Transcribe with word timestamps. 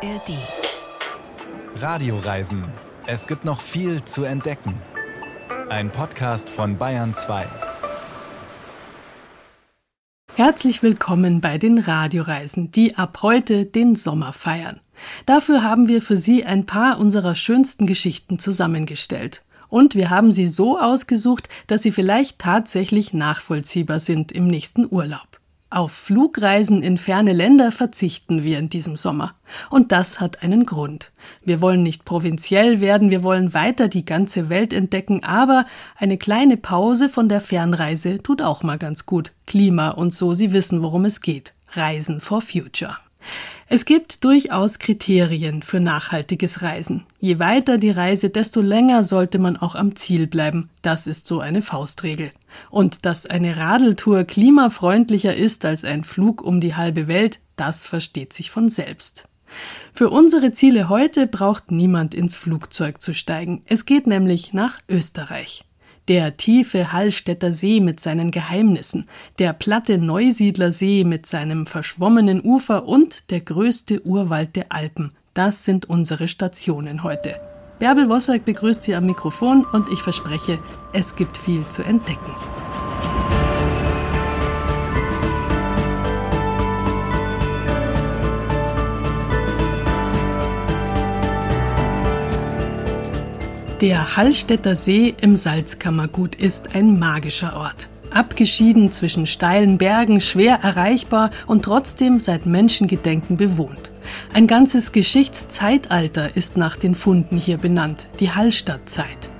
ARD. 0.00 0.38
Radioreisen. 1.74 2.64
Es 3.08 3.26
gibt 3.26 3.44
noch 3.44 3.60
viel 3.60 4.04
zu 4.04 4.22
entdecken. 4.22 4.74
Ein 5.70 5.90
Podcast 5.90 6.48
von 6.48 6.78
Bayern 6.78 7.14
2. 7.14 7.48
Herzlich 10.36 10.84
willkommen 10.84 11.40
bei 11.40 11.58
den 11.58 11.78
Radioreisen, 11.78 12.70
die 12.70 12.94
ab 12.94 13.18
heute 13.22 13.64
den 13.64 13.96
Sommer 13.96 14.32
feiern. 14.32 14.78
Dafür 15.26 15.64
haben 15.64 15.88
wir 15.88 16.00
für 16.00 16.16
Sie 16.16 16.44
ein 16.44 16.64
paar 16.64 17.00
unserer 17.00 17.34
schönsten 17.34 17.84
Geschichten 17.84 18.38
zusammengestellt. 18.38 19.42
Und 19.68 19.96
wir 19.96 20.10
haben 20.10 20.30
sie 20.30 20.46
so 20.46 20.78
ausgesucht, 20.78 21.48
dass 21.66 21.82
sie 21.82 21.92
vielleicht 21.92 22.38
tatsächlich 22.38 23.12
nachvollziehbar 23.12 23.98
sind 23.98 24.30
im 24.30 24.46
nächsten 24.46 24.86
Urlaub. 24.88 25.27
Auf 25.70 25.92
Flugreisen 25.92 26.82
in 26.82 26.96
ferne 26.96 27.34
Länder 27.34 27.72
verzichten 27.72 28.42
wir 28.42 28.58
in 28.58 28.70
diesem 28.70 28.96
Sommer. 28.96 29.34
Und 29.68 29.92
das 29.92 30.18
hat 30.18 30.42
einen 30.42 30.64
Grund. 30.64 31.12
Wir 31.44 31.60
wollen 31.60 31.82
nicht 31.82 32.06
provinziell 32.06 32.80
werden, 32.80 33.10
wir 33.10 33.22
wollen 33.22 33.52
weiter 33.52 33.88
die 33.88 34.06
ganze 34.06 34.48
Welt 34.48 34.72
entdecken, 34.72 35.24
aber 35.24 35.66
eine 35.96 36.16
kleine 36.16 36.56
Pause 36.56 37.10
von 37.10 37.28
der 37.28 37.42
Fernreise 37.42 38.22
tut 38.22 38.40
auch 38.40 38.62
mal 38.62 38.78
ganz 38.78 39.04
gut. 39.04 39.32
Klima 39.46 39.90
und 39.90 40.14
so, 40.14 40.32
Sie 40.32 40.52
wissen, 40.52 40.82
worum 40.82 41.04
es 41.04 41.20
geht. 41.20 41.52
Reisen 41.72 42.20
for 42.20 42.40
Future. 42.40 42.96
Es 43.70 43.84
gibt 43.84 44.24
durchaus 44.24 44.78
Kriterien 44.78 45.62
für 45.62 45.78
nachhaltiges 45.78 46.62
Reisen. 46.62 47.04
Je 47.20 47.38
weiter 47.38 47.76
die 47.76 47.90
Reise, 47.90 48.30
desto 48.30 48.62
länger 48.62 49.04
sollte 49.04 49.38
man 49.38 49.58
auch 49.58 49.74
am 49.74 49.94
Ziel 49.94 50.26
bleiben. 50.26 50.70
Das 50.80 51.06
ist 51.06 51.26
so 51.26 51.40
eine 51.40 51.60
Faustregel. 51.60 52.30
Und 52.70 53.04
dass 53.04 53.26
eine 53.26 53.58
Radeltour 53.58 54.24
klimafreundlicher 54.24 55.34
ist 55.34 55.66
als 55.66 55.84
ein 55.84 56.04
Flug 56.04 56.42
um 56.42 56.60
die 56.60 56.76
halbe 56.76 57.08
Welt, 57.08 57.40
das 57.56 57.86
versteht 57.86 58.32
sich 58.32 58.50
von 58.50 58.70
selbst. 58.70 59.28
Für 59.92 60.10
unsere 60.10 60.52
Ziele 60.52 60.88
heute 60.88 61.26
braucht 61.26 61.70
niemand 61.70 62.14
ins 62.14 62.36
Flugzeug 62.36 63.02
zu 63.02 63.12
steigen. 63.12 63.62
Es 63.66 63.84
geht 63.84 64.06
nämlich 64.06 64.52
nach 64.52 64.78
Österreich. 64.88 65.67
Der 66.08 66.38
tiefe 66.38 66.90
Hallstätter 66.90 67.52
See 67.52 67.80
mit 67.80 68.00
seinen 68.00 68.30
Geheimnissen, 68.30 69.04
der 69.38 69.52
platte 69.52 69.98
Neusiedler 69.98 70.72
See 70.72 71.04
mit 71.04 71.26
seinem 71.26 71.66
verschwommenen 71.66 72.40
Ufer 72.42 72.88
und 72.88 73.30
der 73.30 73.42
größte 73.42 74.06
Urwald 74.06 74.56
der 74.56 74.72
Alpen. 74.72 75.12
Das 75.34 75.66
sind 75.66 75.86
unsere 75.86 76.26
Stationen 76.26 77.02
heute. 77.02 77.36
Bärbel 77.78 78.08
Wossack 78.08 78.46
begrüßt 78.46 78.82
Sie 78.82 78.94
am 78.94 79.04
Mikrofon 79.04 79.66
und 79.70 79.90
ich 79.92 80.00
verspreche, 80.00 80.58
es 80.94 81.14
gibt 81.14 81.36
viel 81.36 81.68
zu 81.68 81.82
entdecken. 81.82 82.34
Der 93.80 94.16
Hallstätter 94.16 94.74
See 94.74 95.14
im 95.20 95.36
Salzkammergut 95.36 96.34
ist 96.34 96.74
ein 96.74 96.98
magischer 96.98 97.56
Ort. 97.56 97.88
Abgeschieden 98.10 98.90
zwischen 98.90 99.24
steilen 99.24 99.78
Bergen, 99.78 100.20
schwer 100.20 100.58
erreichbar 100.64 101.30
und 101.46 101.64
trotzdem 101.64 102.18
seit 102.18 102.44
Menschengedenken 102.44 103.36
bewohnt. 103.36 103.92
Ein 104.34 104.48
ganzes 104.48 104.90
Geschichtszeitalter 104.90 106.36
ist 106.36 106.56
nach 106.56 106.74
den 106.74 106.96
Funden 106.96 107.36
hier 107.36 107.56
benannt, 107.58 108.08
die 108.18 108.32
Hallstattzeit. 108.32 109.30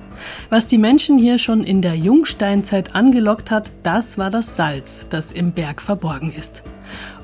Was 0.49 0.67
die 0.67 0.77
Menschen 0.77 1.17
hier 1.17 1.37
schon 1.37 1.61
in 1.61 1.81
der 1.81 1.95
Jungsteinzeit 1.95 2.95
angelockt 2.95 3.51
hat, 3.51 3.71
das 3.83 4.17
war 4.17 4.31
das 4.31 4.55
Salz, 4.55 5.07
das 5.09 5.33
im 5.33 5.51
Berg 5.51 5.81
verborgen 5.81 6.31
ist. 6.31 6.63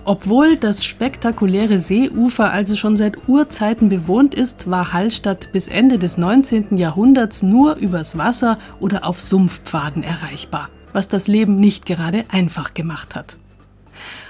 Obwohl 0.07 0.55
das 0.55 0.85
spektakuläre 0.85 1.79
Seeufer 1.79 2.51
also 2.51 2.75
schon 2.75 2.95
seit 2.95 3.27
Urzeiten 3.27 3.89
bewohnt 3.89 4.35
ist, 4.35 4.69
war 4.69 4.93
Hallstatt 4.93 5.51
bis 5.51 5.67
Ende 5.67 5.97
des 5.97 6.19
19. 6.19 6.77
Jahrhunderts 6.77 7.41
nur 7.41 7.77
übers 7.77 8.15
Wasser 8.15 8.59
oder 8.79 9.03
auf 9.07 9.19
Sumpfpfaden 9.19 10.03
erreichbar, 10.03 10.69
was 10.93 11.07
das 11.07 11.27
Leben 11.27 11.59
nicht 11.59 11.87
gerade 11.87 12.23
einfach 12.31 12.75
gemacht 12.75 13.15
hat. 13.15 13.37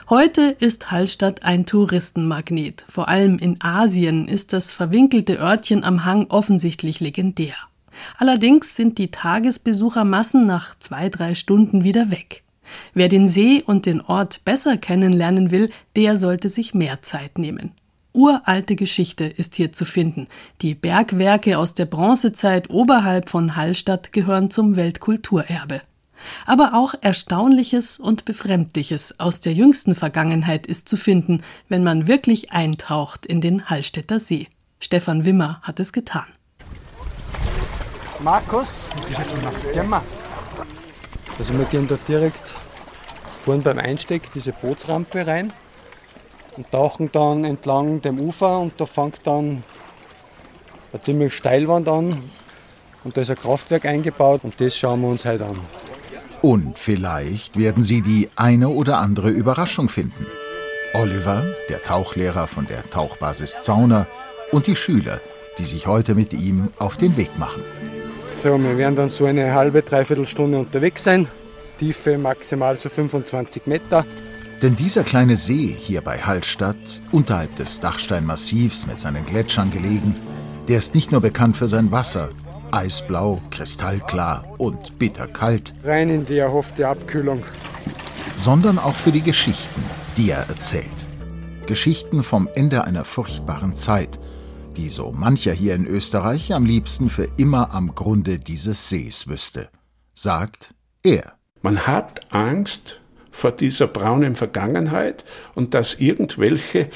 Heute 0.10 0.56
ist 0.60 0.92
Hallstatt 0.92 1.44
ein 1.44 1.66
Touristenmagnet. 1.66 2.86
Vor 2.88 3.10
allem 3.10 3.38
in 3.38 3.58
Asien 3.60 4.30
ist 4.30 4.54
das 4.54 4.72
verwinkelte 4.72 5.40
Örtchen 5.40 5.84
am 5.84 6.06
Hang 6.06 6.28
offensichtlich 6.30 7.02
legendär. 7.02 7.56
Allerdings 8.18 8.78
sind 8.78 8.98
die 8.98 9.12
Tagesbesuchermassen 9.12 10.46
nach 10.46 10.80
zwei, 10.80 11.10
drei 11.10 11.36
Stunden 11.36 11.84
wieder 11.84 12.12
weg. 12.12 12.45
Wer 12.94 13.10
den 13.10 13.28
See 13.28 13.64
und 13.66 13.86
den 13.86 14.02
Ort 14.02 14.44
besser 14.46 14.78
kennenlernen 14.78 15.52
will, 15.52 15.70
der 15.96 16.18
sollte 16.18 16.50
sich 16.50 16.74
mehr 16.74 17.02
Zeit 17.02 17.38
nehmen. 17.38 17.72
Uralte 18.16 18.78
Geschichte 18.78 19.26
ist 19.26 19.56
hier 19.56 19.74
zu 19.74 19.84
finden. 19.84 20.28
Die 20.62 20.74
Bergwerke 20.74 21.58
aus 21.58 21.74
der 21.74 21.86
Bronzezeit 21.86 22.70
oberhalb 22.70 23.28
von 23.28 23.58
Hallstatt 23.58 24.14
gehören 24.14 24.50
zum 24.50 24.78
Weltkulturerbe. 24.78 25.82
Aber 26.46 26.74
auch 26.74 26.96
Erstaunliches 27.02 28.00
und 28.00 28.24
Befremdliches 28.24 29.20
aus 29.20 29.42
der 29.42 29.54
jüngsten 29.54 29.96
Vergangenheit 29.96 30.66
ist 30.66 30.88
zu 30.88 30.96
finden, 30.96 31.44
wenn 31.68 31.84
man 31.84 32.08
wirklich 32.08 32.54
eintaucht 32.54 33.26
in 33.26 33.42
den 33.42 33.70
Hallstätter 33.70 34.22
See. 34.22 34.48
Stefan 34.80 35.26
Wimmer 35.26 35.60
hat 35.62 35.82
es 35.82 35.92
getan. 35.92 36.26
Markus, 38.20 38.88
also 41.38 41.58
wir 41.58 41.66
gehen 41.66 41.88
da 41.88 41.98
direkt 42.08 42.56
vorn 43.46 43.62
beim 43.62 43.78
Einsteck 43.78 44.34
diese 44.34 44.54
Bootsrampe 44.54 45.28
rein 45.28 45.54
und 46.58 46.72
tauchen 46.72 47.12
dann 47.12 47.44
entlang 47.44 48.02
dem 48.02 48.20
Ufer 48.20 48.60
und 48.60 48.74
da 48.82 48.88
fängt 48.88 49.20
dann 49.24 49.62
eine 50.92 51.02
ziemlich 51.04 51.32
Steilwand 51.36 51.88
an 51.88 52.24
und 53.04 53.16
da 53.16 53.22
ist 53.22 53.30
ein 53.30 53.38
Kraftwerk 53.38 53.86
eingebaut 53.86 54.42
und 54.44 54.60
das 54.60 54.76
schauen 54.76 55.02
wir 55.02 55.10
uns 55.10 55.26
heute 55.26 55.46
an. 55.46 55.60
Und 56.42 56.80
vielleicht 56.80 57.56
werden 57.56 57.84
Sie 57.84 58.02
die 58.02 58.30
eine 58.36 58.70
oder 58.70 58.98
andere 58.98 59.30
Überraschung 59.30 59.90
finden. 59.90 60.26
Oliver, 60.96 61.44
der 61.70 61.84
Tauchlehrer 61.84 62.48
von 62.48 62.66
der 62.66 62.90
Tauchbasis 62.90 63.62
Zauner 63.62 64.08
und 64.52 64.66
die 64.66 64.76
Schüler, 64.76 65.22
die 65.60 65.66
sich 65.66 65.86
heute 65.86 66.16
mit 66.16 66.34
ihm 66.34 66.70
auf 66.80 66.98
den 66.98 67.16
Weg 67.16 67.38
machen. 67.38 67.62
So, 68.32 68.58
wir 68.58 68.76
werden 68.76 68.96
dann 68.96 69.10
so 69.10 69.26
eine 69.26 69.54
halbe, 69.54 69.84
dreiviertel 69.84 70.26
Stunde 70.26 70.58
unterwegs 70.58 71.04
sein. 71.04 71.28
Tiefe 71.78 72.18
maximal 72.18 72.78
so 72.78 72.90
25 72.90 73.68
Meter. 73.68 74.06
Denn 74.62 74.76
dieser 74.76 75.04
kleine 75.04 75.36
See 75.36 75.76
hier 75.80 76.02
bei 76.02 76.18
Hallstatt, 76.18 77.02
unterhalb 77.12 77.56
des 77.56 77.80
Dachsteinmassivs 77.80 78.88
mit 78.88 79.00
seinen 79.00 79.26
Gletschern 79.26 79.72
gelegen, 79.72 80.16
der 80.68 80.80
ist 80.80 80.96
nicht 80.96 81.12
nur 81.12 81.22
bekannt 81.22 81.58
für 81.58 81.68
sein 81.68 81.92
Wasser, 81.92 82.30
eisblau, 82.72 83.42
kristallklar 83.52 84.46
und 84.58 84.98
bitterkalt, 84.98 85.74
rein 85.84 86.10
in 86.10 86.26
die 86.26 86.38
erhoffte 86.38 86.88
Abkühlung, 86.88 87.44
sondern 88.36 88.80
auch 88.80 88.96
für 88.96 89.12
die 89.12 89.22
Geschichten, 89.22 89.84
die 90.18 90.32
er 90.32 90.48
erzählt. 90.50 91.06
Geschichten 91.66 92.24
vom 92.24 92.48
Ende 92.54 92.86
einer 92.86 93.06
furchtbaren 93.06 93.76
Zeit, 93.76 94.20
die 94.78 94.90
so 94.90 95.12
mancher 95.12 95.54
hier 95.54 95.74
in 95.76 95.86
Österreich 95.86 96.54
am 96.54 96.66
liebsten 96.66 97.10
für 97.10 97.28
immer 97.38 97.74
am 97.74 97.96
Grunde 97.96 98.40
dieses 98.40 98.90
Sees 98.90 99.28
wüsste, 99.28 99.70
sagt 100.14 100.74
er. 101.04 101.34
Man 101.62 101.88
hat 101.88 102.32
Angst 102.34 103.02
vor 103.32 103.52
dieser 103.52 103.88
braunen 103.88 104.36
Vergangenheit 104.36 105.26
und 105.56 105.74
dass 105.74 105.96
irgendwelche 105.96 106.90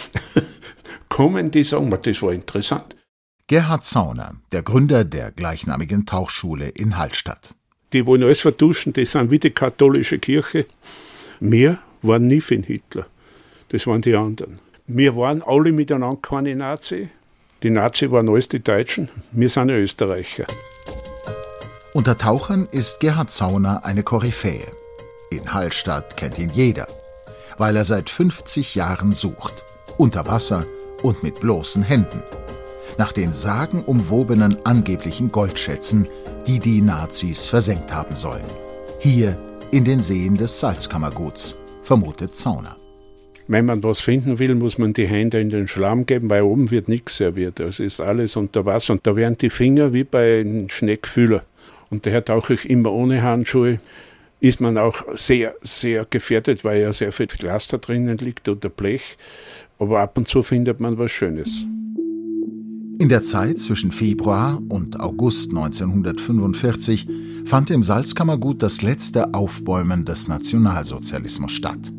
kommen, 1.09 1.51
die 1.51 1.63
sagen, 1.63 1.89
das 2.01 2.21
war 2.21 2.31
interessant. 2.31 2.95
Gerhard 3.47 3.83
Zauner, 3.83 4.35
der 4.51 4.61
Gründer 4.61 5.03
der 5.03 5.31
gleichnamigen 5.31 6.05
Tauchschule 6.05 6.69
in 6.69 6.97
Hallstatt. 6.97 7.55
Die 7.93 8.05
wollen 8.05 8.23
alles 8.23 8.41
vertuschen, 8.41 8.93
die 8.93 9.05
sind 9.05 9.31
wie 9.31 9.39
die 9.39 9.49
katholische 9.49 10.19
Kirche. 10.19 10.67
Wir 11.39 11.79
waren 12.03 12.27
nie 12.27 12.41
für 12.41 12.55
den 12.55 12.63
Hitler. 12.63 13.07
Das 13.69 13.87
waren 13.87 14.01
die 14.01 14.15
anderen. 14.15 14.59
Wir 14.85 15.15
waren 15.15 15.41
alle 15.41 15.71
miteinander 15.71 16.19
keine 16.21 16.55
Nazi. 16.55 17.09
Die 17.63 17.69
Nazi 17.69 18.09
waren 18.11 18.29
alles 18.29 18.49
die 18.49 18.63
Deutschen, 18.63 19.09
wir 19.31 19.49
sind 19.49 19.69
Österreicher. 19.69 20.45
Unter 21.91 22.19
Tauchern 22.19 22.67
ist 22.69 22.99
Gerhard 22.99 23.31
Zauner 23.31 23.83
eine 23.83 24.03
Koryphäe. 24.03 24.67
In 25.31 25.53
Hallstatt 25.53 26.17
kennt 26.17 26.37
ihn 26.37 26.51
jeder, 26.53 26.87
weil 27.57 27.75
er 27.75 27.83
seit 27.83 28.11
50 28.11 28.75
Jahren 28.75 29.11
sucht. 29.11 29.63
Unter 29.97 30.27
Wasser 30.27 30.67
und 31.01 31.23
mit 31.23 31.39
bloßen 31.39 31.81
Händen. 31.81 32.21
Nach 32.99 33.11
den 33.11 33.33
sagenumwobenen 33.33 34.63
angeblichen 34.67 35.31
Goldschätzen, 35.31 36.07
die 36.45 36.59
die 36.59 36.81
Nazis 36.81 37.47
versenkt 37.47 37.91
haben 37.91 38.15
sollen. 38.15 38.45
Hier 38.99 39.35
in 39.71 39.83
den 39.83 39.99
Seen 39.99 40.35
des 40.35 40.59
Salzkammerguts, 40.59 41.57
vermutet 41.81 42.35
Zauner. 42.35 42.77
Wenn 43.47 43.65
man 43.65 43.83
was 43.83 43.99
finden 43.99 44.37
will, 44.37 44.53
muss 44.53 44.77
man 44.77 44.93
die 44.93 45.07
Hände 45.07 45.41
in 45.41 45.49
den 45.49 45.67
Schlamm 45.67 46.05
geben, 46.05 46.29
weil 46.29 46.43
oben 46.43 46.69
wird 46.69 46.87
nichts 46.87 47.17
serviert. 47.17 47.59
Es 47.59 47.79
ist 47.79 47.99
alles 47.99 48.35
unter 48.35 48.67
Wasser 48.67 48.93
und 48.93 49.07
da 49.07 49.15
werden 49.15 49.39
die 49.39 49.49
Finger 49.49 49.91
wie 49.91 50.03
bei 50.03 50.41
einem 50.41 50.69
Schneckfühler. 50.69 51.41
Und 51.89 52.05
daher 52.05 52.23
tauche 52.23 52.53
ich 52.53 52.69
immer 52.69 52.91
ohne 52.91 53.21
Handschuhe. 53.23 53.79
Ist 54.41 54.61
man 54.61 54.77
auch 54.77 55.03
sehr, 55.15 55.55
sehr 55.61 56.05
gefährdet, 56.09 56.63
weil 56.63 56.81
ja 56.81 56.93
sehr 56.93 57.11
viel 57.11 57.27
Glas 57.27 57.67
da 57.67 57.77
drinnen 57.77 58.17
liegt 58.17 58.47
oder 58.47 58.69
Blech. 58.69 59.17
Aber 59.79 59.99
ab 59.99 60.17
und 60.17 60.27
zu 60.27 60.43
findet 60.43 60.79
man 60.79 60.97
was 60.97 61.11
Schönes. 61.11 61.65
In 62.99 63.07
der 63.07 63.23
Zeit 63.23 63.59
zwischen 63.59 63.93
Februar 63.93 64.61
und 64.67 64.99
August 64.99 65.51
1945 65.51 67.07
fand 67.45 67.69
im 67.69 67.81
Salzkammergut 67.81 68.61
das 68.61 68.81
letzte 68.81 69.33
Aufbäumen 69.33 70.03
des 70.03 70.27
Nationalsozialismus 70.27 71.53
statt. 71.53 71.93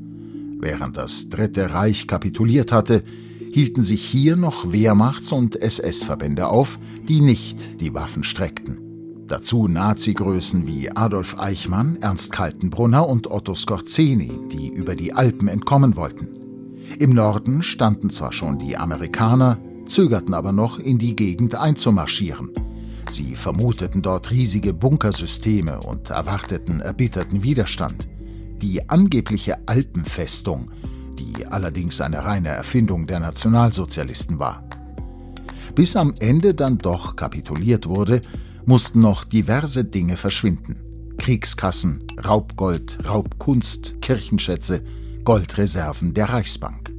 Während 0.59 0.99
das 0.99 1.31
Dritte 1.31 1.73
Reich 1.73 2.07
kapituliert 2.07 2.71
hatte, 2.71 3.03
hielten 3.51 3.81
sich 3.81 4.05
hier 4.05 4.37
noch 4.37 4.73
Wehrmachts- 4.73 5.33
und 5.33 5.57
SS-Verbände 5.57 6.49
auf, 6.49 6.79
die 7.09 7.23
nicht 7.23 7.81
die 7.81 7.95
Waffen 7.95 8.23
streckten. 8.23 8.90
Dazu 9.31 9.69
Nazi-Größen 9.69 10.67
wie 10.67 10.91
Adolf 10.91 11.39
Eichmann, 11.39 11.99
Ernst 12.01 12.33
Kaltenbrunner 12.33 13.09
und 13.09 13.31
Otto 13.31 13.55
Skorzeny, 13.55 14.33
die 14.51 14.71
über 14.71 14.97
die 14.97 15.13
Alpen 15.13 15.47
entkommen 15.47 15.95
wollten. 15.95 16.27
Im 16.99 17.11
Norden 17.11 17.63
standen 17.63 18.11
zwar 18.11 18.33
schon 18.33 18.59
die 18.59 18.77
Amerikaner, 18.77 19.59
zögerten 19.87 20.35
aber 20.35 20.51
noch, 20.51 20.81
in 20.81 20.99
die 20.99 21.15
Gegend 21.15 21.55
einzumarschieren. 21.55 22.51
Sie 23.09 23.37
vermuteten 23.37 24.03
dort 24.03 24.33
riesige 24.33 24.75
Bunkersysteme 24.75 25.79
und 25.79 26.11
erwarteten 26.11 26.81
erbitterten 26.81 27.45
Widerstand. 27.45 28.09
Die 28.61 28.91
angebliche 28.91 29.59
Alpenfestung, 29.69 30.73
die 31.21 31.47
allerdings 31.47 32.01
eine 32.01 32.25
reine 32.25 32.49
Erfindung 32.49 33.07
der 33.07 33.21
Nationalsozialisten 33.21 34.41
war. 34.41 34.65
Bis 35.77 35.95
am 35.95 36.15
Ende 36.19 36.53
dann 36.53 36.79
doch 36.79 37.15
kapituliert 37.15 37.87
wurde, 37.87 38.23
mussten 38.67 39.01
noch 39.01 39.25
diverse 39.25 39.85
Dinge 39.85 40.17
verschwinden. 40.17 40.77
Kriegskassen, 41.19 42.05
Raubgold, 42.25 42.99
Raubkunst, 43.07 44.01
Kirchenschätze, 44.01 44.83
Goldreserven 45.25 46.15
der 46.15 46.31
Reichsbank. 46.31 46.93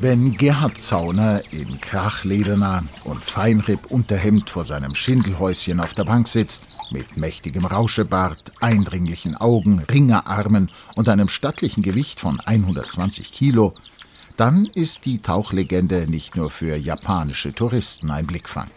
Wenn 0.00 0.36
Gerhard 0.36 0.78
Zauner 0.78 1.40
in 1.50 1.80
krachlederner 1.80 2.84
und 3.04 3.22
Feinripp-Unterhemd 3.22 4.50
vor 4.50 4.64
seinem 4.64 4.94
Schindelhäuschen 4.94 5.80
auf 5.80 5.94
der 5.94 6.04
Bank 6.04 6.28
sitzt, 6.28 6.64
mit 6.90 7.16
mächtigem 7.16 7.64
Rauschebart, 7.64 8.52
eindringlichen 8.60 9.34
Augen, 9.34 9.78
Ringerarmen 9.78 10.70
und 10.94 11.08
einem 11.08 11.28
stattlichen 11.28 11.82
Gewicht 11.82 12.20
von 12.20 12.40
120 12.40 13.32
Kilo, 13.32 13.74
dann 14.36 14.66
ist 14.66 15.06
die 15.06 15.20
Tauchlegende 15.20 16.06
nicht 16.08 16.36
nur 16.36 16.50
für 16.50 16.76
japanische 16.76 17.54
Touristen 17.54 18.10
ein 18.10 18.26
Blickfang. 18.26 18.68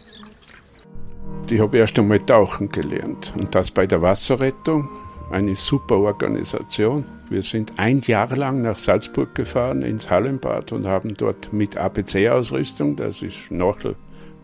Ich 1.50 1.62
habe 1.62 1.78
erst 1.78 1.98
einmal 1.98 2.20
tauchen 2.20 2.70
gelernt 2.70 3.34
und 3.38 3.56
das 3.56 3.72
bei 3.72 3.88
der 3.88 4.02
Wasserrettung 4.02 4.90
eine 5.32 5.56
super 5.56 5.96
Organisation. 5.96 7.06
Wir 7.30 7.42
sind 7.42 7.72
ein 7.78 8.02
Jahr 8.02 8.36
lang 8.36 8.64
nach 8.64 8.78
Salzburg 8.78 9.34
gefahren 9.34 9.82
ins 9.82 10.10
Hallenbad 10.10 10.74
und 10.74 10.86
haben 10.86 11.16
dort 11.16 11.54
mit 11.54 11.78
APC-Ausrüstung, 11.78 12.98
das 12.98 13.22
ist 13.22 13.36
Schnorchel, 13.36 13.96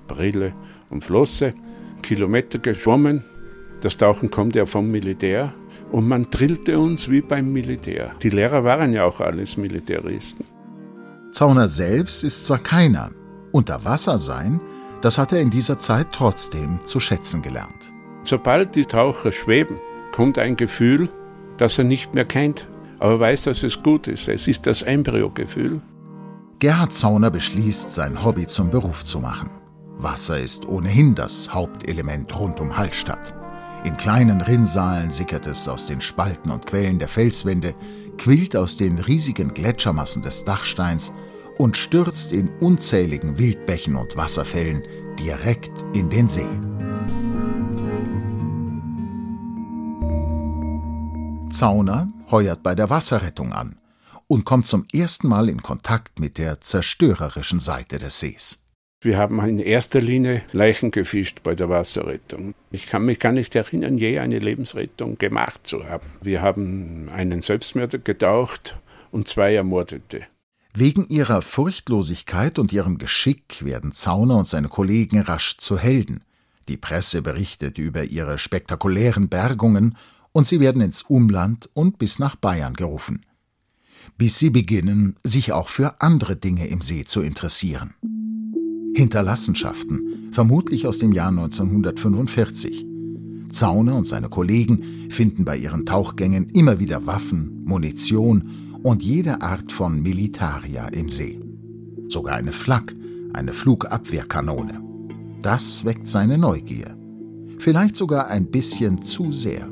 Brille 0.07 0.53
und 0.89 1.03
Flosse, 1.03 1.53
Kilometer 2.01 2.59
geschwommen. 2.59 3.25
Das 3.81 3.97
Tauchen 3.97 4.31
kommt 4.31 4.55
ja 4.55 4.65
vom 4.65 4.89
Militär 4.89 5.53
und 5.91 6.07
man 6.07 6.29
drillte 6.31 6.79
uns 6.79 7.11
wie 7.11 7.21
beim 7.21 7.51
Militär. 7.51 8.11
Die 8.21 8.29
Lehrer 8.29 8.63
waren 8.63 8.93
ja 8.93 9.03
auch 9.03 9.19
alles 9.19 9.57
Militäristen. 9.57 10.45
Zauner 11.33 11.67
selbst 11.67 12.23
ist 12.23 12.45
zwar 12.45 12.59
keiner, 12.59 13.11
unter 13.51 13.83
Wasser 13.83 14.17
sein, 14.17 14.61
das 15.03 15.17
hat 15.17 15.33
er 15.33 15.41
in 15.41 15.49
dieser 15.49 15.77
Zeit 15.79 16.07
trotzdem 16.13 16.79
zu 16.85 17.01
schätzen 17.01 17.41
gelernt. 17.41 17.91
Sobald 18.23 18.73
die 18.75 18.85
Taucher 18.85 19.33
schweben, 19.33 19.75
kommt 20.13 20.39
ein 20.39 20.55
Gefühl, 20.55 21.09
das 21.57 21.77
er 21.77 21.83
nicht 21.83 22.13
mehr 22.13 22.23
kennt, 22.23 22.69
aber 22.99 23.19
weiß, 23.19 23.43
dass 23.43 23.63
es 23.63 23.83
gut 23.83 24.07
ist. 24.07 24.29
Es 24.29 24.47
ist 24.47 24.65
das 24.65 24.81
Embryo-Gefühl. 24.81 25.81
Gerhard 26.59 26.93
Zauner 26.93 27.31
beschließt, 27.31 27.91
sein 27.91 28.23
Hobby 28.23 28.47
zum 28.47 28.69
Beruf 28.69 29.03
zu 29.03 29.19
machen. 29.19 29.49
Wasser 29.97 30.39
ist 30.39 30.65
ohnehin 30.69 31.15
das 31.15 31.53
Hauptelement 31.53 32.39
rund 32.39 32.61
um 32.61 32.77
Hallstatt. 32.77 33.33
In 33.83 33.97
kleinen 33.97 34.39
Rinnsalen 34.39 35.11
sickert 35.11 35.47
es 35.47 35.67
aus 35.67 35.85
den 35.85 35.99
Spalten 35.99 36.49
und 36.49 36.65
Quellen 36.65 36.99
der 36.99 37.09
Felswände, 37.09 37.75
quillt 38.17 38.55
aus 38.55 38.77
den 38.77 38.97
riesigen 38.99 39.53
Gletschermassen 39.53 40.21
des 40.21 40.45
Dachsteins 40.45 41.11
und 41.57 41.77
stürzt 41.77 42.33
in 42.33 42.49
unzähligen 42.59 43.37
Wildbächen 43.37 43.95
und 43.95 44.15
Wasserfällen 44.15 44.83
direkt 45.19 45.71
in 45.93 46.09
den 46.09 46.27
See. 46.27 46.47
Zauner 51.49 52.11
heuert 52.31 52.63
bei 52.63 52.73
der 52.73 52.89
Wasserrettung 52.89 53.53
an 53.53 53.77
und 54.27 54.45
kommt 54.45 54.65
zum 54.65 54.85
ersten 54.91 55.27
Mal 55.27 55.49
in 55.49 55.61
Kontakt 55.61 56.19
mit 56.19 56.37
der 56.37 56.61
zerstörerischen 56.61 57.59
Seite 57.59 57.99
des 57.99 58.19
Sees. 58.19 58.59
Wir 59.01 59.17
haben 59.17 59.39
in 59.45 59.59
erster 59.59 59.99
Linie 59.99 60.43
Leichen 60.53 60.89
gefischt 60.89 61.43
bei 61.43 61.55
der 61.55 61.67
Wasserrettung. 61.69 62.55
Ich 62.71 62.87
kann 62.87 63.05
mich 63.05 63.19
gar 63.19 63.33
nicht 63.33 63.53
erinnern, 63.53 63.97
je 63.97 64.19
eine 64.19 64.39
Lebensrettung 64.39 65.17
gemacht 65.17 65.67
zu 65.67 65.85
haben. 65.87 66.07
Wir 66.21 66.41
haben 66.41 67.09
einen 67.13 67.41
Selbstmörder 67.41 67.97
getaucht 67.97 68.77
und 69.11 69.27
zwei 69.27 69.53
Ermordete. 69.55 70.21
Wegen 70.75 71.07
ihrer 71.07 71.43
Furchtlosigkeit 71.43 72.57
und 72.57 72.73
ihrem 72.73 72.97
Geschick 72.97 73.63
werden 73.63 73.91
Zauner 73.91 74.37
und 74.37 74.47
seine 74.47 74.69
Kollegen 74.69 75.19
rasch 75.19 75.57
zu 75.57 75.77
Helden. 75.77 76.23
Die 76.67 76.77
Presse 76.77 77.21
berichtet 77.21 77.77
über 77.77 78.05
ihre 78.05 78.39
spektakulären 78.39 79.29
Bergungen 79.29 79.95
und 80.31 80.47
sie 80.47 80.59
werden 80.59 80.81
ins 80.81 81.03
Umland 81.03 81.69
und 81.73 81.99
bis 81.99 82.17
nach 82.17 82.35
Bayern 82.35 82.73
gerufen. 82.73 83.23
Bis 84.17 84.39
sie 84.39 84.49
beginnen, 84.49 85.15
sich 85.23 85.51
auch 85.51 85.67
für 85.67 86.01
andere 86.01 86.35
Dinge 86.35 86.65
im 86.65 86.81
See 86.81 87.03
zu 87.03 87.21
interessieren. 87.21 87.93
Hinterlassenschaften, 88.95 90.29
vermutlich 90.31 90.87
aus 90.87 90.97
dem 90.97 91.11
Jahr 91.11 91.29
1945. 91.29 92.83
Zauner 93.49 93.95
und 93.95 94.07
seine 94.07 94.29
Kollegen 94.29 95.09
finden 95.11 95.45
bei 95.45 95.55
ihren 95.55 95.85
Tauchgängen 95.85 96.49
immer 96.49 96.79
wieder 96.79 97.05
Waffen, 97.05 97.63
Munition 97.63 98.62
und 98.83 99.01
jede 99.01 99.41
Art 99.41 99.71
von 99.71 100.01
Militaria 100.01 100.87
im 100.89 101.09
See. 101.09 101.39
Sogar 102.07 102.35
eine 102.35 102.51
Flak, 102.51 102.93
eine 103.33 103.53
Flugabwehrkanone. 103.53 104.81
Das 105.41 105.85
weckt 105.85 106.07
seine 106.07 106.37
Neugier. 106.37 106.95
Vielleicht 107.59 107.95
sogar 107.95 108.27
ein 108.27 108.45
bisschen 108.45 109.01
zu 109.01 109.31
sehr. 109.31 109.69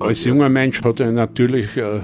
Als 0.00 0.24
junger 0.24 0.48
Mensch 0.48 0.82
hat 0.82 1.00
er 1.00 1.10
natürlich 1.10 1.76
äh, 1.76 2.00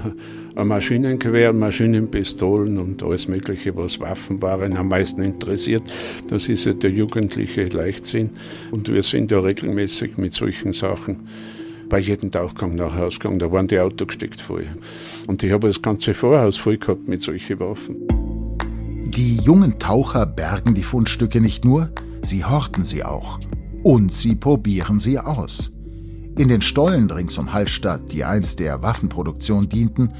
ein 0.55 0.67
Maschinengewehr, 0.67 1.53
Maschinenpistolen 1.53 2.77
und 2.77 3.03
alles 3.03 3.27
Mögliche, 3.27 3.75
was 3.75 3.99
Waffen 3.99 4.41
waren, 4.41 4.75
am 4.75 4.89
meisten 4.89 5.23
interessiert. 5.23 5.83
Das 6.29 6.49
ist 6.49 6.65
ja 6.65 6.73
der 6.73 6.91
jugendliche 6.91 7.65
Leichtsinn. 7.65 8.31
Und 8.71 8.91
wir 8.91 9.03
sind 9.03 9.31
ja 9.31 9.39
regelmäßig 9.39 10.17
mit 10.17 10.33
solchen 10.33 10.73
Sachen 10.73 11.27
bei 11.89 11.99
jedem 11.99 12.31
Tauchgang 12.31 12.75
nach 12.75 12.95
Hause 12.95 13.19
gegangen. 13.19 13.39
Da 13.39 13.51
waren 13.51 13.67
die 13.67 13.79
Autos 13.79 14.07
gesteckt 14.07 14.41
voll. 14.41 14.67
Und 15.27 15.43
ich 15.43 15.51
habe 15.51 15.67
das 15.67 15.81
ganze 15.81 16.13
Vorhaus 16.13 16.57
voll 16.57 16.77
gehabt 16.77 17.07
mit 17.07 17.21
solchen 17.21 17.59
Waffen. 17.59 17.95
Die 19.05 19.37
jungen 19.37 19.79
Taucher 19.79 20.25
bergen 20.25 20.73
die 20.73 20.83
Fundstücke 20.83 21.39
nicht 21.39 21.63
nur, 21.63 21.91
sie 22.21 22.43
horten 22.43 22.83
sie 22.83 23.03
auch. 23.03 23.39
Und 23.83 24.13
sie 24.13 24.35
probieren 24.35 24.99
sie 24.99 25.19
aus. 25.19 25.71
In 26.37 26.49
den 26.49 26.61
Stollen 26.61 27.09
rings 27.09 27.37
um 27.37 27.53
Hallstatt, 27.53 28.11
die 28.11 28.25
einst 28.25 28.59
der 28.59 28.81
Waffenproduktion 28.81 29.69
dienten, 29.69 30.11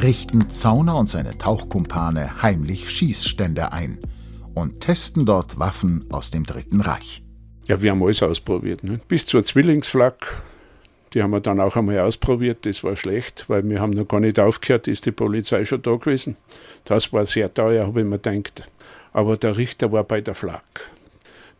richten 0.00 0.48
Zauner 0.50 0.96
und 0.96 1.08
seine 1.08 1.36
Tauchkumpane 1.36 2.42
heimlich 2.42 2.88
Schießstände 2.90 3.72
ein 3.72 3.98
und 4.54 4.80
testen 4.80 5.26
dort 5.26 5.58
Waffen 5.58 6.04
aus 6.10 6.30
dem 6.30 6.44
Dritten 6.44 6.80
Reich. 6.80 7.24
Ja, 7.66 7.82
wir 7.82 7.90
haben 7.90 8.02
alles 8.02 8.22
ausprobiert. 8.22 8.84
Ne? 8.84 9.00
Bis 9.08 9.26
zur 9.26 9.44
Zwillingsflak, 9.44 10.42
die 11.14 11.22
haben 11.22 11.30
wir 11.30 11.40
dann 11.40 11.60
auch 11.60 11.76
einmal 11.76 12.00
ausprobiert. 12.00 12.66
Das 12.66 12.82
war 12.82 12.96
schlecht, 12.96 13.44
weil 13.48 13.66
wir 13.68 13.80
haben 13.80 13.92
noch 13.92 14.08
gar 14.08 14.20
nicht 14.20 14.40
aufgehört, 14.40 14.88
ist 14.88 15.06
die 15.06 15.12
Polizei 15.12 15.64
schon 15.64 15.80
da 15.80 15.94
gewesen. 15.94 16.36
Das 16.84 17.12
war 17.12 17.24
sehr 17.24 17.52
teuer, 17.54 17.86
habe 17.86 18.00
ich 18.00 18.06
mir 18.06 18.18
gedacht. 18.18 18.68
Aber 19.12 19.36
der 19.36 19.56
Richter 19.56 19.92
war 19.92 20.02
bei 20.02 20.20
der 20.20 20.34
Flak. 20.34 20.90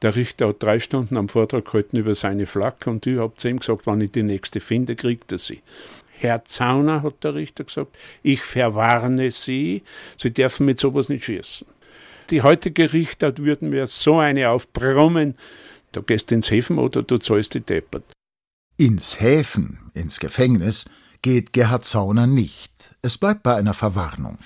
Der 0.02 0.16
Richter 0.16 0.48
hat 0.48 0.62
drei 0.62 0.80
Stunden 0.80 1.16
am 1.16 1.28
Vortrag 1.28 1.64
gehalten 1.66 1.96
über 1.96 2.14
seine 2.16 2.46
Flagge 2.46 2.90
und 2.90 3.06
ich 3.06 3.16
habe 3.18 3.34
zu 3.36 3.48
ihm 3.48 3.60
gesagt, 3.60 3.86
wenn 3.86 4.00
ich 4.00 4.10
die 4.10 4.24
nächste 4.24 4.60
finde, 4.60 4.96
kriegt 4.96 5.30
er 5.30 5.38
sie. 5.38 5.62
Herr 6.18 6.44
Zauner, 6.44 7.02
hat 7.02 7.22
der 7.22 7.34
Richter 7.34 7.64
gesagt, 7.64 7.96
ich 8.22 8.42
verwarne 8.42 9.30
Sie, 9.30 9.82
Sie 10.16 10.32
dürfen 10.32 10.66
mit 10.66 10.78
sowas 10.78 11.08
nicht 11.08 11.24
schießen. 11.24 11.66
Die 12.30 12.42
heutige 12.42 12.92
Richter 12.92 13.36
würden 13.38 13.70
mir 13.70 13.86
so 13.86 14.18
eine 14.18 14.48
aufbrummen, 14.50 15.36
da 15.92 16.00
gehst 16.00 16.30
du 16.30 16.34
ins 16.34 16.50
Häfen 16.50 16.78
oder 16.78 17.02
du 17.02 17.18
zahlst 17.18 17.54
die 17.54 17.60
Deppert. 17.60 18.04
Ins 18.76 19.20
Häfen, 19.20 19.78
ins 19.94 20.18
Gefängnis, 20.18 20.86
geht 21.22 21.52
Gerhard 21.52 21.84
Zauner 21.84 22.26
nicht. 22.26 22.72
Es 23.02 23.16
bleibt 23.16 23.44
bei 23.44 23.54
einer 23.54 23.72
Verwarnung. 23.72 24.36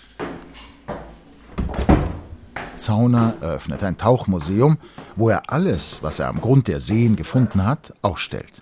Zauner 2.77 3.37
eröffnet 3.41 3.83
ein 3.83 3.97
Tauchmuseum, 3.97 4.77
wo 5.17 5.31
er 5.31 5.51
alles, 5.51 6.03
was 6.03 6.19
er 6.19 6.29
am 6.29 6.43
Grund 6.43 6.69
der 6.69 6.79
Seen 6.79 7.17
gefunden 7.17 7.65
hat, 7.65 7.95
ausstellt. 8.03 8.61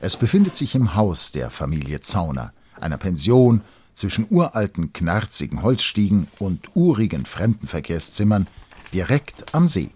Es 0.00 0.16
befindet 0.16 0.56
sich 0.56 0.74
im 0.74 0.96
Haus 0.96 1.30
der 1.30 1.50
Familie 1.50 2.00
Zauner, 2.00 2.52
einer 2.80 2.98
Pension 2.98 3.60
zwischen 3.94 4.26
uralten, 4.28 4.92
knarzigen 4.92 5.62
Holzstiegen 5.62 6.26
und 6.40 6.74
urigen 6.74 7.26
Fremdenverkehrszimmern 7.26 8.48
direkt 8.92 9.54
am 9.54 9.68
See. 9.68 9.92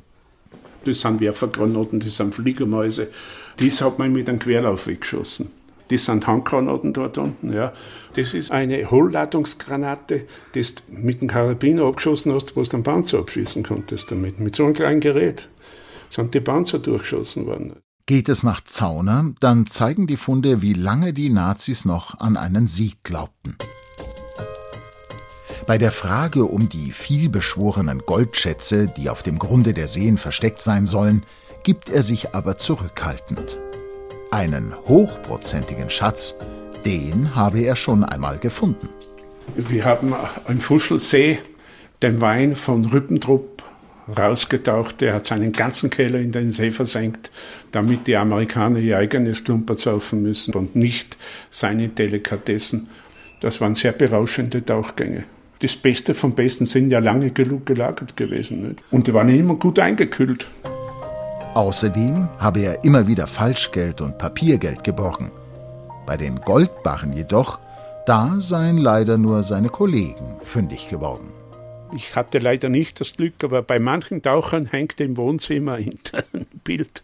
Das 0.89 1.01
sind 1.01 1.21
Werfergranaten, 1.21 2.01
das 2.01 2.17
sind 2.17 2.35
Fliegermäuse. 2.35 3.09
Dies 3.59 3.83
hat 3.83 3.99
man 3.99 4.13
mit 4.13 4.29
einem 4.29 4.39
Querlauf 4.39 4.87
weggeschossen. 4.87 5.51
Das 5.89 6.05
sind 6.05 6.27
Handgranaten 6.27 6.93
dort 6.93 7.19
unten. 7.19 7.53
Ja. 7.53 7.73
Das 8.15 8.35
ist 8.35 8.51
eine 8.51 8.91
Hohlladungsgranate, 8.91 10.27
die 10.55 10.63
du 10.63 10.71
mit 10.91 11.21
dem 11.21 11.29
Karabiner 11.29 11.85
abgeschossen 11.85 12.33
hast, 12.33 12.57
wo 12.57 12.63
du 12.63 12.69
den 12.69 12.83
Panzer 12.83 13.19
abschießen 13.19 13.63
konntest 13.63 14.11
damit. 14.11 14.39
Mit 14.39 14.55
so 14.55 14.65
einem 14.65 14.75
kleinen 14.75 15.01
Gerät 15.01 15.49
sind 16.11 16.35
die 16.35 16.41
Panzer 16.41 16.79
durchgeschossen 16.79 17.47
worden. 17.47 17.75
Geht 18.07 18.29
es 18.31 18.43
nach 18.43 18.63
Zauner, 18.65 19.35
dann 19.41 19.67
zeigen 19.67 20.07
die 20.07 20.17
Funde, 20.17 20.63
wie 20.63 20.73
lange 20.73 21.13
die 21.13 21.29
Nazis 21.29 21.85
noch 21.85 22.19
an 22.19 22.39
einen 22.39 22.67
Sieg 22.67 23.03
glaubten. 23.03 23.57
Bei 25.69 25.77
der 25.77 25.93
Frage 25.93 26.47
um 26.47 26.71
die 26.71 26.93
vielbeschworenen 26.93 27.99
Goldschätze, 28.07 28.87
die 28.87 29.11
auf 29.11 29.23
dem 29.23 29.39
Grunde 29.39 29.75
der 29.75 29.87
Seen 29.87 30.17
versteckt 30.17 30.63
sein 30.63 30.87
sollen, 30.87 31.25
gibt 31.63 31.91
er 31.91 32.03
sich 32.03 32.35
aber 32.35 32.57
zurückhaltend. 32.57 33.59
Einen 34.31 34.75
hochprozentigen 34.87 35.91
Schatz, 35.91 36.37
den 36.87 37.35
habe 37.35 37.61
er 37.61 37.77
schon 37.77 38.03
einmal 38.03 38.39
gefunden. 38.39 38.89
Wir 39.57 39.85
haben 39.85 40.15
am 40.47 40.59
Fuschelsee 40.59 41.39
den 42.01 42.23
Wein 42.23 42.57
von 42.57 42.87
Rüppentrupp 42.87 43.63
rausgetaucht. 44.17 45.03
Der 45.03 45.13
hat 45.13 45.27
seinen 45.27 45.53
ganzen 45.53 45.91
Keller 45.91 46.19
in 46.19 46.33
den 46.33 46.51
See 46.51 46.71
versenkt, 46.71 47.31
damit 47.73 48.07
die 48.07 48.17
Amerikaner 48.17 48.79
ihr 48.79 48.97
eigenes 48.97 49.45
Klumper 49.45 49.75
saufen 49.75 50.23
müssen 50.23 50.55
und 50.55 50.77
nicht 50.77 51.19
seine 51.51 51.89
Delikatessen. 51.89 52.89
Das 53.41 53.61
waren 53.61 53.75
sehr 53.75 53.93
berauschende 53.93 54.65
Tauchgänge 54.65 55.25
das 55.61 55.77
Beste 55.77 56.15
vom 56.15 56.35
Besten 56.35 56.67
sind 56.67 56.91
ja 56.91 57.01
lange 57.01 57.31
genug 57.31 57.67
gelagert 57.67 58.17
gewesen. 58.17 58.69
Nicht? 58.69 58.83
Und 58.91 59.07
die 59.07 59.15
waren 59.15 59.29
immer 59.29 59.55
gut 59.55 59.79
eingekühlt. 59.79 60.47
Außerdem 61.55 62.29
habe 62.39 62.61
er 62.61 62.85
immer 62.85 63.09
wieder 63.09 63.27
Falschgeld 63.27 64.01
und 64.01 64.19
Papiergeld 64.19 64.85
geborgen. 64.85 65.33
Bei 66.07 66.17
den 66.17 66.41
Goldbarren 66.41 67.13
jedoch, 67.13 67.59
da 68.07 68.37
seien 68.39 68.79
leider 68.79 69.19
nur 69.19 69.43
seine 69.43 69.69
Kollegen 69.69 70.37
fündig 70.43 70.89
geworden. 70.89 71.31
Ich 71.95 72.15
hatte 72.15 72.39
leider 72.39 72.69
nicht 72.69 73.01
das 73.01 73.15
Glück, 73.15 73.43
aber 73.43 73.63
bei 73.63 73.79
manchen 73.79 74.23
Tauchern 74.23 74.67
hängt 74.67 75.01
im 75.01 75.17
Wohnzimmer 75.17 75.75
ein 75.75 75.99
Bild. 76.65 77.03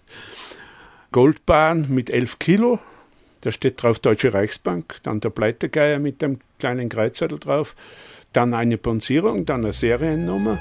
Goldbarren 1.11 1.93
mit 1.93 2.11
11 2.11 2.39
Kilo, 2.39 2.79
da 3.41 3.51
steht 3.51 3.83
drauf 3.83 3.99
Deutsche 3.99 4.33
Reichsbank, 4.33 4.97
dann 5.03 5.21
der 5.21 5.31
Pleitegeier 5.31 5.99
mit 5.99 6.23
dem 6.23 6.39
kleinen 6.59 6.89
Kreuzzettel 6.89 7.39
drauf 7.39 7.75
dann 8.35 8.53
eine 8.53 8.77
Punzierung, 8.77 9.47
dann 9.47 9.63
eine 9.63 9.73
Seriennummer. 9.73 10.59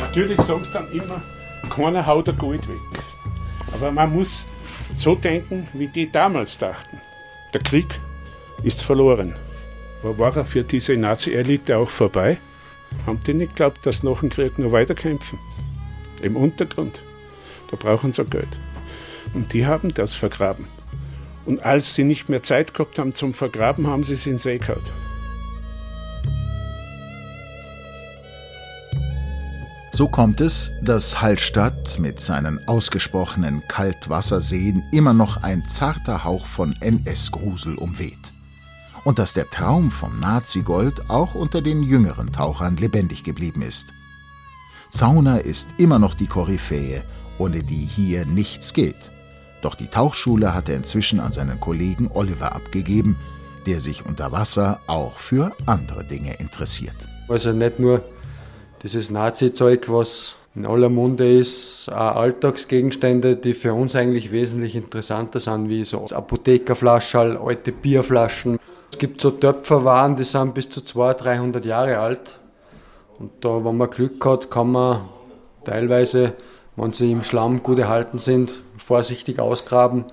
Natürlich 0.00 0.40
sagt 0.40 0.74
dann 0.74 0.90
immer, 0.90 1.22
keiner 1.70 2.06
haut 2.06 2.26
der 2.26 2.34
Gold 2.34 2.68
weg. 2.68 3.02
Aber 3.74 3.92
man 3.92 4.12
muss 4.12 4.46
so 4.94 5.14
denken, 5.14 5.68
wie 5.72 5.86
die 5.86 6.10
damals 6.10 6.58
dachten. 6.58 7.00
Der 7.54 7.62
Krieg 7.62 7.86
ist 8.62 8.82
verloren. 8.82 9.34
Aber 10.02 10.18
war 10.18 10.36
er 10.36 10.44
für 10.44 10.64
diese 10.64 10.96
Nazi-Elite 10.96 11.76
auch 11.76 11.88
vorbei? 11.88 12.38
Haben 13.06 13.20
die 13.26 13.34
nicht 13.34 13.50
geglaubt, 13.50 13.86
dass 13.86 14.02
nach 14.02 14.20
dem 14.20 14.30
Krieg 14.30 14.58
nur 14.58 14.72
weiterkämpfen? 14.72 15.38
Im 16.20 16.36
Untergrund. 16.36 17.00
Da 17.70 17.76
brauchen 17.76 18.12
sie 18.12 18.24
Geld. 18.24 18.58
Und 19.34 19.52
die 19.52 19.66
haben 19.66 19.94
das 19.94 20.14
vergraben. 20.14 20.66
Und 21.44 21.64
als 21.64 21.94
sie 21.94 22.04
nicht 22.04 22.28
mehr 22.28 22.42
Zeit 22.42 22.74
gehabt 22.74 22.98
haben 22.98 23.14
zum 23.14 23.34
Vergraben, 23.34 23.86
haben 23.86 24.04
sie 24.04 24.14
es 24.14 24.26
in 24.26 24.38
See 24.38 24.58
gehauen. 24.58 24.82
So 29.94 30.08
kommt 30.08 30.40
es, 30.40 30.72
dass 30.80 31.20
Hallstatt 31.20 31.98
mit 31.98 32.18
seinen 32.18 32.66
ausgesprochenen 32.66 33.62
Kaltwasserseen 33.68 34.82
immer 34.90 35.12
noch 35.12 35.42
ein 35.42 35.62
zarter 35.64 36.24
Hauch 36.24 36.46
von 36.46 36.74
NS-Grusel 36.80 37.74
umweht. 37.74 38.32
Und 39.04 39.18
dass 39.18 39.34
der 39.34 39.50
Traum 39.50 39.90
vom 39.90 40.18
Nazigold 40.18 41.10
auch 41.10 41.34
unter 41.34 41.60
den 41.60 41.82
jüngeren 41.82 42.32
Tauchern 42.32 42.78
lebendig 42.78 43.22
geblieben 43.22 43.60
ist. 43.60 43.92
Zauner 44.88 45.44
ist 45.44 45.68
immer 45.76 45.98
noch 45.98 46.14
die 46.14 46.26
Koryphäe, 46.26 47.04
ohne 47.38 47.62
die 47.62 47.84
hier 47.84 48.24
nichts 48.24 48.72
geht. 48.72 49.11
Doch 49.62 49.76
die 49.76 49.86
Tauchschule 49.86 50.54
hat 50.54 50.68
er 50.68 50.76
inzwischen 50.76 51.20
an 51.20 51.30
seinen 51.30 51.58
Kollegen 51.60 52.10
Oliver 52.12 52.52
abgegeben, 52.52 53.16
der 53.64 53.78
sich 53.78 54.04
unter 54.04 54.32
Wasser 54.32 54.80
auch 54.88 55.18
für 55.18 55.52
andere 55.66 56.02
Dinge 56.04 56.34
interessiert. 56.40 56.96
Also 57.28 57.52
nicht 57.52 57.78
nur 57.78 58.02
dieses 58.82 59.08
Nazi-Zeug, 59.08 59.88
was 59.88 60.34
in 60.56 60.66
aller 60.66 60.88
Munde 60.88 61.38
ist, 61.38 61.88
auch 61.90 62.16
Alltagsgegenstände, 62.16 63.36
die 63.36 63.54
für 63.54 63.72
uns 63.72 63.94
eigentlich 63.94 64.32
wesentlich 64.32 64.74
interessanter 64.74 65.38
sind, 65.38 65.68
wie 65.68 65.84
so 65.84 66.04
Apothekerflaschen, 66.04 67.36
alte 67.36 67.70
Bierflaschen. 67.70 68.58
Es 68.90 68.98
gibt 68.98 69.20
so 69.20 69.30
Töpferwaren, 69.30 70.16
die 70.16 70.24
sind 70.24 70.54
bis 70.54 70.68
zu 70.68 70.82
200, 70.82 71.24
300 71.24 71.64
Jahre 71.64 71.98
alt. 71.98 72.40
Und 73.20 73.30
da, 73.40 73.64
wenn 73.64 73.76
man 73.76 73.88
Glück 73.88 74.22
hat, 74.26 74.50
kann 74.50 74.72
man 74.72 75.08
teilweise 75.64 76.34
wenn 76.76 76.92
sie 76.92 77.12
im 77.12 77.22
Schlamm 77.22 77.62
gut 77.62 77.78
erhalten 77.78 78.18
sind, 78.18 78.60
vorsichtig 78.82 79.38
ausgraben 79.38 80.04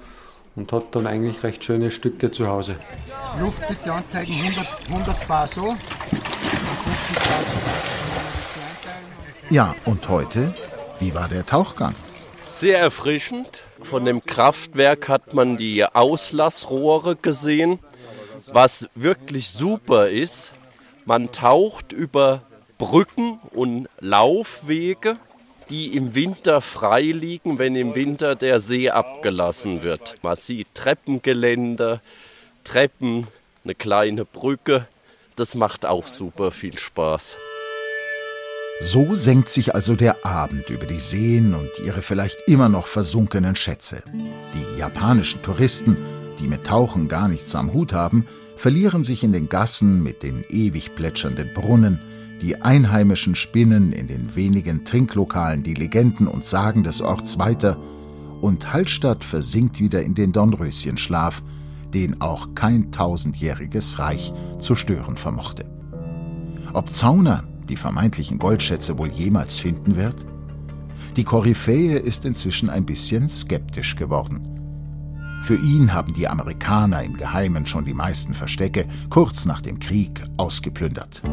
und 0.55 0.71
hat 0.71 0.95
dann 0.95 1.07
eigentlich 1.07 1.43
recht 1.43 1.63
schöne 1.63 1.91
Stücke 1.91 2.31
zu 2.31 2.47
Hause. 2.47 2.75
Luft 3.39 3.67
bitte 3.67 3.91
anzeigen, 3.91 4.31
100, 4.31 4.77
100 4.89 5.27
Bar 5.27 5.47
so. 5.47 5.75
Ja, 9.49 9.75
und 9.85 10.07
heute, 10.09 10.53
wie 10.99 11.13
war 11.15 11.27
der 11.27 11.45
Tauchgang? 11.45 11.95
Sehr 12.45 12.79
erfrischend. 12.79 13.63
Von 13.81 14.05
dem 14.05 14.23
Kraftwerk 14.23 15.07
hat 15.07 15.33
man 15.33 15.57
die 15.57 15.85
Auslassrohre 15.85 17.15
gesehen. 17.15 17.79
Was 18.51 18.88
wirklich 18.95 19.49
super 19.49 20.09
ist, 20.09 20.51
man 21.05 21.31
taucht 21.31 21.93
über 21.93 22.41
Brücken 22.77 23.39
und 23.51 23.88
Laufwege 23.99 25.17
die 25.69 25.95
im 25.95 26.15
Winter 26.15 26.61
frei 26.61 27.03
liegen, 27.03 27.59
wenn 27.59 27.75
im 27.75 27.95
Winter 27.95 28.35
der 28.35 28.59
See 28.59 28.89
abgelassen 28.89 29.83
wird. 29.83 30.15
Man 30.23 30.35
sieht 30.35 30.67
Treppengeländer, 30.73 32.01
Treppen, 32.63 33.27
eine 33.63 33.75
kleine 33.75 34.25
Brücke. 34.25 34.88
Das 35.35 35.55
macht 35.55 35.85
auch 35.85 36.07
super 36.07 36.51
viel 36.51 36.77
Spaß. 36.77 37.38
So 38.81 39.13
senkt 39.13 39.51
sich 39.51 39.75
also 39.75 39.95
der 39.95 40.25
Abend 40.25 40.69
über 40.69 40.85
die 40.85 40.99
Seen 40.99 41.53
und 41.53 41.69
ihre 41.83 42.01
vielleicht 42.01 42.47
immer 42.47 42.69
noch 42.69 42.88
versunkenen 42.88 43.55
Schätze. 43.55 44.03
Die 44.53 44.79
japanischen 44.79 45.41
Touristen, 45.41 45.97
die 46.39 46.47
mit 46.47 46.65
Tauchen 46.65 47.09
gar 47.09 47.27
nichts 47.27 47.53
am 47.55 47.73
Hut 47.73 47.91
haben, 47.91 48.25
verlieren 48.55 49.03
sich 49.03 49.23
in 49.23 49.33
den 49.33 49.49
Gassen 49.49 50.01
mit 50.01 50.23
den 50.23 50.45
ewig 50.49 50.95
plätschernden 50.95 51.53
Brunnen, 51.53 51.99
die 52.41 52.62
Einheimischen 52.62 53.36
spinnen 53.36 53.91
in 53.91 54.08
den 54.08 54.36
wenigen 54.36 54.86
Trinklokalen 54.86 55.63
die 55.63 55.74
Legenden 55.74 56.27
und 56.27 56.46
Sagen 56.46 56.84
des 56.84 57.01
Orts 57.01 57.38
weiter, 57.39 57.77
und 58.41 58.72
Hallstatt 58.72 59.25
versinkt 59.25 59.79
wieder 59.79 60.01
in 60.01 60.15
den 60.15 60.31
Dornröschenschlaf, 60.31 61.43
den 61.93 62.22
auch 62.22 62.55
kein 62.55 62.91
tausendjähriges 62.91 64.00
Reich 64.00 64.31
zu 64.60 64.75
stören 64.75 65.17
vermochte. 65.17 65.65
Ob 66.74 66.93
Zauner 66.93 67.43
die 67.67 67.75
vermeintlichen 67.75 68.39
Goldschätze 68.39 68.98
wohl 68.98 69.10
jemals 69.10 69.60
finden 69.60 69.96
wird? 69.96 70.25
Die 71.17 71.24
Koryphäe 71.24 71.98
ist 71.98 72.24
inzwischen 72.24 72.69
ein 72.69 72.86
bisschen 72.86 73.27
skeptisch 73.27 73.96
geworden. 73.96 74.46
Für 75.43 75.55
ihn 75.55 75.93
haben 75.93 76.13
die 76.13 76.27
Amerikaner 76.27 77.03
im 77.03 77.17
Geheimen 77.17 77.65
schon 77.65 77.86
die 77.86 77.93
meisten 77.93 78.34
Verstecke 78.34 78.88
kurz 79.10 79.46
nach 79.46 79.62
dem 79.62 79.79
Krieg 79.79 80.22
ausgeplündert. 80.38 81.24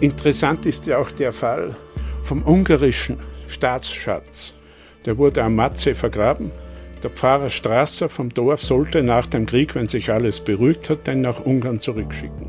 Interessant 0.00 0.64
ist 0.64 0.86
ja 0.86 0.98
auch 0.98 1.10
der 1.10 1.32
Fall 1.32 1.74
vom 2.22 2.44
ungarischen 2.44 3.16
Staatsschatz. 3.48 4.52
Der 5.04 5.18
wurde 5.18 5.42
am 5.42 5.56
Matze 5.56 5.92
vergraben. 5.92 6.52
Der 7.02 7.10
Pfarrer 7.10 7.48
Strasser 7.48 8.08
vom 8.08 8.28
Dorf 8.28 8.62
sollte 8.62 9.02
nach 9.02 9.26
dem 9.26 9.44
Krieg, 9.44 9.74
wenn 9.74 9.88
sich 9.88 10.08
alles 10.12 10.38
beruhigt 10.38 10.88
hat, 10.88 11.08
den 11.08 11.22
nach 11.22 11.44
Ungarn 11.44 11.80
zurückschicken. 11.80 12.46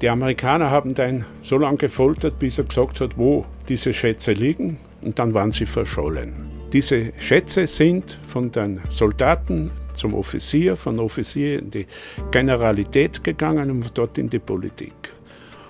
Die 0.00 0.08
Amerikaner 0.08 0.70
haben 0.70 0.94
den 0.94 1.24
so 1.40 1.58
lange 1.58 1.78
gefoltert, 1.78 2.38
bis 2.38 2.58
er 2.58 2.64
gesagt 2.64 3.00
hat, 3.00 3.18
wo 3.18 3.44
diese 3.68 3.92
Schätze 3.92 4.32
liegen, 4.32 4.78
und 5.02 5.18
dann 5.18 5.34
waren 5.34 5.50
sie 5.50 5.66
verschollen. 5.66 6.34
Diese 6.72 7.12
Schätze 7.18 7.66
sind 7.66 8.20
von 8.28 8.52
den 8.52 8.80
Soldaten 8.90 9.72
zum 9.94 10.14
Offizier, 10.14 10.76
von 10.76 11.00
Offizier 11.00 11.58
in 11.58 11.70
die 11.70 11.86
Generalität 12.30 13.24
gegangen 13.24 13.70
und 13.70 13.98
dort 13.98 14.18
in 14.18 14.30
die 14.30 14.38
Politik. 14.38 15.15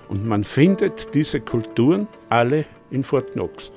Und 0.09 0.25
man 0.25 0.43
findet 0.43 1.13
diese 1.13 1.41
Kulturen 1.41 2.07
alle 2.29 2.65
in 2.91 3.03
Fort 3.03 3.33
Knox. 3.33 3.71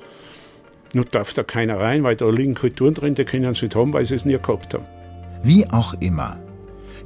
Nur 0.93 1.05
darf 1.05 1.33
da 1.33 1.43
keiner 1.43 1.79
rein, 1.79 2.03
weil 2.03 2.15
da 2.15 2.29
liegen 2.29 2.53
Kulturen 2.55 2.93
drin, 2.93 3.15
die 3.15 3.25
können 3.25 3.53
sie 3.53 3.65
nicht 3.65 3.75
haben, 3.75 3.93
weil 3.93 4.05
sie 4.05 4.15
es 4.15 4.25
nie 4.25 4.37
gehabt 4.37 4.73
haben. 4.73 4.85
Wie 5.43 5.69
auch 5.69 5.93
immer. 5.99 6.37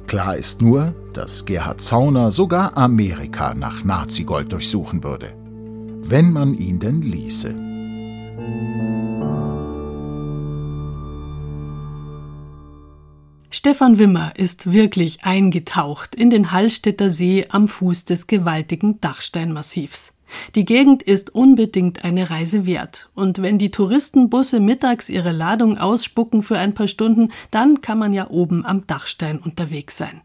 Klar 0.06 0.36
ist 0.36 0.62
nur, 0.62 0.94
dass 1.12 1.44
Gerhard 1.44 1.80
Zauner 1.80 2.30
sogar 2.30 2.76
Amerika 2.76 3.54
nach 3.54 3.84
Nazigold 3.84 4.52
durchsuchen 4.52 5.02
würde. 5.02 5.32
wenn 6.08 6.32
man 6.32 6.54
ihn 6.54 6.78
denn 6.78 7.02
ließe. 7.02 7.54
Stefan 13.66 13.98
Wimmer 13.98 14.32
ist 14.36 14.72
wirklich 14.72 15.24
eingetaucht 15.24 16.14
in 16.14 16.30
den 16.30 16.52
Hallstätter 16.52 17.10
See 17.10 17.46
am 17.48 17.66
Fuß 17.66 18.04
des 18.04 18.28
gewaltigen 18.28 19.00
Dachsteinmassivs. 19.00 20.12
Die 20.54 20.64
Gegend 20.64 21.02
ist 21.02 21.34
unbedingt 21.34 22.04
eine 22.04 22.30
Reise 22.30 22.64
wert. 22.64 23.10
Und 23.16 23.42
wenn 23.42 23.58
die 23.58 23.72
Touristenbusse 23.72 24.60
mittags 24.60 25.08
ihre 25.08 25.32
Ladung 25.32 25.78
ausspucken 25.78 26.42
für 26.42 26.56
ein 26.56 26.74
paar 26.74 26.86
Stunden, 26.86 27.32
dann 27.50 27.80
kann 27.80 27.98
man 27.98 28.12
ja 28.12 28.30
oben 28.30 28.64
am 28.64 28.86
Dachstein 28.86 29.40
unterwegs 29.40 29.96
sein. 29.96 30.20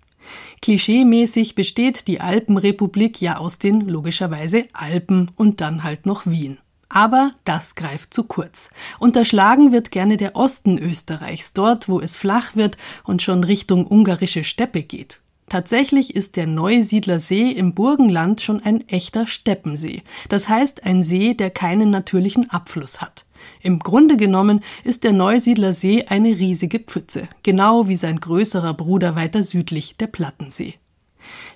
Klischeemäßig 0.62 1.56
besteht 1.56 2.08
die 2.08 2.22
Alpenrepublik 2.22 3.22
ja 3.22 3.38
aus 3.38 3.58
den 3.58 3.90
logischerweise 3.90 4.66
Alpen 4.74 5.32
und 5.36 5.62
dann 5.62 5.82
halt 5.82 6.06
noch 6.06 6.28
Wien. 6.28 6.60
Aber 6.94 7.32
das 7.46 7.76
greift 7.76 8.14
zu 8.14 8.26
kurz. 8.26 8.70
Unterschlagen 9.00 9.72
wird 9.72 9.92
gerne 9.92 10.18
der 10.18 10.36
Osten 10.36 10.78
Österreichs, 10.78 11.54
dort 11.54 11.88
wo 11.88 12.02
es 12.02 12.18
flach 12.18 12.58
wird 12.58 12.78
und 13.06 13.22
schon 13.22 13.46
Richtung 13.46 13.88
ungarische 13.88 14.44
Steppe 14.44 14.84
geht. 14.84 15.22
Tatsächlich 15.48 16.16
ist 16.16 16.36
der 16.36 16.48
Neusiedler 16.48 17.22
See 17.22 17.50
im 17.50 17.74
Burgenland 17.74 18.42
schon 18.42 18.62
ein 18.62 18.88
echter 18.90 19.26
Steppensee. 19.26 20.04
Das 20.28 20.50
heißt 20.50 20.86
ein 20.86 21.02
See, 21.02 21.34
der 21.34 21.50
keinen 21.50 21.90
natürlichen 21.90 22.50
Abfluss 22.50 23.02
hat. 23.02 23.26
Im 23.62 23.80
Grunde 23.80 24.18
genommen 24.18 24.62
ist 24.84 25.06
der 25.06 25.14
Neusiedler 25.14 25.72
See 25.72 26.06
eine 26.08 26.30
riesige 26.30 26.80
Pfütze, 26.80 27.30
genau 27.44 27.88
wie 27.88 27.96
sein 27.96 28.20
größerer 28.20 28.74
Bruder 28.74 29.16
weiter 29.16 29.44
südlich, 29.44 29.94
der 29.98 30.08
Plattensee. 30.08 30.76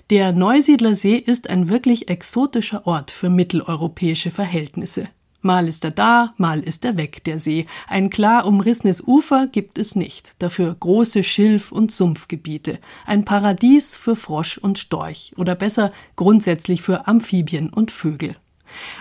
Der 0.08 0.32
Neusiedler 0.32 0.94
See 0.94 1.16
ist 1.16 1.50
ein 1.50 1.68
wirklich 1.68 2.08
exotischer 2.08 2.86
Ort 2.86 3.10
für 3.10 3.28
mitteleuropäische 3.28 4.30
Verhältnisse. 4.30 5.08
Mal 5.46 5.68
ist 5.68 5.84
er 5.84 5.92
da, 5.92 6.34
mal 6.38 6.58
ist 6.58 6.84
er 6.84 6.96
weg, 6.96 7.22
der 7.22 7.38
See. 7.38 7.66
Ein 7.86 8.10
klar 8.10 8.48
umrissenes 8.48 9.00
Ufer 9.00 9.46
gibt 9.46 9.78
es 9.78 9.94
nicht, 9.94 10.34
dafür 10.40 10.74
große 10.74 11.22
Schilf- 11.22 11.70
und 11.70 11.92
Sumpfgebiete. 11.92 12.80
Ein 13.06 13.24
Paradies 13.24 13.94
für 13.94 14.16
Frosch 14.16 14.58
und 14.58 14.76
Storch 14.80 15.34
oder 15.36 15.54
besser 15.54 15.92
grundsätzlich 16.16 16.82
für 16.82 17.06
Amphibien 17.06 17.70
und 17.70 17.92
Vögel. 17.92 18.34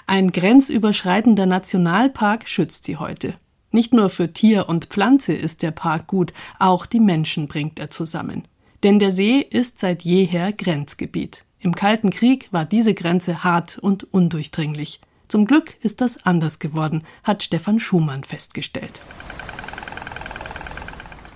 Ein 0.06 0.32
grenzüberschreitender 0.32 1.48
Nationalpark 1.48 2.48
schützt 2.48 2.84
sie 2.84 2.98
heute. 2.98 3.34
Nicht 3.72 3.92
nur 3.92 4.12
für 4.12 4.32
Tier 4.32 4.70
und 4.70 4.86
Pflanze 4.86 5.34
ist 5.34 5.64
der 5.64 5.72
Park 5.72 6.06
gut, 6.06 6.32
auch 6.60 6.86
die 6.86 7.00
Menschen 7.00 7.48
bringt 7.48 7.80
er 7.80 7.90
zusammen. 7.90 8.48
Denn 8.84 9.00
der 9.00 9.12
See 9.12 9.40
ist 9.40 9.80
seit 9.80 10.04
jeher 10.04 10.54
Grenzgebiet. 10.54 11.44
Im 11.58 11.74
Kalten 11.74 12.12
Krieg 12.12 12.50
war 12.52 12.66
diese 12.66 12.94
Grenze 12.94 13.44
hart 13.44 13.80
und 13.80 14.04
undurchdringlich. 14.14 15.00
Zum 15.36 15.48
Glück 15.48 15.76
ist 15.82 16.00
das 16.00 16.26
anders 16.26 16.60
geworden, 16.60 17.04
hat 17.22 17.44
Stefan 17.44 17.78
Schumann 17.78 18.24
festgestellt. 18.24 19.02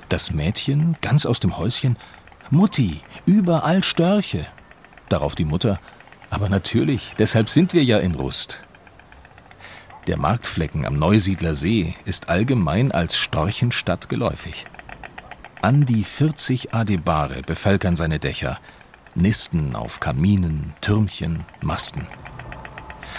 Das 0.07 0.31
Mädchen 0.31 0.95
ganz 1.01 1.25
aus 1.25 1.41
dem 1.41 1.57
Häuschen 1.57 1.97
Mutti, 2.49 3.01
überall 3.25 3.83
Störche. 3.83 4.45
Darauf 5.09 5.35
die 5.35 5.43
Mutter 5.43 5.81
Aber 6.29 6.47
natürlich, 6.47 7.11
deshalb 7.19 7.49
sind 7.49 7.73
wir 7.73 7.83
ja 7.83 7.97
in 7.97 8.15
Rust. 8.15 8.61
Der 10.07 10.15
Marktflecken 10.15 10.85
am 10.85 10.97
Neusiedler 10.97 11.53
See 11.53 11.93
ist 12.05 12.29
allgemein 12.29 12.93
als 12.93 13.17
Storchenstadt 13.17 14.07
geläufig. 14.07 14.63
An 15.61 15.83
die 15.83 16.05
40 16.05 16.73
Adebare 16.73 17.41
bevölkern 17.41 17.97
seine 17.97 18.19
Dächer, 18.19 18.61
nisten 19.13 19.75
auf 19.75 19.99
Kaminen, 19.99 20.73
Türmchen, 20.79 21.43
Masten. 21.61 22.07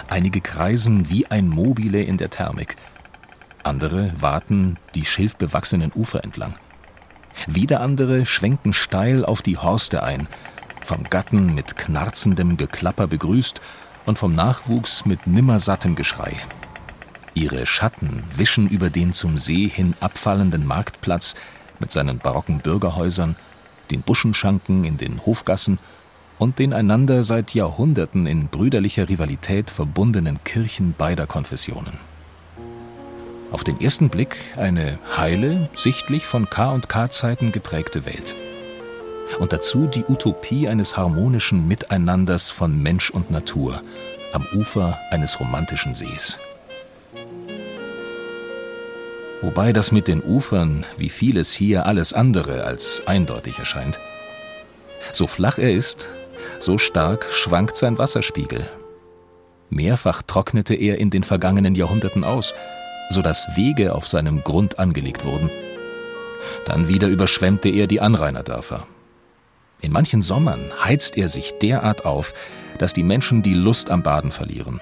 Einige 0.08 0.40
kreisen 0.40 1.08
wie 1.08 1.26
ein 1.26 1.48
Mobile 1.48 2.02
in 2.02 2.16
der 2.16 2.30
Thermik. 2.30 2.76
Andere 3.62 4.12
warten 4.18 4.78
die 4.94 5.04
schilfbewachsenen 5.04 5.92
Ufer 5.94 6.24
entlang. 6.24 6.54
Wieder 7.46 7.80
andere 7.80 8.26
schwenken 8.26 8.72
steil 8.72 9.24
auf 9.24 9.42
die 9.42 9.58
Horste 9.58 10.02
ein, 10.02 10.28
vom 10.84 11.04
Gatten 11.04 11.54
mit 11.54 11.76
knarzendem 11.76 12.56
Geklapper 12.56 13.06
begrüßt 13.06 13.60
und 14.06 14.18
vom 14.18 14.34
Nachwuchs 14.34 15.04
mit 15.04 15.26
nimmersattem 15.26 15.94
Geschrei. 15.94 16.32
Ihre 17.34 17.66
Schatten 17.66 18.24
wischen 18.36 18.68
über 18.68 18.90
den 18.90 19.12
zum 19.12 19.38
See 19.38 19.68
hin 19.68 19.94
abfallenden 20.00 20.66
Marktplatz 20.66 21.34
mit 21.78 21.90
seinen 21.90 22.18
barocken 22.18 22.58
Bürgerhäusern, 22.58 23.36
den 23.90 24.02
Buschenschanken 24.02 24.84
in 24.84 24.96
den 24.96 25.24
Hofgassen 25.24 25.78
und 26.40 26.58
den 26.58 26.72
einander 26.72 27.22
seit 27.22 27.54
Jahrhunderten 27.54 28.26
in 28.26 28.48
brüderlicher 28.48 29.08
Rivalität 29.08 29.70
verbundenen 29.70 30.42
Kirchen 30.42 30.94
beider 30.96 31.26
Konfessionen. 31.26 31.98
Auf 33.52 33.62
den 33.62 33.80
ersten 33.80 34.08
Blick 34.08 34.36
eine 34.56 34.98
heile, 35.16 35.68
sichtlich 35.74 36.24
von 36.24 36.48
K&K-Zeiten 36.48 37.52
geprägte 37.52 38.06
Welt. 38.06 38.34
Und 39.38 39.52
dazu 39.52 39.86
die 39.86 40.04
Utopie 40.08 40.66
eines 40.66 40.96
harmonischen 40.96 41.68
Miteinanders 41.68 42.48
von 42.50 42.82
Mensch 42.82 43.10
und 43.10 43.30
Natur 43.30 43.82
am 44.32 44.46
Ufer 44.54 44.98
eines 45.10 45.40
romantischen 45.40 45.92
Sees. 45.92 46.38
Wobei 49.42 49.72
das 49.74 49.92
mit 49.92 50.08
den 50.08 50.22
Ufern, 50.22 50.86
wie 50.96 51.10
vieles 51.10 51.52
hier, 51.52 51.86
alles 51.86 52.12
andere 52.14 52.64
als 52.64 53.02
eindeutig 53.06 53.58
erscheint. 53.58 54.00
So 55.12 55.26
flach 55.26 55.58
er 55.58 55.72
ist, 55.72 56.08
so 56.62 56.78
stark 56.78 57.26
schwankt 57.32 57.76
sein 57.76 57.98
Wasserspiegel. 57.98 58.68
Mehrfach 59.70 60.22
trocknete 60.22 60.74
er 60.74 60.98
in 60.98 61.10
den 61.10 61.22
vergangenen 61.22 61.74
Jahrhunderten 61.74 62.24
aus, 62.24 62.54
so 63.10 63.22
dass 63.22 63.56
Wege 63.56 63.94
auf 63.94 64.06
seinem 64.08 64.42
Grund 64.42 64.78
angelegt 64.78 65.24
wurden. 65.24 65.50
Dann 66.64 66.88
wieder 66.88 67.08
überschwemmte 67.08 67.68
er 67.68 67.86
die 67.86 68.00
Anrainerdörfer. 68.00 68.86
In 69.80 69.92
manchen 69.92 70.22
Sommern 70.22 70.60
heizt 70.84 71.16
er 71.16 71.28
sich 71.28 71.58
derart 71.58 72.04
auf, 72.04 72.34
dass 72.78 72.92
die 72.92 73.02
Menschen 73.02 73.42
die 73.42 73.54
Lust 73.54 73.90
am 73.90 74.02
Baden 74.02 74.30
verlieren. 74.30 74.80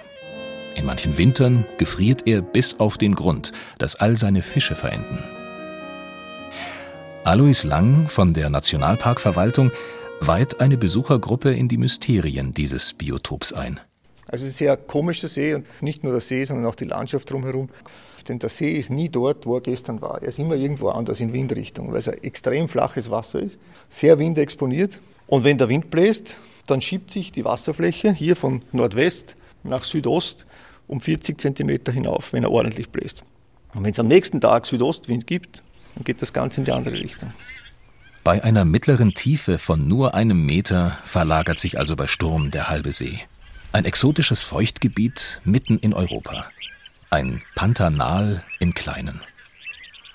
In 0.75 0.87
manchen 0.87 1.19
Wintern 1.19 1.65
gefriert 1.77 2.23
er 2.27 2.41
bis 2.41 2.79
auf 2.79 2.99
den 2.99 3.15
Grund, 3.15 3.53
dass 3.79 3.97
all 3.97 4.17
seine 4.17 4.43
Fische 4.43 4.75
verenden. 4.75 5.19
Alois 7.25 7.65
Lang 7.65 8.09
von 8.09 8.33
der 8.33 8.49
Nationalparkverwaltung 8.49 9.71
weiht 10.21 10.61
eine 10.61 10.77
Besuchergruppe 10.77 11.53
in 11.53 11.69
die 11.69 11.77
Mysterien 11.77 12.53
dieses 12.53 12.93
Biotops 12.93 13.53
ein. 13.53 13.81
Also 14.27 14.45
es 14.45 14.51
ist 14.51 14.57
ein 14.57 14.59
sehr 14.59 14.77
komischer 14.77 15.29
See 15.29 15.55
und 15.55 15.67
nicht 15.81 16.05
nur 16.05 16.13
der 16.13 16.21
See, 16.21 16.45
sondern 16.45 16.67
auch 16.67 16.75
die 16.75 16.85
Landschaft 16.85 17.31
drumherum. 17.31 17.71
Denn 18.29 18.39
der 18.39 18.51
See 18.51 18.73
ist 18.73 18.91
nie 18.91 19.09
dort, 19.09 19.47
wo 19.47 19.57
er 19.57 19.61
gestern 19.63 20.03
war. 20.03 20.21
Er 20.21 20.29
ist 20.29 20.39
immer 20.39 20.55
irgendwo 20.55 20.91
anders 20.91 21.21
in 21.21 21.33
Windrichtung, 21.33 21.91
weil 21.93 21.99
es 21.99 22.09
ein 22.09 22.23
extrem 22.23 22.69
flaches 22.69 23.11
Wasser 23.11 23.41
ist, 23.41 23.59
sehr 23.89 24.19
windexponiert. 24.19 25.01
Und 25.27 25.45
wenn 25.45 25.57
der 25.57 25.69
Wind 25.69 25.91
bläst, 25.91 26.39
dann 26.67 26.83
schiebt 26.83 27.11
sich 27.11 27.33
die 27.33 27.45
Wasserfläche 27.45 28.13
hier 28.13 28.37
von 28.37 28.63
Nordwest 28.73 29.35
nach 29.63 29.85
Südost 29.85 30.45
um 30.87 31.01
40 31.01 31.41
Zentimeter 31.41 31.93
hinauf, 31.93 32.33
wenn 32.33 32.45
er 32.45 32.51
ordentlich 32.51 32.91
bläst. 32.91 33.23
Und 33.75 33.85
wenn 33.85 33.93
es 33.93 33.99
am 33.99 34.09
nächsten 34.09 34.41
Tag 34.41 34.67
Südostwind 34.67 35.27
gibt, 35.27 35.63
dann 35.95 36.05
geht 36.05 36.21
das 36.21 36.33
Ganze 36.33 36.61
in 36.61 36.65
die 36.65 36.73
andere 36.73 36.97
Richtung. 36.97 37.33
Bei 38.29 38.45
einer 38.45 38.67
mittleren 38.67 39.15
Tiefe 39.15 39.57
von 39.57 39.89
nur 39.89 40.13
einem 40.13 40.45
Meter 40.45 40.99
verlagert 41.03 41.59
sich 41.59 41.79
also 41.79 41.97
bei 41.97 42.07
Sturm 42.07 42.51
der 42.51 42.69
halbe 42.69 42.93
See. 42.93 43.21
Ein 43.73 43.87
exotisches 43.87 44.43
Feuchtgebiet 44.43 45.41
mitten 45.45 45.79
in 45.79 45.95
Europa. 45.95 46.45
Ein 47.09 47.41
Pantanal 47.55 48.45
im 48.59 48.75
Kleinen. 48.75 49.23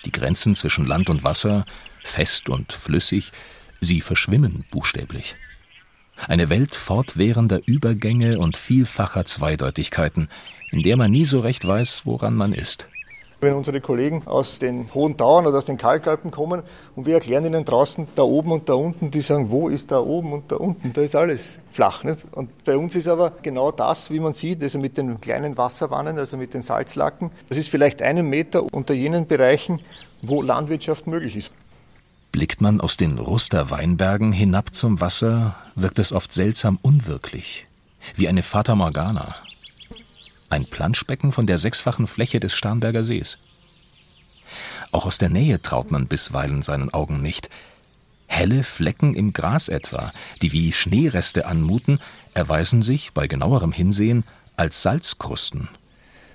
Die 0.06 0.12
Grenzen 0.12 0.54
zwischen 0.54 0.86
Land 0.86 1.10
und 1.10 1.23
Wasser, 1.23 1.65
fest 2.04 2.49
und 2.49 2.71
flüssig, 2.71 3.32
sie 3.82 3.99
verschwimmen 3.99 4.63
buchstäblich. 4.69 5.36
Eine 6.28 6.49
Welt 6.49 6.76
fortwährender 6.76 7.62
Übergänge 7.65 8.38
und 8.38 8.58
vielfacher 8.58 9.26
Zweideutigkeiten, 9.26 10.30
in 10.69 10.84
der 10.84 10.97
man 10.97 11.10
nie 11.10 11.26
so 11.26 11.39
recht 11.39 11.65
weiß, 11.65 12.06
woran 12.06 12.36
man 12.36 12.54
ist. 12.54 12.88
Wenn 13.43 13.56
unsere 13.56 13.82
Kollegen 13.82 14.25
aus 14.25 14.58
den 14.58 14.93
hohen 14.93 15.17
Tauern 15.17 15.45
oder 15.45 15.58
aus 15.58 15.65
den 15.65 15.77
Kalkalpen 15.77 16.32
kommen 16.32 16.63
und 16.95 17.06
wir 17.06 17.15
erklären 17.15 17.45
ihnen 17.45 17.65
draußen 17.65 18.08
da 18.15 18.21
oben 18.21 18.53
und 18.53 18.69
da 18.69 18.75
unten, 18.75 19.12
die 19.12 19.19
sagen, 19.19 19.51
wo 19.51 19.67
ist 19.67 19.91
da 19.91 19.99
oben 19.99 20.32
und 20.32 20.49
da 20.49 20.56
unten? 20.56 20.93
Da 20.93 21.01
ist 21.01 21.13
alles 21.13 21.60
flach. 21.73 22.06
Nicht? 22.06 22.19
Und 22.32 22.63
bei 22.63 22.77
uns 22.77 22.95
ist 22.95 23.10
aber 23.10 23.34
genau 23.41 23.73
das, 23.73 24.10
wie 24.12 24.21
man 24.21 24.34
sieht, 24.34 24.63
also 24.63 24.79
mit 24.79 24.97
den 24.97 25.19
kleinen 25.19 25.58
Wasserwannen, 25.58 26.17
also 26.17 26.38
mit 26.38 26.53
den 26.53 26.62
Salzlacken, 26.62 27.32
das 27.49 27.58
ist 27.58 27.67
vielleicht 27.67 28.01
einen 28.01 28.29
Meter 28.29 28.63
unter 28.73 28.93
jenen 28.93 29.27
Bereichen, 29.27 29.82
wo 30.21 30.41
Landwirtschaft 30.41 31.06
möglich 31.08 31.36
ist. 31.36 31.51
Blickt 32.32 32.62
man 32.62 32.79
aus 32.79 32.95
den 32.95 33.19
Ruster 33.19 33.69
Weinbergen 33.69 34.32
hinab 34.32 34.73
zum 34.73 35.01
Wasser, 35.01 35.58
wirkt 35.75 35.99
es 35.99 36.13
oft 36.13 36.34
seltsam 36.34 36.79
unwirklich, 36.82 37.67
wie 38.15 38.29
eine 38.29 38.41
Fata 38.41 38.73
Morgana, 38.73 39.36
ein 40.54 40.66
Planschbecken 40.68 41.32
von 41.32 41.48
der 41.48 41.58
sechsfachen 41.58 42.08
Fläche 42.08 42.39
des 42.39 42.54
Starnberger 42.54 43.04
Sees. 43.04 43.38
Auch 44.92 45.08
aus 45.08 45.18
der 45.18 45.30
Nähe 45.30 45.62
traut 45.62 45.89
man 45.89 46.08
bisweilen 46.08 46.62
seinen 46.62 46.94
Augen 46.94 47.22
nicht. 47.22 47.50
Helle 48.28 48.63
Flecken 48.63 49.16
im 49.16 49.34
Gras 49.34 49.68
etwa, 49.68 50.13
die 50.42 50.52
wie 50.52 50.72
Schneereste 50.72 51.48
anmuten, 51.48 52.00
erweisen 52.34 52.84
sich 52.84 53.13
bei 53.13 53.28
genauerem 53.28 53.72
Hinsehen 53.72 54.24
als 54.56 54.84
Salzkrusten. 54.84 55.70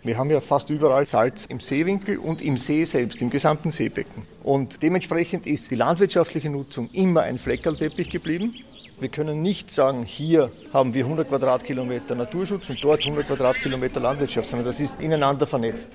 Wir 0.04 0.16
haben 0.16 0.30
ja 0.30 0.40
fast 0.40 0.70
überall 0.70 1.04
Salz 1.06 1.44
im 1.46 1.60
Seewinkel 1.60 2.18
und 2.18 2.40
im 2.40 2.56
See 2.56 2.84
selbst, 2.84 3.20
im 3.20 3.30
gesamten 3.30 3.70
Seebecken. 3.70 4.26
Und 4.42 4.82
dementsprechend 4.82 5.46
ist 5.46 5.70
die 5.70 5.74
landwirtschaftliche 5.74 6.50
Nutzung 6.50 6.88
immer 6.92 7.22
ein 7.22 7.38
Fleckerlteppich 7.38 8.08
geblieben. 8.08 8.54
Wir 9.00 9.08
können 9.08 9.42
nicht 9.42 9.72
sagen, 9.72 10.04
hier 10.04 10.50
haben 10.72 10.94
wir 10.94 11.04
100 11.04 11.28
Quadratkilometer 11.28 12.14
Naturschutz 12.14 12.70
und 12.70 12.82
dort 12.82 13.00
100 13.00 13.26
Quadratkilometer 13.26 14.00
Landwirtschaft, 14.00 14.48
sondern 14.48 14.66
das 14.66 14.80
ist 14.80 15.00
ineinander 15.00 15.46
vernetzt. 15.46 15.88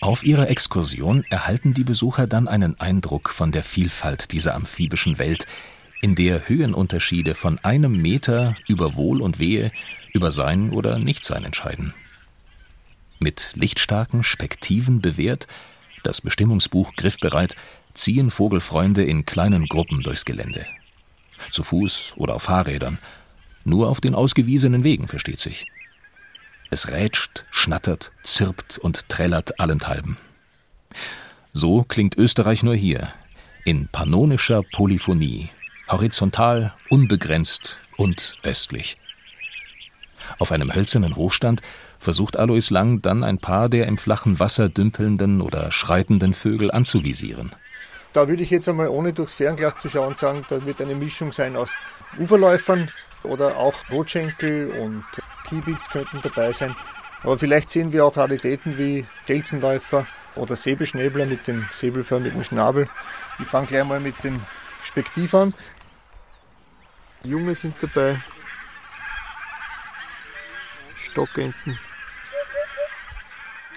Auf 0.00 0.24
ihrer 0.24 0.50
Exkursion 0.50 1.24
erhalten 1.30 1.72
die 1.72 1.84
Besucher 1.84 2.26
dann 2.26 2.48
einen 2.48 2.78
Eindruck 2.78 3.30
von 3.30 3.52
der 3.52 3.62
Vielfalt 3.62 4.32
dieser 4.32 4.54
amphibischen 4.54 5.18
Welt, 5.18 5.46
in 6.02 6.14
der 6.14 6.48
Höhenunterschiede 6.48 7.34
von 7.34 7.58
einem 7.60 8.02
Meter 8.02 8.56
über 8.68 8.94
Wohl 8.94 9.22
und 9.22 9.38
Wehe, 9.38 9.72
über 10.12 10.30
Sein 10.30 10.70
oder 10.70 10.98
Nichtsein 10.98 11.46
entscheiden. 11.46 11.94
Mit 13.18 13.52
lichtstarken 13.54 14.22
Spektiven 14.22 15.00
bewehrt, 15.00 15.46
das 16.02 16.20
Bestimmungsbuch 16.20 16.92
griffbereit, 16.96 17.56
ziehen 17.94 18.30
Vogelfreunde 18.30 19.04
in 19.04 19.24
kleinen 19.24 19.66
Gruppen 19.66 20.02
durchs 20.02 20.24
Gelände. 20.24 20.66
Zu 21.50 21.62
Fuß 21.62 22.14
oder 22.16 22.34
auf 22.34 22.44
Fahrrädern, 22.44 22.98
nur 23.64 23.88
auf 23.88 24.00
den 24.00 24.14
ausgewiesenen 24.14 24.84
Wegen, 24.84 25.08
versteht 25.08 25.40
sich. 25.40 25.66
Es 26.70 26.88
rätscht, 26.88 27.44
schnattert, 27.50 28.12
zirpt 28.22 28.78
und 28.78 29.08
trällert 29.08 29.60
allenthalben. 29.60 30.16
So 31.52 31.84
klingt 31.84 32.16
Österreich 32.16 32.62
nur 32.62 32.74
hier, 32.74 33.12
in 33.64 33.88
pannonischer 33.88 34.62
Polyphonie, 34.72 35.50
horizontal, 35.88 36.74
unbegrenzt 36.90 37.80
und 37.96 38.36
östlich. 38.42 38.96
Auf 40.38 40.52
einem 40.52 40.74
hölzernen 40.74 41.16
Hochstand 41.16 41.62
versucht 42.04 42.36
Alois 42.36 42.70
Lang 42.70 43.02
dann 43.02 43.24
ein 43.24 43.38
paar 43.38 43.68
der 43.68 43.86
im 43.86 43.98
flachen 43.98 44.38
Wasser 44.38 44.68
dümpelnden 44.68 45.40
oder 45.40 45.72
schreitenden 45.72 46.34
Vögel 46.34 46.70
anzuvisieren. 46.70 47.50
Da 48.12 48.28
würde 48.28 48.44
ich 48.44 48.50
jetzt 48.50 48.68
einmal, 48.68 48.88
ohne 48.88 49.12
durchs 49.12 49.34
Fernglas 49.34 49.78
zu 49.78 49.88
schauen, 49.88 50.14
sagen, 50.14 50.44
da 50.48 50.64
wird 50.64 50.80
eine 50.80 50.94
Mischung 50.94 51.32
sein 51.32 51.56
aus 51.56 51.72
Uferläufern 52.16 52.92
oder 53.24 53.56
auch 53.56 53.74
Rotschenkel 53.90 54.70
und 54.70 55.04
Kiebitz 55.48 55.88
könnten 55.88 56.20
dabei 56.22 56.52
sein. 56.52 56.76
Aber 57.24 57.38
vielleicht 57.38 57.70
sehen 57.70 57.92
wir 57.92 58.04
auch 58.04 58.16
Raritäten 58.16 58.78
wie 58.78 59.06
Stelzenläufer 59.24 60.06
oder 60.36 60.54
Säbelschnäbler 60.54 61.26
mit 61.26 61.48
dem 61.48 61.66
säbelförmigen 61.72 62.44
Schnabel. 62.44 62.88
Ich 63.40 63.46
fange 63.46 63.66
gleich 63.66 63.84
mal 63.84 63.98
mit 63.98 64.22
dem 64.22 64.40
Spektiv 64.82 65.34
an. 65.34 65.54
Junge 67.24 67.54
sind 67.54 67.74
dabei. 67.80 68.20
Stockenten. 70.94 71.78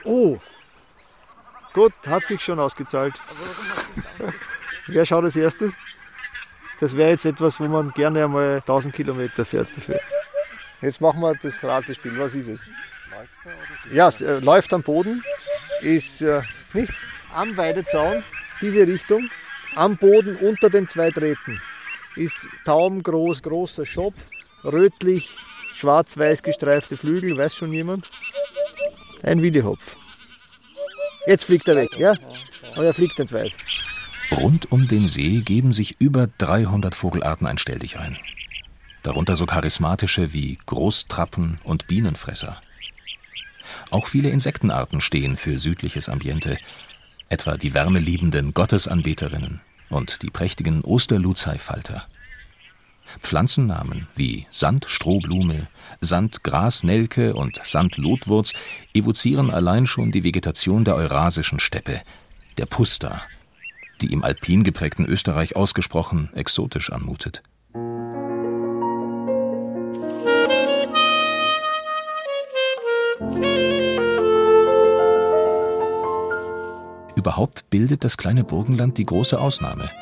Oh! 0.03 0.38
Gut, 1.73 1.93
hat 2.07 2.25
sich 2.25 2.41
schon 2.41 2.60
ausgezahlt. 2.60 3.13
Wer 4.88 5.05
schaut 5.05 5.23
als 5.23 5.36
erstes? 5.36 5.75
Das 6.79 6.95
wäre 6.95 7.12
jetzt 7.12 7.25
etwas, 7.25 7.60
wo 7.60 7.65
man 7.65 7.91
gerne 7.91 8.23
einmal 8.23 8.57
1000 8.57 8.93
Kilometer 8.93 9.45
fährt 9.45 9.75
dafür. 9.75 9.99
Jetzt 10.81 11.01
machen 11.01 11.21
wir 11.21 11.33
das 11.36 11.63
Ratespiel. 11.63 12.17
Was 12.19 12.36
ist 12.36 12.47
es? 12.47 12.63
Ja, 13.91 14.10
es 14.10 14.21
äh, 14.21 14.39
läuft 14.39 14.73
am 14.73 14.83
Boden, 14.83 15.23
ist 15.81 16.21
äh, 16.21 16.41
nicht 16.73 16.93
am 17.33 17.57
Weidezaun, 17.57 18.23
diese 18.62 18.86
Richtung, 18.86 19.29
am 19.75 19.97
Boden 19.97 20.36
unter 20.38 20.69
den 20.69 20.88
zwei 20.88 21.10
Drähten. 21.10 21.62
Ist 22.15 22.47
taubengroß, 22.65 23.43
großer 23.43 23.86
Schopf, 23.86 24.17
rötlich, 24.63 25.36
schwarz-weiß 25.73 26.43
gestreifte 26.43 26.97
Flügel, 26.97 27.38
weiß 27.38 27.55
schon 27.55 27.73
jemand? 27.73 28.10
Ein 29.23 29.41
Wiedehopf. 29.41 29.95
Jetzt 31.25 31.45
fliegt 31.45 31.67
er 31.67 31.75
weg, 31.75 31.89
ja? 31.97 32.13
Aber 32.75 32.86
er 32.86 32.93
fliegt 32.93 33.19
nicht 33.19 33.34
weit. 33.34 33.51
Rund 34.32 34.71
um 34.71 34.88
den 34.88 35.08
See 35.08 35.41
geben 35.41 35.73
sich 35.73 35.99
über 35.99 36.27
300 36.38 36.95
Vogelarten 36.95 37.47
ein 37.47 37.58
Stelldich 37.58 37.97
ein. 37.97 38.17
Darunter 39.03 39.36
so 39.36 39.45
charismatische 39.45 40.34
wie 40.34 40.58
Großtrappen 40.65 41.60
und 41.63 41.88
Bienenfresser. 41.88 42.62
Auch 43.89 44.08
viele 44.08 44.30
Insektenarten 44.30 45.01
stehen 45.01 45.38
für 45.38 45.60
südliches 45.60 46.10
Ambiente, 46.10 46.58
etwa 47.30 47.58
die 47.58 47.73
wärmeliebenden 47.73 48.53
Gottesanbeterinnen 48.53 49.62
und 49.89 50.21
die 50.21 50.30
prächtigen 50.30 50.82
Osterluzeifalter. 50.82 52.06
Pflanzennamen 53.20 54.08
wie 54.15 54.48
Sandstrohblume, 54.52 55.67
Sandgrasnelke 56.02 57.34
und 57.34 57.60
Sandlotwurz 57.63 58.54
evozieren 58.93 59.50
allein 59.52 59.88
schon 59.88 60.12
die 60.12 60.24
Vegetation 60.24 60.84
der 60.84 60.96
eurasischen 60.96 61.60
Steppe, 61.60 62.02
der 62.58 62.65
Pusta, 62.65 63.22
die 64.02 64.12
im 64.12 64.24
alpin 64.24 64.63
geprägten 64.63 65.06
Österreich 65.06 65.56
ausgesprochen 65.56 66.30
exotisch 66.34 66.91
anmutet. 66.91 67.43
Überhaupt 77.15 77.70
bildet 77.70 78.04
das 78.04 78.17
kleine 78.17 78.43
Burgenland 78.43 78.98
die 78.98 79.06
große 79.06 79.39
Ausnahme– 79.39 79.89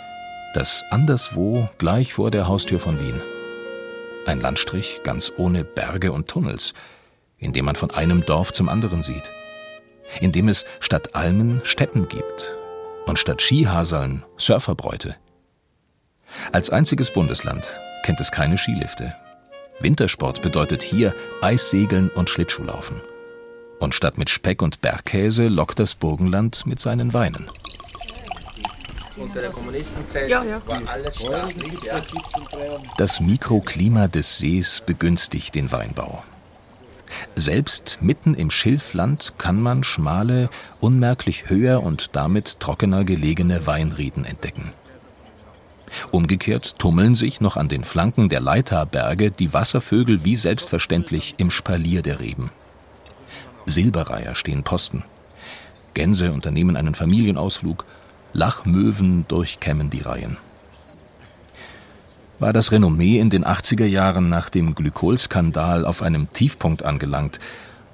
das 0.56 0.86
anderswo 0.90 1.70
gleich 1.78 2.14
vor 2.14 2.32
der 2.32 2.48
Haustür 2.48 2.80
von 2.80 3.00
Wien. 3.00 3.22
Ein 4.26 4.40
Landstrich 4.40 5.02
ganz 5.04 5.34
ohne 5.38 5.66
Berge 5.66 6.14
und 6.14 6.28
Tunnels, 6.28 6.74
in 7.38 7.52
dem 7.52 7.66
man 7.66 7.76
von 7.76 7.92
einem 7.92 8.26
Dorf 8.26 8.54
zum 8.54 8.70
anderen 8.70 9.04
sieht, 9.04 9.32
in 10.22 10.32
dem 10.32 10.48
es 10.48 10.66
statt 10.80 11.14
Almen 11.14 11.60
Steppen 11.64 12.08
gibt 12.08 12.58
und 13.06 13.20
statt 13.20 13.42
Skihaseln 13.42 14.24
Surferbräute. 14.38 15.16
Als 16.54 16.70
einziges 16.70 17.12
Bundesland 17.12 17.68
kennt 18.04 18.22
es 18.22 18.32
keine 18.32 18.58
Skilifte. 18.58 19.14
Wintersport 19.82 20.42
bedeutet 20.42 20.82
hier 20.82 21.14
Eissegeln 21.42 22.10
und 22.10 22.30
Schlittschuhlaufen. 22.30 23.02
Und 23.80 23.94
statt 23.94 24.18
mit 24.18 24.30
Speck 24.30 24.62
und 24.62 24.80
Bergkäse 24.80 25.50
lockt 25.50 25.80
das 25.80 25.96
Burgenland 25.96 26.66
mit 26.66 26.80
seinen 26.80 27.14
Weinen 27.14 27.46
unter 29.18 29.42
der 29.42 29.52
Kommunistenzeit 29.52 30.30
ja, 30.30 30.44
ja. 30.44 30.62
war 30.66 30.82
alles 30.88 31.16
staatlich. 31.16 31.84
Ja. 31.84 32.02
Das 32.98 33.20
Mikroklima 33.20 34.08
des 34.08 34.38
Sees 34.38 34.82
begünstigt 34.86 35.56
den 35.56 35.72
Weinbau. 35.72 36.24
Selbst 37.36 38.00
mitten 38.02 38.34
im 38.34 38.52
Schilfland 38.52 39.34
kann 39.38 39.62
man 39.62 39.84
schmale, 39.84 40.50
unmerklich 40.80 41.50
höher 41.50 41.82
und 41.84 42.16
damit 42.16 42.60
trockener 42.60 43.04
gelegene 43.06 43.68
Weinrieden 43.68 44.26
entdecken. 44.26 44.72
Umgekehrt 46.12 46.78
tummeln 46.80 47.16
sich 47.16 47.42
noch 47.42 47.58
an 47.58 47.70
den 47.70 47.84
Flanken 47.84 48.28
der 48.28 48.42
Leitaberge 48.42 49.32
die 49.32 49.54
Wasservögel 49.54 50.26
wie 50.26 50.36
selbstverständlich 50.36 51.36
im 51.38 51.52
Spalier 51.52 52.02
der 52.02 52.20
Reben. 52.20 52.50
Silberreiher 53.66 54.36
stehen 54.36 54.64
Posten. 54.64 55.04
Gänse 55.94 56.32
unternehmen 56.34 56.76
einen 56.76 56.96
Familienausflug, 56.96 57.86
Lachmöwen 58.36 59.26
durchkämmen 59.30 59.90
die 59.90 60.02
Reihen. 60.02 60.36
War 62.38 62.52
das 62.52 62.74
Renommee 62.74 63.18
in 63.18 63.30
den 63.30 63.46
80er 63.46 63.86
Jahren 63.86 64.28
nach 64.28 64.50
dem 64.50 64.76
Glykolskandal 64.76 65.86
auf 65.86 66.02
einem 66.02 66.30
Tiefpunkt 66.32 66.84
angelangt, 66.84 67.40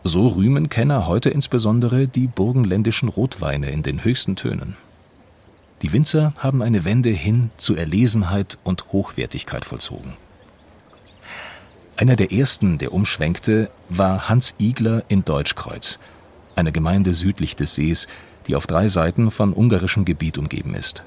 so 0.03 0.29
rühmen 0.29 0.67
Kenner 0.67 1.05
heute 1.05 1.29
insbesondere 1.29 2.07
die 2.07 2.25
burgenländischen 2.25 3.07
Rotweine 3.07 3.69
in 3.69 3.83
den 3.83 4.03
höchsten 4.03 4.35
Tönen. 4.35 4.75
Die 5.83 5.93
Winzer 5.93 6.33
haben 6.39 6.63
eine 6.63 6.85
Wende 6.85 7.09
hin 7.09 7.51
zu 7.57 7.75
Erlesenheit 7.75 8.57
und 8.63 8.91
Hochwertigkeit 8.91 9.63
vollzogen. 9.63 10.13
Einer 11.97 12.15
der 12.15 12.31
ersten, 12.31 12.79
der 12.79 12.93
umschwenkte, 12.93 13.69
war 13.89 14.27
Hans 14.27 14.55
Igler 14.57 15.03
in 15.07 15.23
Deutschkreuz, 15.23 15.99
eine 16.55 16.71
Gemeinde 16.71 17.13
südlich 17.13 17.55
des 17.55 17.75
Sees, 17.75 18.07
die 18.47 18.55
auf 18.55 18.67
drei 18.67 18.87
Seiten 18.87 19.31
von 19.31 19.53
ungarischem 19.53 20.05
Gebiet 20.05 20.37
umgeben 20.37 20.73
ist. 20.73 21.03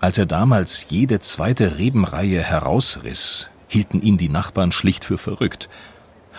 Als 0.00 0.16
er 0.16 0.26
damals 0.26 0.86
jede 0.88 1.20
zweite 1.20 1.76
Rebenreihe 1.78 2.42
herausriss, 2.42 3.48
hielten 3.68 4.00
ihn 4.00 4.16
die 4.16 4.28
Nachbarn 4.28 4.72
schlicht 4.72 5.04
für 5.04 5.18
verrückt, 5.18 5.68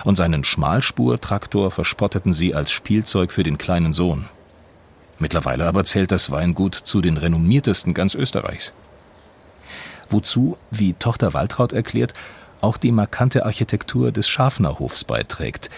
und 0.04 0.16
seinen 0.16 0.44
Schmalspurtraktor 0.44 1.70
verspotteten 1.70 2.34
sie 2.34 2.56
als 2.56 2.72
Spielzeug 2.72 3.32
für 3.32 3.44
den 3.44 3.58
kleinen 3.58 3.94
Sohn. 3.94 4.26
Mittlerweile 5.20 5.68
aber 5.68 5.84
zählt 5.84 6.12
das 6.12 6.32
Weingut 6.32 6.74
zu 6.74 7.02
den 7.02 7.18
renommiertesten 7.18 7.94
ganz 7.94 8.16
Österreichs. 8.16 8.74
Wozu, 10.10 10.58
wie 10.72 10.94
Tochter 10.94 11.34
Waltraud 11.34 11.74
erklärt, 11.74 12.14
auch 12.62 12.78
die 12.78 12.92
markante 12.92 13.46
Architektur 13.46 14.12
des 14.12 14.28
Schafnerhofs 14.28 15.04
beiträgt, 15.04 15.70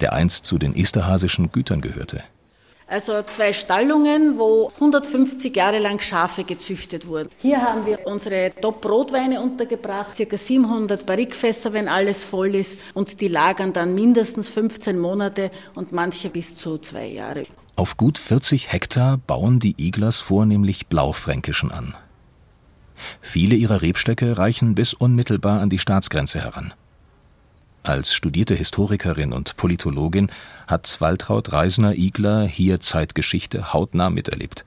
der 0.00 0.12
einst 0.12 0.46
zu 0.46 0.58
den 0.58 0.76
Esterhasischen 0.76 1.50
Gütern 1.52 1.80
gehörte. 1.80 2.22
Also 2.90 3.22
zwei 3.22 3.52
Stallungen, 3.52 4.36
wo 4.36 4.72
150 4.74 5.54
Jahre 5.54 5.78
lang 5.78 6.00
Schafe 6.00 6.42
gezüchtet 6.42 7.06
wurden. 7.06 7.28
Hier 7.38 7.62
haben 7.62 7.86
wir 7.86 8.04
unsere 8.04 8.50
Top-Rotweine 8.60 9.40
untergebracht, 9.40 10.16
circa 10.16 10.36
700 10.36 11.06
Barrikfässer, 11.06 11.72
wenn 11.72 11.86
alles 11.86 12.24
voll 12.24 12.56
ist. 12.56 12.76
Und 12.92 13.20
die 13.20 13.28
lagern 13.28 13.72
dann 13.72 13.94
mindestens 13.94 14.48
15 14.48 14.98
Monate 14.98 15.52
und 15.76 15.92
manche 15.92 16.30
bis 16.30 16.56
zu 16.56 16.78
zwei 16.78 17.06
Jahre. 17.06 17.46
Auf 17.76 17.96
gut 17.96 18.18
40 18.18 18.72
Hektar 18.72 19.18
bauen 19.18 19.60
die 19.60 19.76
Iglers 19.78 20.18
vornehmlich 20.18 20.88
Blaufränkischen 20.88 21.70
an. 21.70 21.94
Viele 23.20 23.54
ihrer 23.54 23.82
Rebstöcke 23.82 24.36
reichen 24.36 24.74
bis 24.74 24.94
unmittelbar 24.94 25.60
an 25.60 25.70
die 25.70 25.78
Staatsgrenze 25.78 26.40
heran. 26.40 26.74
Als 27.82 28.12
studierte 28.12 28.54
Historikerin 28.54 29.32
und 29.32 29.56
Politologin 29.56 30.30
hat 30.66 31.00
Waltraud 31.00 31.52
Reisner-Igler 31.52 32.46
hier 32.46 32.80
Zeitgeschichte 32.80 33.72
hautnah 33.72 34.10
miterlebt. 34.10 34.64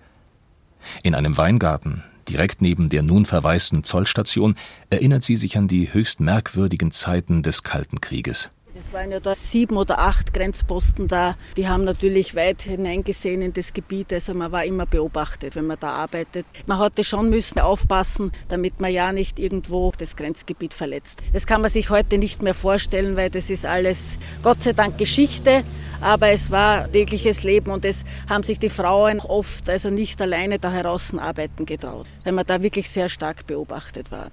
In 1.04 1.14
einem 1.14 1.38
Weingarten, 1.38 2.04
direkt 2.28 2.62
neben 2.62 2.90
der 2.90 3.04
nun 3.04 3.26
verwaisten 3.26 3.84
Zollstation, 3.84 4.56
erinnert 4.90 5.24
sie 5.24 5.38
sich 5.38 5.58
an 5.58 5.68
die 5.68 5.94
höchst 5.94 6.20
merkwürdigen 6.20 6.92
Zeiten 6.92 7.44
des 7.44 7.64
Kalten 7.64 8.02
Krieges. 8.02 8.50
Es 8.76 8.92
waren 8.92 9.12
ja 9.12 9.20
da 9.20 9.36
sieben 9.36 9.78
oder 9.78 10.00
acht 10.00 10.34
Grenzposten 10.34 11.08
da. 11.08 11.36
Die 11.58 11.68
haben 11.68 11.84
natürlich 11.84 12.36
weit 12.36 12.64
hineingesehen 12.64 13.44
in 13.44 13.54
das 13.54 13.74
Gebiet. 13.74 14.12
Also 14.12 14.34
man 14.34 14.52
war 14.52 14.66
immer 14.66 14.88
beobachtet, 14.88 15.56
wenn 15.56 15.68
man 15.68 15.78
da 15.80 15.94
arbeitet. 15.94 16.48
Man 16.66 16.80
hatte 16.80 17.04
schon 17.04 17.30
müssen 17.30 17.60
aufpassen, 17.60 18.32
damit 18.48 18.82
man 18.82 18.92
ja 18.92 19.12
nicht 19.12 19.38
irgendwo 19.38 19.92
das 19.96 20.16
Grenzgebiet 20.16 20.74
verletzt. 20.74 21.22
Das 21.34 21.46
kann 21.46 21.62
man 21.62 21.70
sich 21.70 21.92
heute 21.92 22.18
nicht 22.18 22.42
mehr 22.42 22.56
vorstellen, 22.56 23.16
weil 23.16 23.30
das 23.30 23.52
ist 23.52 23.68
alles 23.68 24.18
Gott 24.42 24.64
sei 24.64 24.74
Dank 24.74 24.98
Geschichte. 24.98 25.64
Aber 26.02 26.30
es 26.30 26.50
war 26.50 26.92
tägliches 26.92 27.44
Leben 27.44 27.70
und 27.70 27.86
es 27.86 28.04
haben 28.28 28.44
sich 28.44 28.58
die 28.58 28.70
Frauen 28.70 29.20
oft 29.20 29.70
also 29.70 29.92
nicht 29.92 30.20
alleine 30.20 30.58
da 30.58 30.72
heraus 30.72 31.14
arbeiten 31.16 31.66
getraut, 31.66 32.08
weil 32.24 32.34
man 32.34 32.46
da 32.46 32.62
wirklich 32.64 32.90
sehr 32.90 33.08
stark 33.08 33.46
beobachtet 33.46 34.12
war. 34.12 34.32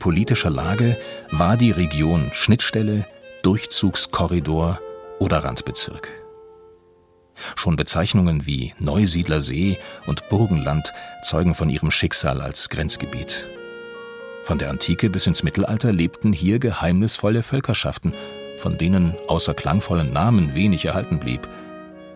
Nach 0.00 0.06
geopolitischer 0.06 0.50
Lage 0.50 0.96
war 1.30 1.58
die 1.58 1.72
Region 1.72 2.30
Schnittstelle, 2.32 3.06
Durchzugskorridor 3.42 4.80
oder 5.18 5.44
Randbezirk. 5.44 6.08
Schon 7.54 7.76
Bezeichnungen 7.76 8.46
wie 8.46 8.72
Neusiedlersee 8.78 9.78
und 10.06 10.26
Burgenland 10.30 10.94
zeugen 11.22 11.54
von 11.54 11.68
ihrem 11.68 11.90
Schicksal 11.90 12.40
als 12.40 12.70
Grenzgebiet. 12.70 13.46
Von 14.44 14.58
der 14.58 14.70
Antike 14.70 15.10
bis 15.10 15.26
ins 15.26 15.42
Mittelalter 15.42 15.92
lebten 15.92 16.32
hier 16.32 16.58
geheimnisvolle 16.58 17.42
Völkerschaften, 17.42 18.14
von 18.58 18.78
denen 18.78 19.14
außer 19.28 19.52
klangvollen 19.52 20.14
Namen 20.14 20.54
wenig 20.54 20.86
erhalten 20.86 21.18
blieb. 21.18 21.46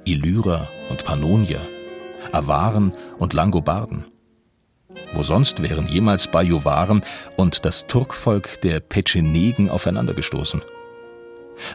Illyrer 0.07 0.69
und 0.89 1.05
Pannonier, 1.05 1.61
Awaren 2.33 2.95
und 3.19 3.35
Langobarden. 3.35 4.07
Wo 5.15 5.23
sonst 5.23 5.63
wären 5.63 5.87
jemals 5.87 6.27
Bajuwaren 6.27 7.03
und 7.37 7.65
das 7.65 7.87
Turkvolk 7.87 8.61
der 8.63 8.81
Petschenegen 8.81 9.71
aufeinandergestoßen? 9.71 10.63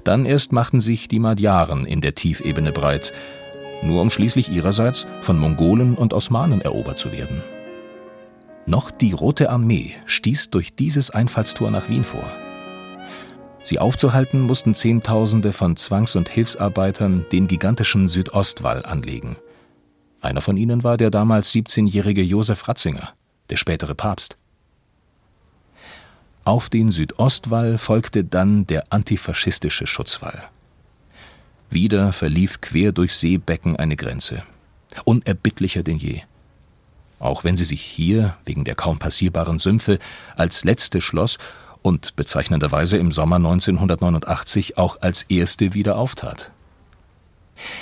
Dann 0.04 0.26
erst 0.26 0.52
machten 0.52 0.82
sich 0.82 1.08
die 1.08 1.20
Madjaren 1.20 1.86
in 1.86 2.02
der 2.02 2.16
Tiefebene 2.16 2.74
breit, 2.74 3.14
nur 3.82 4.02
um 4.02 4.10
schließlich 4.10 4.50
ihrerseits 4.50 5.08
von 5.22 5.40
Mongolen 5.40 5.96
und 5.96 6.14
Osmanen 6.14 6.60
erobert 6.60 6.98
zu 6.98 7.14
werden. 7.14 7.42
Noch 8.66 8.92
die 8.92 9.14
Rote 9.14 9.50
Armee 9.50 9.94
stieß 10.06 10.50
durch 10.50 10.74
dieses 10.74 11.10
Einfallstor 11.10 11.72
nach 11.72 11.88
Wien 11.88 12.04
vor. 12.04 12.30
Sie 13.64 13.80
aufzuhalten 13.80 14.42
mussten 14.42 14.76
Zehntausende 14.76 15.54
von 15.54 15.78
Zwangs- 15.78 16.18
und 16.18 16.28
Hilfsarbeitern 16.28 17.26
den 17.32 17.48
gigantischen 17.48 18.10
Südostwall 18.10 18.86
anlegen. 18.86 19.38
Einer 20.22 20.42
von 20.42 20.58
ihnen 20.58 20.84
war 20.84 20.98
der 20.98 21.10
damals 21.10 21.54
17-jährige 21.54 22.22
Josef 22.22 22.68
Ratzinger, 22.68 23.14
der 23.50 23.58
spätere 23.58 23.96
Papst. 23.96 24.38
Auf 26.44 26.70
den 26.70 26.92
Südostwall 26.92 27.78
folgte 27.78 28.24
dann 28.24 28.66
der 28.66 28.92
antifaschistische 28.92 29.88
Schutzwall. 29.88 30.44
Wieder 31.70 32.14
verlief 32.14 32.62
quer 32.62 32.92
durch 32.92 33.16
Seebecken 33.16 33.76
eine 33.76 33.96
Grenze, 33.96 34.44
unerbittlicher 35.06 35.84
denn 35.84 35.98
je 35.98 36.24
auch 37.20 37.44
wenn 37.44 37.58
sie 37.58 37.66
sich 37.66 37.82
hier, 37.82 38.36
wegen 38.46 38.64
der 38.64 38.76
kaum 38.76 38.98
passierbaren 38.98 39.60
Sümpfe, 39.60 40.00
als 40.36 40.64
letzte 40.64 41.02
schloss 41.02 41.38
und 41.82 42.16
bezeichnenderweise 42.16 42.98
im 42.98 43.12
Sommer 43.12 43.36
1989 43.36 44.78
auch 44.78 45.02
als 45.02 45.24
erste 45.24 45.74
wieder 45.74 45.98
auftat. 45.98 46.52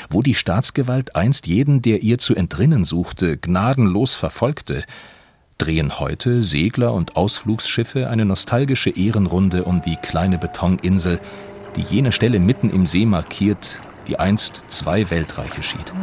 Wo 0.10 0.24
die 0.24 0.34
Staatsgewalt 0.34 1.16
einst 1.16 1.46
jeden, 1.46 1.84
der 1.84 2.02
ihr 2.02 2.18
zu 2.18 2.36
entrinnen 2.36 2.84
suchte, 2.84 3.38
gnadenlos 3.38 4.16
verfolgte, 4.16 4.84
drehen 5.58 6.00
heute 6.00 6.44
Segler 6.44 6.94
und 6.94 7.16
Ausflugsschiffe 7.16 8.10
eine 8.10 8.26
nostalgische 8.26 8.90
Ehrenrunde 8.90 9.64
um 9.64 9.82
die 9.82 9.96
kleine 9.96 10.38
Betoninsel, 10.38 11.20
die 11.76 11.82
jene 11.82 12.12
Stelle 12.12 12.40
mitten 12.40 12.70
im 12.70 12.86
See 12.86 13.06
markiert, 13.06 13.82
die 14.08 14.20
einst 14.20 14.64
zwei 14.68 15.10
Weltreiche 15.10 15.64
schied. 15.64 15.94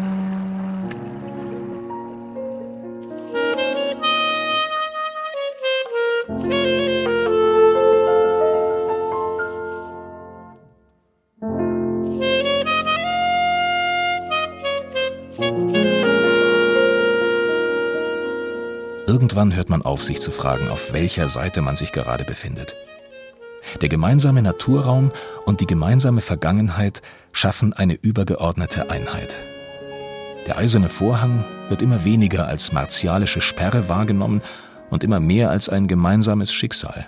Irgendwann 19.45 19.59
hört 19.59 19.69
man 19.69 19.83
auf, 19.83 20.03
sich 20.03 20.23
zu 20.23 20.31
fragen, 20.31 20.71
auf 20.71 20.95
welcher 20.95 21.29
Seite 21.29 21.61
man 21.61 21.77
sich 21.77 21.93
gerade 21.93 22.25
befindet. 22.25 22.75
Der 23.83 23.91
gemeinsame 23.91 24.41
Naturraum 24.41 25.13
und 25.45 25.61
die 25.61 25.67
gemeinsame 25.67 26.23
Vergangenheit 26.23 27.03
schaffen 27.31 27.75
eine 27.75 27.93
übergeordnete 27.93 28.89
Einheit. 28.89 29.37
Der 30.47 30.57
eiserne 30.57 30.89
Vorhang 30.89 31.45
wird 31.69 31.83
immer 31.83 32.07
weniger 32.07 32.49
als 32.49 32.73
martialische 32.73 33.43
Sperre 33.43 33.91
wahrgenommen 33.91 34.41
und 34.89 35.05
immer 35.05 35.21
mehr 35.21 35.51
als 35.51 35.69
ein 35.69 35.89
gemeinsames 35.89 36.51
Schicksal. 36.51 37.07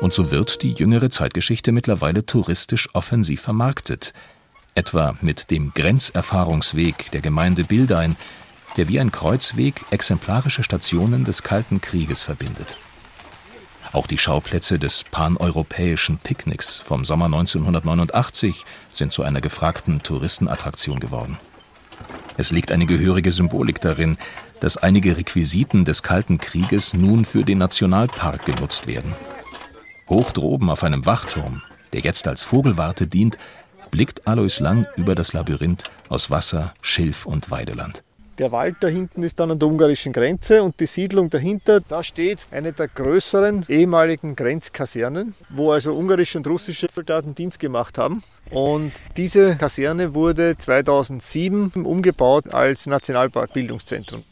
Und 0.00 0.12
so 0.12 0.32
wird 0.32 0.64
die 0.64 0.72
jüngere 0.72 1.08
Zeitgeschichte 1.10 1.70
mittlerweile 1.70 2.26
touristisch 2.26 2.92
offensiv 2.96 3.42
vermarktet. 3.42 4.12
Etwa 4.74 5.16
mit 5.20 5.50
dem 5.50 5.72
Grenzerfahrungsweg 5.74 7.10
der 7.10 7.20
Gemeinde 7.20 7.64
Bildein, 7.64 8.16
der 8.76 8.88
wie 8.88 9.00
ein 9.00 9.10
Kreuzweg 9.10 9.84
exemplarische 9.90 10.62
Stationen 10.62 11.24
des 11.24 11.42
Kalten 11.42 11.80
Krieges 11.80 12.22
verbindet. 12.22 12.76
Auch 13.92 14.06
die 14.06 14.18
Schauplätze 14.18 14.78
des 14.78 15.02
paneuropäischen 15.10 16.18
Picknicks 16.18 16.78
vom 16.78 17.04
Sommer 17.04 17.24
1989 17.24 18.64
sind 18.92 19.12
zu 19.12 19.24
einer 19.24 19.40
gefragten 19.40 20.02
Touristenattraktion 20.02 21.00
geworden. 21.00 21.38
Es 22.36 22.52
liegt 22.52 22.70
eine 22.70 22.86
gehörige 22.86 23.32
Symbolik 23.32 23.80
darin, 23.80 24.16
dass 24.60 24.76
einige 24.76 25.16
Requisiten 25.16 25.84
des 25.84 26.02
Kalten 26.04 26.38
Krieges 26.38 26.94
nun 26.94 27.24
für 27.24 27.44
den 27.44 27.58
Nationalpark 27.58 28.46
genutzt 28.46 28.86
werden. 28.86 29.14
Hoch 30.08 30.30
droben 30.30 30.70
auf 30.70 30.84
einem 30.84 31.04
Wachturm, 31.06 31.62
der 31.92 32.00
jetzt 32.00 32.28
als 32.28 32.44
Vogelwarte 32.44 33.08
dient, 33.08 33.38
blickt 33.90 34.26
Alois 34.26 34.60
Lang 34.60 34.86
über 34.96 35.14
das 35.14 35.32
Labyrinth 35.32 35.84
aus 36.08 36.30
Wasser, 36.30 36.74
Schilf 36.80 37.26
und 37.26 37.50
Weideland. 37.50 38.02
Der 38.40 38.52
Wald 38.52 38.76
da 38.80 38.88
hinten 38.88 39.22
ist 39.22 39.38
dann 39.38 39.50
an 39.50 39.58
der 39.58 39.68
ungarischen 39.68 40.14
Grenze 40.14 40.62
und 40.62 40.80
die 40.80 40.86
Siedlung 40.86 41.28
dahinter, 41.28 41.80
da 41.80 42.02
steht 42.02 42.38
eine 42.50 42.72
der 42.72 42.88
größeren 42.88 43.66
ehemaligen 43.68 44.34
Grenzkasernen, 44.34 45.34
wo 45.50 45.72
also 45.72 45.94
ungarische 45.94 46.38
und 46.38 46.46
russische 46.46 46.88
Soldaten 46.90 47.34
Dienst 47.34 47.60
gemacht 47.60 47.98
haben. 47.98 48.22
Und 48.48 48.92
diese 49.18 49.56
Kaserne 49.56 50.14
wurde 50.14 50.56
2007 50.56 51.72
umgebaut 51.84 52.54
als 52.54 52.86
Nationalparkbildungszentrum. 52.86 54.24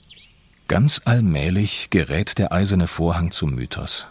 Ganz 0.68 1.02
allmählich 1.04 1.90
gerät 1.90 2.38
der 2.38 2.50
eiserne 2.50 2.86
Vorhang 2.86 3.30
zum 3.30 3.54
Mythos. 3.54 4.06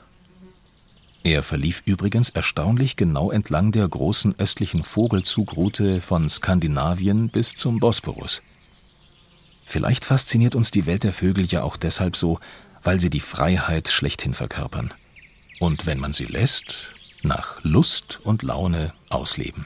Er 1.24 1.44
verlief 1.44 1.82
übrigens 1.86 2.30
erstaunlich 2.30 2.96
genau 2.96 3.32
entlang 3.32 3.72
der 3.72 3.88
großen 3.88 4.40
östlichen 4.40 4.84
Vogelzugroute 4.84 6.00
von 6.02 6.30
Skandinavien 6.30 7.30
bis 7.30 7.56
zum 7.56 7.80
Bosporus. 7.80 8.42
Vielleicht 9.66 10.06
fasziniert 10.06 10.56
uns 10.56 10.72
die 10.72 10.86
Welt 10.86 11.04
der 11.04 11.12
Vögel 11.12 11.46
ja 11.46 11.64
auch 11.64 11.76
deshalb 11.76 12.16
so, 12.16 12.40
weil 12.84 13.02
sie 13.02 13.10
die 13.10 13.20
Freiheit 13.20 13.90
schlechthin 13.90 14.34
verkörpern. 14.34 14.94
Und 15.60 15.86
wenn 15.86 16.00
man 16.00 16.14
sie 16.14 16.26
lässt, 16.26 16.94
nach 17.24 17.62
Lust 17.64 18.20
und 18.24 18.44
Laune 18.44 18.94
ausleben. 19.10 19.66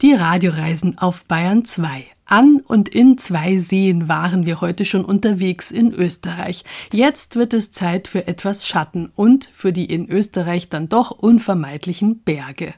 Die 0.00 0.12
Radioreisen 0.12 0.96
auf 0.98 1.24
Bayern 1.24 1.64
2. 1.64 2.06
An 2.24 2.60
und 2.64 2.88
in 2.88 3.18
zwei 3.18 3.58
Seen 3.58 4.06
waren 4.06 4.46
wir 4.46 4.60
heute 4.60 4.84
schon 4.84 5.04
unterwegs 5.04 5.72
in 5.72 5.92
Österreich. 5.92 6.62
Jetzt 6.92 7.34
wird 7.34 7.52
es 7.52 7.72
Zeit 7.72 8.06
für 8.06 8.28
etwas 8.28 8.68
Schatten 8.68 9.10
und 9.16 9.50
für 9.52 9.72
die 9.72 9.86
in 9.86 10.08
Österreich 10.08 10.68
dann 10.68 10.88
doch 10.88 11.10
unvermeidlichen 11.10 12.20
Berge. 12.20 12.74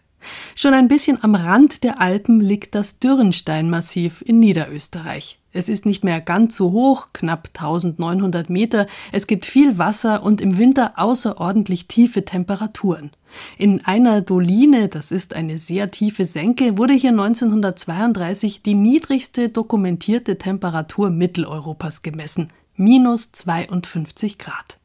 Schon 0.54 0.72
ein 0.72 0.88
bisschen 0.88 1.22
am 1.22 1.34
Rand 1.34 1.84
der 1.84 2.00
Alpen 2.00 2.40
liegt 2.40 2.74
das 2.74 3.00
Dürrensteinmassiv 3.00 4.22
in 4.24 4.38
Niederösterreich. 4.38 5.39
Es 5.52 5.68
ist 5.68 5.84
nicht 5.84 6.04
mehr 6.04 6.20
ganz 6.20 6.56
so 6.56 6.70
hoch, 6.70 7.08
knapp 7.12 7.48
1900 7.48 8.50
Meter, 8.50 8.86
es 9.10 9.26
gibt 9.26 9.46
viel 9.46 9.78
Wasser 9.78 10.22
und 10.22 10.40
im 10.40 10.58
Winter 10.58 10.92
außerordentlich 10.96 11.88
tiefe 11.88 12.24
Temperaturen. 12.24 13.10
In 13.58 13.84
einer 13.84 14.20
Doline, 14.20 14.88
das 14.88 15.10
ist 15.10 15.34
eine 15.34 15.58
sehr 15.58 15.90
tiefe 15.90 16.24
Senke, 16.24 16.78
wurde 16.78 16.94
hier 16.94 17.10
1932 17.10 18.62
die 18.62 18.74
niedrigste 18.74 19.48
dokumentierte 19.48 20.38
Temperatur 20.38 21.10
Mitteleuropas 21.10 22.02
gemessen, 22.02 22.48
minus 22.76 23.32
52 23.32 24.38
Grad. 24.38 24.78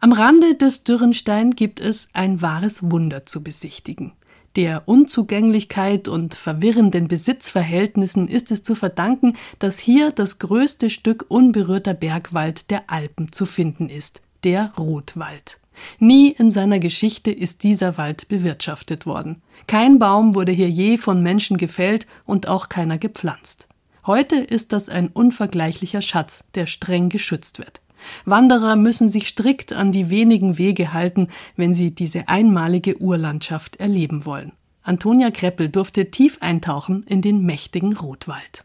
Am 0.00 0.12
Rande 0.12 0.54
des 0.54 0.84
Dürrenstein 0.84 1.52
gibt 1.52 1.80
es 1.80 2.08
ein 2.12 2.40
wahres 2.40 2.90
Wunder 2.90 3.24
zu 3.24 3.42
besichtigen. 3.42 4.12
Der 4.56 4.82
Unzugänglichkeit 4.86 6.08
und 6.08 6.34
verwirrenden 6.34 7.08
Besitzverhältnissen 7.08 8.28
ist 8.28 8.50
es 8.50 8.62
zu 8.62 8.74
verdanken, 8.74 9.34
dass 9.58 9.78
hier 9.78 10.10
das 10.10 10.38
größte 10.38 10.90
Stück 10.90 11.24
unberührter 11.28 11.94
Bergwald 11.94 12.70
der 12.70 12.90
Alpen 12.90 13.32
zu 13.32 13.46
finden 13.46 13.88
ist, 13.88 14.20
der 14.44 14.72
Rotwald. 14.78 15.58
Nie 15.98 16.30
in 16.30 16.50
seiner 16.50 16.80
Geschichte 16.80 17.30
ist 17.30 17.62
dieser 17.62 17.96
Wald 17.96 18.28
bewirtschaftet 18.28 19.06
worden. 19.06 19.40
Kein 19.66 19.98
Baum 19.98 20.34
wurde 20.34 20.52
hier 20.52 20.68
je 20.68 20.98
von 20.98 21.22
Menschen 21.22 21.56
gefällt 21.56 22.06
und 22.26 22.46
auch 22.46 22.68
keiner 22.68 22.98
gepflanzt. 22.98 23.68
Heute 24.06 24.36
ist 24.36 24.72
das 24.72 24.88
ein 24.88 25.08
unvergleichlicher 25.08 26.02
Schatz, 26.02 26.44
der 26.54 26.66
streng 26.66 27.08
geschützt 27.08 27.58
wird. 27.58 27.81
Wanderer 28.24 28.76
müssen 28.76 29.08
sich 29.08 29.28
strikt 29.28 29.72
an 29.72 29.92
die 29.92 30.10
wenigen 30.10 30.58
Wege 30.58 30.92
halten, 30.92 31.28
wenn 31.56 31.74
sie 31.74 31.94
diese 31.94 32.28
einmalige 32.28 33.00
Urlandschaft 33.00 33.76
erleben 33.76 34.24
wollen. 34.24 34.52
Antonia 34.82 35.30
Kreppel 35.30 35.68
durfte 35.68 36.10
tief 36.10 36.38
eintauchen 36.40 37.04
in 37.04 37.22
den 37.22 37.42
mächtigen 37.42 37.96
Rotwald. 37.96 38.64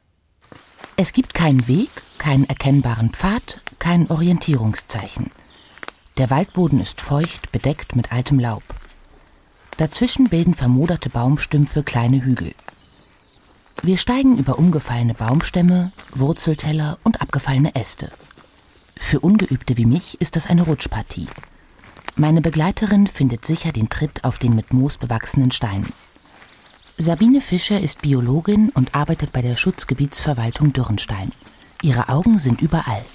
Es 0.96 1.14
gibt 1.14 1.36
keinen 1.36 1.68
Weg, 1.68 1.90
keinen 2.18 2.46
erkennbaren 2.46 3.12
Pfad, 3.12 3.62
kein 3.78 4.10
Orientierungszeichen. 4.10 5.32
Der 6.18 6.32
Waldboden 6.32 6.80
ist 6.80 7.02
feucht, 7.02 7.52
bedeckt 7.52 7.96
mit 7.96 8.12
altem 8.12 8.40
Laub. 8.40 8.64
Dazwischen 9.78 10.30
bilden 10.30 10.56
vermoderte 10.56 11.12
Baumstümpfe 11.12 11.84
kleine 11.84 12.24
Hügel. 12.24 12.54
Wir 13.84 13.98
steigen 13.98 14.40
über 14.40 14.58
umgefallene 14.58 15.14
Baumstämme, 15.14 15.92
Wurzelteller 16.16 16.98
und 17.04 17.22
abgefallene 17.22 17.76
Äste. 17.76 18.12
Für 19.00 19.20
Ungeübte 19.20 19.78
wie 19.78 19.86
mich 19.86 20.20
ist 20.20 20.36
das 20.36 20.48
eine 20.48 20.64
Rutschpartie. 20.64 21.28
Meine 22.16 22.42
Begleiterin 22.42 23.08
findet 23.08 23.46
sicher 23.46 23.72
den 23.72 23.90
Tritt 23.90 24.24
auf 24.24 24.38
den 24.38 24.56
mit 24.56 24.74
Moos 24.74 24.98
bewachsenen 24.98 25.52
Steinen. 25.52 25.94
Sabine 26.98 27.42
Fischer 27.42 27.80
ist 27.80 28.02
Biologin 28.02 28.70
und 28.70 28.96
arbeitet 28.96 29.32
bei 29.32 29.42
der 29.42 29.56
Schutzgebietsverwaltung 29.56 30.74
Dürrenstein. 30.74 31.32
Ihre 31.84 32.10
Augen 32.10 32.40
sind 32.40 32.62
überall. 32.62 33.06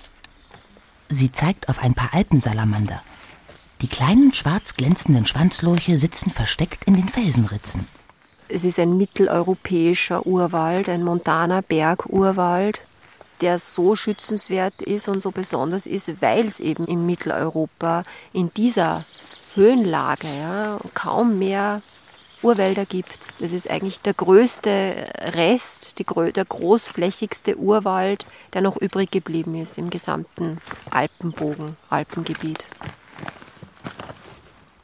Sie 1.08 1.32
zeigt 1.32 1.68
auf 1.68 1.80
ein 1.80 1.94
paar 1.94 2.14
Alpensalamander. 2.14 3.02
Die 3.80 3.88
kleinen 3.88 4.32
schwarz 4.32 4.74
glänzenden 4.74 5.26
Schwanzlurche 5.26 5.98
sitzen 5.98 6.30
versteckt 6.30 6.84
in 6.84 6.94
den 6.94 7.08
Felsenritzen. 7.08 7.86
Es 8.48 8.64
ist 8.64 8.78
ein 8.78 8.96
mitteleuropäischer 8.96 10.26
Urwald, 10.26 10.88
ein 10.88 11.02
montaner 11.02 11.62
Bergurwald 11.62 12.82
der 13.42 13.58
so 13.58 13.96
schützenswert 13.96 14.80
ist 14.80 15.08
und 15.08 15.20
so 15.20 15.30
besonders 15.30 15.86
ist, 15.86 16.22
weil 16.22 16.46
es 16.46 16.60
eben 16.60 16.86
in 16.86 17.04
Mitteleuropa 17.04 18.04
in 18.32 18.52
dieser 18.54 19.04
Höhenlage 19.54 20.28
ja, 20.28 20.78
kaum 20.94 21.38
mehr 21.38 21.82
Urwälder 22.42 22.86
gibt. 22.86 23.18
Das 23.38 23.52
ist 23.52 23.68
eigentlich 23.70 24.00
der 24.00 24.14
größte 24.14 25.06
Rest, 25.34 25.98
die, 25.98 26.04
der 26.04 26.44
großflächigste 26.44 27.56
Urwald, 27.56 28.26
der 28.54 28.62
noch 28.62 28.76
übrig 28.76 29.10
geblieben 29.10 29.60
ist 29.60 29.78
im 29.78 29.90
gesamten 29.90 30.58
Alpenbogen, 30.90 31.76
Alpengebiet. 31.90 32.64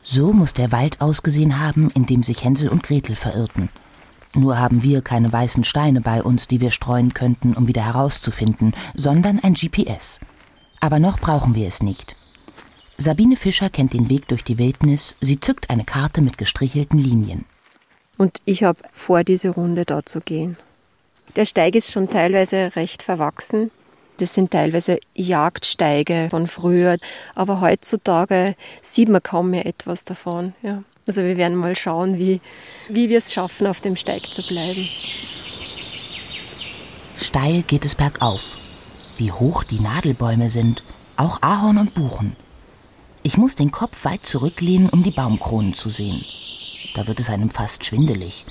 So 0.03 0.33
muss 0.33 0.55
der 0.55 0.73
Wald 0.73 1.01
ausgesehen 1.01 1.61
haben, 1.61 1.91
in 1.95 2.07
dem 2.07 2.23
sich 2.23 2.45
Hänsel 2.45 2.69
und 2.69 2.83
Gretel 2.83 3.15
verirrten. 3.15 3.69
Nur 4.39 4.59
haben 4.59 4.85
wir 4.85 5.03
keine 5.03 5.33
weißen 5.33 5.65
Steine 5.65 6.01
bei 6.01 6.23
uns, 6.23 6.47
die 6.47 6.61
wir 6.61 6.71
streuen 6.71 7.13
könnten, 7.13 7.55
um 7.55 7.67
wieder 7.67 7.85
herauszufinden, 7.85 8.73
sondern 8.95 9.41
ein 9.41 9.55
GPS. 9.55 10.21
Aber 10.81 11.01
noch 11.01 11.19
brauchen 11.19 11.57
wir 11.57 11.67
es 11.67 11.83
nicht. 11.83 12.15
Sabine 12.99 13.35
Fischer 13.35 13.69
kennt 13.69 13.95
den 13.95 14.09
Weg 14.09 14.29
durch 14.29 14.45
die 14.45 14.57
Wildnis, 14.59 15.17
sie 15.21 15.41
zückt 15.41 15.71
eine 15.71 15.85
Karte 15.85 16.21
mit 16.21 16.39
gestrichelten 16.39 17.01
Linien. 17.01 17.47
Und 18.17 18.41
ich 18.45 18.63
habe 18.63 18.79
vor, 18.93 19.25
diese 19.25 19.49
Runde 19.51 19.85
da 19.85 20.07
zu 20.07 20.21
gehen. 20.21 20.57
Der 21.35 21.45
Steig 21.45 21.75
ist 21.75 21.91
schon 21.91 22.09
teilweise 22.09 22.77
recht 22.77 23.03
verwachsen. 23.03 23.73
Das 24.19 24.35
sind 24.35 24.53
teilweise 24.53 25.01
Jagdsteige 25.15 26.29
von 26.31 26.47
früher. 26.47 26.99
Aber 27.35 27.61
heutzutage 27.61 28.55
sieht 28.83 29.09
man 29.09 29.23
kaum 29.23 29.51
mehr 29.51 29.67
etwas 29.67 30.05
davon. 30.05 30.55
Ja. 30.63 30.83
Also 31.09 31.23
wir 31.23 31.39
werden 31.39 31.57
mal 31.57 31.75
schauen, 31.75 32.19
wie, 32.19 32.43
wie 32.91 33.09
wir 33.09 33.17
es 33.17 33.33
schaffen, 33.33 33.67
auf 33.67 33.81
dem 33.81 33.97
Steig 33.97 34.27
zu 34.27 34.47
bleiben. 34.47 34.87
Steil 37.17 37.63
geht 37.63 37.87
es 37.87 37.95
bergauf. 37.95 38.59
Wie 39.17 39.33
hoch 39.33 39.65
die 39.65 39.81
Nadelbäume 39.81 40.51
sind, 40.51 40.85
auch 41.17 41.41
Ahorn 41.41 41.79
und 41.79 41.95
Buchen. 41.95 42.37
Ich 43.23 43.39
muss 43.39 43.55
den 43.55 43.71
Kopf 43.71 44.05
weit 44.05 44.27
zurücklehnen, 44.27 44.91
um 44.91 45.03
die 45.03 45.11
Baumkronen 45.11 45.73
zu 45.73 45.89
sehen. 45.89 46.27
Da 46.95 47.07
wird 47.07 47.21
es 47.21 47.31
einem 47.31 47.49
fast 47.49 47.87
schwindelig. 47.87 48.45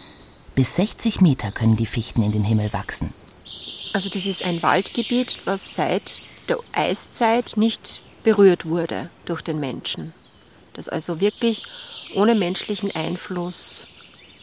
Bis 0.56 0.76
60 0.78 1.22
Meter 1.22 1.52
können 1.52 1.76
die 1.76 1.86
Fichten 1.86 2.24
in 2.24 2.32
den 2.32 2.44
Himmel 2.44 2.74
wachsen. 2.74 3.14
Also 3.94 4.10
das 4.10 4.26
ist 4.26 4.44
ein 4.44 4.64
Waldgebiet, 4.64 5.46
was 5.46 5.76
seit 5.76 6.22
der 6.50 6.58
Eiszeit 6.72 7.56
nicht 7.56 8.02
berührt 8.24 8.66
wurde 8.66 9.12
durch 9.26 9.44
den 9.44 9.60
Menschen. 9.60 10.12
Das 10.74 10.90
also 10.90 11.20
wirklich 11.20 11.64
ohne 12.16 12.36
menschlichen 12.36 12.94
Einfluss 12.96 13.86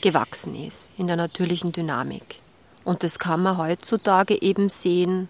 gewachsen 0.03 0.55
ist 0.55 0.92
in 0.98 1.07
der 1.07 1.16
natürlichen 1.16 1.72
Dynamik. 1.72 2.40
Und 2.85 3.03
das 3.03 3.18
kann 3.18 3.42
man 3.42 3.57
heutzutage 3.57 4.40
eben 4.42 4.68
sehen, 4.68 5.29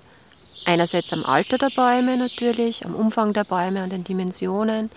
einerseits 0.64 1.12
am 1.12 1.24
Alter 1.24 1.58
der 1.58 1.70
Bäume 1.70 2.16
natürlich, 2.16 2.84
am 2.84 2.94
Umfang 2.94 3.32
der 3.32 3.44
Bäume, 3.44 3.82
an 3.82 3.90
den 3.90 4.04
Dimensionen, 4.04 4.90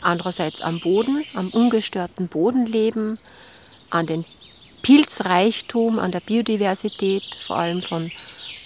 andererseits 0.00 0.60
am 0.60 0.80
Boden, 0.80 1.24
am 1.34 1.50
ungestörten 1.50 2.28
Bodenleben, 2.28 3.18
an 3.90 4.06
den 4.06 4.24
Pilzreichtum, 4.82 5.98
an 5.98 6.12
der 6.12 6.20
Biodiversität, 6.20 7.36
vor 7.46 7.56
allem 7.56 7.82
von 7.82 8.10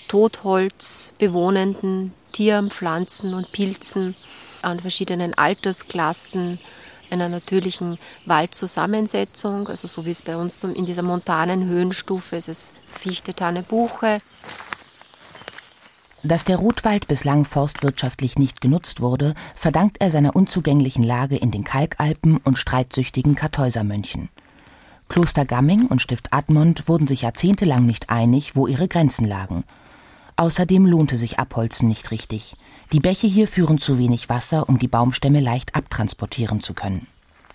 Totholz 0.07 1.12
bewohnenden 1.18 2.12
Tieren, 2.33 2.70
Pflanzen 2.70 3.35
und 3.35 3.50
Pilzen, 3.50 4.14
an 4.62 4.81
verschiedenen 4.81 5.35
Altersklassen, 5.35 6.61
einer 7.11 7.29
natürlichen 7.29 7.99
Waldzusammensetzung, 8.27 9.69
also 9.69 9.87
so 9.87 10.05
wie 10.05 10.11
es 10.11 10.23
bei 10.23 10.37
uns 10.37 10.62
in 10.64 10.85
dieser 10.85 11.03
montanen 11.03 11.67
Höhenstufe 11.67 12.37
ist, 12.37 12.49
es 12.49 12.73
Fichte, 12.88 13.35
Tanne, 13.35 13.62
Buche. 13.62 14.21
Dass 16.23 16.45
der 16.45 16.57
Rotwald 16.57 17.07
bislang 17.07 17.45
forstwirtschaftlich 17.45 18.38
nicht 18.38 18.62
genutzt 18.62 19.03
wurde, 19.03 19.35
verdankt 19.55 19.99
er 20.01 20.11
seiner 20.11 20.35
unzugänglichen 20.35 21.05
Lage 21.05 21.37
in 21.37 21.51
den 21.51 21.64
Kalkalpen 21.64 22.38
und 22.38 22.59
streitsüchtigen 22.59 23.35
Kartäusermönchen. 23.35 24.31
Kloster 25.11 25.44
Gamming 25.44 25.87
und 25.87 26.00
Stift 26.00 26.33
Admont 26.33 26.88
wurden 26.88 27.07
sich 27.07 27.23
jahrzehntelang 27.23 27.85
nicht 27.85 28.09
einig, 28.09 28.57
wo 28.57 28.67
ihre 28.67 28.88
Grenzen 28.88 29.27
lagen. 29.27 29.65
Außerdem 30.37 30.87
lohnte 30.87 31.16
sich 31.16 31.38
Abholzen 31.38 31.88
nicht 31.88 32.10
richtig. 32.10 32.56
Die 32.92 33.00
Bäche 33.00 33.26
hier 33.26 33.48
führen 33.48 33.78
zu 33.78 33.98
wenig 33.98 34.28
Wasser, 34.28 34.68
um 34.68 34.78
die 34.78 34.88
Baumstämme 34.88 35.40
leicht 35.40 35.74
abtransportieren 35.74 36.60
zu 36.60 36.74
können. 36.74 37.06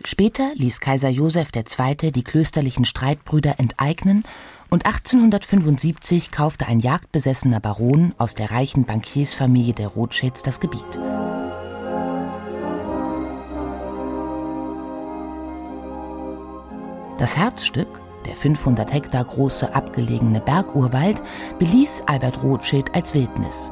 Später 0.06 0.52
ließ 0.56 0.80
Kaiser 0.80 1.10
Joseph 1.10 1.50
II. 1.54 2.12
die 2.12 2.24
klösterlichen 2.24 2.86
Streitbrüder 2.86 3.60
enteignen 3.60 4.24
und 4.70 4.86
1875 4.86 6.32
kaufte 6.32 6.68
ein 6.68 6.80
jagdbesessener 6.80 7.60
Baron 7.60 8.14
aus 8.18 8.34
der 8.34 8.52
reichen 8.52 8.86
Bankiersfamilie 8.86 9.74
der 9.74 9.88
Rothschilds 9.90 10.42
das 10.42 10.62
Gebiet. 10.62 10.82
Das 17.18 17.36
Herzstück, 17.36 18.00
der 18.26 18.36
500 18.36 18.94
Hektar 18.94 19.24
große 19.24 19.74
abgelegene 19.74 20.42
Bergurwald, 20.42 21.22
beließ 21.58 22.04
Albert 22.06 22.44
Rothschild 22.44 22.94
als 22.96 23.14
Wildnis. 23.14 23.72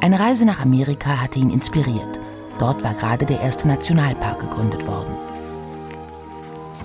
Eine 0.00 0.18
Reise 0.18 0.44
nach 0.44 0.60
Amerika 0.60 1.20
hatte 1.20 1.38
ihn 1.38 1.50
inspiriert. 1.50 2.20
Dort 2.58 2.82
war 2.82 2.94
gerade 2.94 3.24
der 3.26 3.40
erste 3.40 3.68
Nationalpark 3.68 4.40
gegründet 4.40 4.86
worden. 4.86 5.14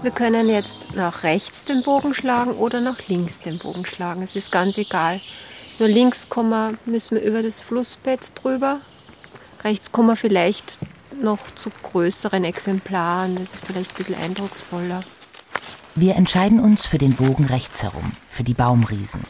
Wir 0.03 0.11
können 0.11 0.47
jetzt 0.47 0.95
nach 0.95 1.23
rechts 1.23 1.65
den 1.65 1.81
Bogen 1.81 2.13
schlagen 2.13 2.51
oder 2.51 2.81
nach 2.81 3.07
links 3.07 3.39
den 3.39 3.57
Bogen 3.57 3.85
schlagen. 3.85 4.21
Es 4.21 4.35
ist 4.35 4.51
ganz 4.51 4.77
egal. 4.77 5.19
Nur 5.79 5.89
links 5.89 6.29
kommen, 6.29 6.77
müssen 6.85 7.15
wir 7.15 7.23
über 7.23 7.41
das 7.41 7.61
Flussbett 7.61 8.31
drüber. 8.35 8.79
Rechts 9.63 9.91
kommen 9.91 10.09
wir 10.09 10.15
vielleicht 10.15 10.79
noch 11.19 11.39
zu 11.55 11.71
größeren 11.83 12.43
Exemplaren. 12.43 13.35
Das 13.35 13.53
ist 13.53 13.65
vielleicht 13.65 13.91
ein 13.91 13.97
bisschen 13.97 14.23
eindrucksvoller. 14.23 15.03
Wir 15.99 16.15
entscheiden 16.15 16.59
uns 16.59 16.85
für 16.85 16.99
den 16.99 17.15
Bogen 17.15 17.45
rechts 17.45 17.81
herum, 17.81 18.11
für 18.27 18.43
die 18.43 18.53
Baumriesen. 18.53 19.21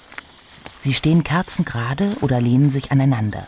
Sie 0.76 0.94
stehen 0.94 1.24
kerzengerade 1.24 2.10
oder 2.20 2.42
lehnen 2.42 2.68
sich 2.68 2.92
aneinander. 2.92 3.48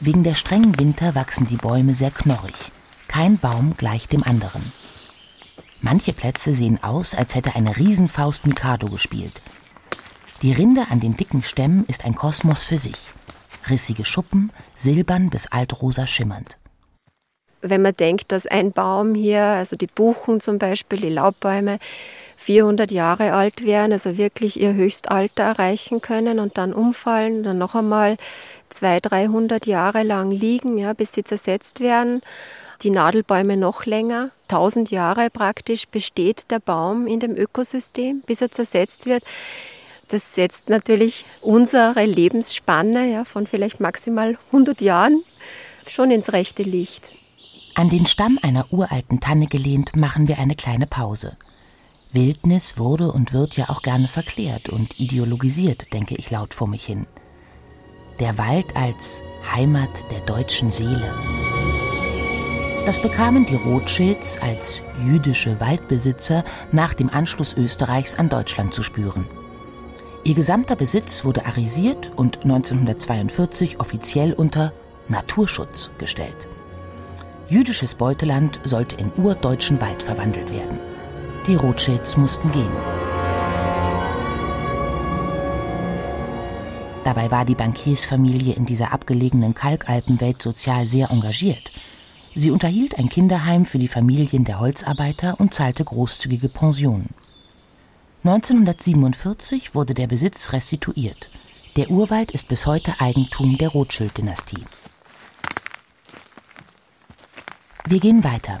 Wegen 0.00 0.22
der 0.22 0.34
strengen 0.34 0.78
Winter 0.78 1.14
wachsen 1.14 1.46
die 1.46 1.56
Bäume 1.56 1.94
sehr 1.94 2.10
knorrig. 2.10 2.52
Kein 3.08 3.38
Baum 3.38 3.74
gleicht 3.78 4.12
dem 4.12 4.22
anderen. 4.22 4.70
Manche 5.80 6.12
Plätze 6.12 6.52
sehen 6.52 6.78
aus, 6.84 7.14
als 7.14 7.34
hätte 7.34 7.56
eine 7.56 7.78
Riesenfaust 7.78 8.46
Mikado 8.46 8.90
gespielt. 8.90 9.40
Die 10.42 10.52
Rinde 10.52 10.88
an 10.90 11.00
den 11.00 11.16
dicken 11.16 11.42
Stämmen 11.42 11.86
ist 11.86 12.04
ein 12.04 12.14
Kosmos 12.14 12.64
für 12.64 12.78
sich. 12.78 12.98
Rissige 13.70 14.04
Schuppen, 14.04 14.52
silbern 14.76 15.30
bis 15.30 15.46
altrosa 15.46 16.06
schimmernd. 16.06 16.58
Wenn 17.62 17.80
man 17.82 17.96
denkt, 17.96 18.30
dass 18.30 18.46
ein 18.46 18.72
Baum 18.72 19.14
hier, 19.14 19.42
also 19.42 19.76
die 19.76 19.86
Buchen 19.86 20.40
zum 20.40 20.58
Beispiel, 20.58 21.00
die 21.00 21.08
Laubbäume, 21.08 21.78
400 22.36 22.90
Jahre 22.90 23.32
alt 23.32 23.64
wären, 23.64 23.92
also 23.92 24.18
wirklich 24.18 24.60
ihr 24.60 24.74
Höchstalter 24.74 25.42
erreichen 25.42 26.00
können 26.00 26.38
und 26.38 26.58
dann 26.58 26.72
umfallen, 26.72 27.42
dann 27.42 27.58
noch 27.58 27.74
einmal 27.74 28.16
200, 28.68 29.10
300 29.10 29.66
Jahre 29.66 30.02
lang 30.02 30.30
liegen, 30.30 30.78
ja, 30.78 30.92
bis 30.92 31.12
sie 31.12 31.24
zersetzt 31.24 31.80
werden 31.80 32.22
die 32.82 32.90
Nadelbäume 32.90 33.56
noch 33.56 33.86
länger. 33.86 34.30
Tausend 34.48 34.90
Jahre 34.90 35.30
praktisch 35.30 35.88
besteht 35.88 36.50
der 36.50 36.60
Baum 36.60 37.06
in 37.06 37.20
dem 37.20 37.36
Ökosystem, 37.36 38.22
bis 38.26 38.40
er 38.40 38.50
zersetzt 38.50 39.06
wird. 39.06 39.24
Das 40.08 40.34
setzt 40.34 40.68
natürlich 40.68 41.24
unsere 41.40 42.04
Lebensspanne 42.04 43.10
ja, 43.10 43.24
von 43.24 43.46
vielleicht 43.46 43.80
maximal 43.80 44.38
100 44.48 44.80
Jahren 44.80 45.22
schon 45.88 46.10
ins 46.10 46.32
rechte 46.32 46.62
Licht. 46.62 47.12
An 47.74 47.90
den 47.90 48.06
Stamm 48.06 48.38
einer 48.40 48.72
uralten 48.72 49.20
Tanne 49.20 49.46
gelehnt, 49.46 49.96
machen 49.96 50.28
wir 50.28 50.38
eine 50.38 50.54
kleine 50.54 50.86
Pause. 50.86 51.36
Wildnis 52.12 52.78
wurde 52.78 53.12
und 53.12 53.32
wird 53.32 53.56
ja 53.56 53.68
auch 53.68 53.82
gerne 53.82 54.08
verklärt 54.08 54.68
und 54.68 54.98
ideologisiert, 54.98 55.92
denke 55.92 56.14
ich 56.16 56.30
laut 56.30 56.54
vor 56.54 56.68
mich 56.68 56.84
hin. 56.84 57.06
Der 58.20 58.38
Wald 58.38 58.74
als 58.76 59.22
Heimat 59.54 59.90
der 60.10 60.20
deutschen 60.20 60.70
Seele. 60.70 61.12
Das 62.86 63.00
bekamen 63.00 63.46
die 63.46 63.56
Rothschilds 63.56 64.38
als 64.40 64.82
jüdische 65.04 65.60
Waldbesitzer 65.60 66.44
nach 66.72 66.94
dem 66.94 67.10
Anschluss 67.10 67.54
Österreichs 67.54 68.14
an 68.14 68.28
Deutschland 68.28 68.72
zu 68.72 68.82
spüren. 68.82 69.26
Ihr 70.24 70.34
gesamter 70.34 70.76
Besitz 70.76 71.24
wurde 71.24 71.46
arisiert 71.46 72.12
und 72.16 72.44
1942 72.44 73.80
offiziell 73.80 74.32
unter 74.32 74.72
Naturschutz 75.08 75.90
gestellt. 75.98 76.46
Jüdisches 77.48 77.94
Beuteland 77.94 78.60
sollte 78.64 78.96
in 78.96 79.12
urdeutschen 79.16 79.80
Wald 79.80 80.02
verwandelt 80.02 80.50
werden. 80.52 80.78
Die 81.46 81.54
Rothschilds 81.54 82.16
mussten 82.16 82.50
gehen. 82.50 82.72
Dabei 87.04 87.30
war 87.30 87.44
die 87.44 87.54
Bankiersfamilie 87.54 88.54
in 88.54 88.66
dieser 88.66 88.92
abgelegenen 88.92 89.54
Kalkalpenwelt 89.54 90.42
sozial 90.42 90.86
sehr 90.86 91.10
engagiert. 91.10 91.70
Sie 92.34 92.50
unterhielt 92.50 92.98
ein 92.98 93.08
Kinderheim 93.08 93.64
für 93.64 93.78
die 93.78 93.86
Familien 93.86 94.44
der 94.44 94.58
Holzarbeiter 94.58 95.38
und 95.38 95.54
zahlte 95.54 95.84
großzügige 95.84 96.48
Pensionen. 96.48 97.10
1947 98.24 99.72
wurde 99.76 99.94
der 99.94 100.08
Besitz 100.08 100.52
restituiert. 100.52 101.30
Der 101.76 101.90
Urwald 101.90 102.32
ist 102.32 102.48
bis 102.48 102.66
heute 102.66 103.00
Eigentum 103.00 103.56
der 103.56 103.68
Rothschild-Dynastie. 103.68 104.64
Wir 107.86 108.00
gehen 108.00 108.24
weiter. 108.24 108.58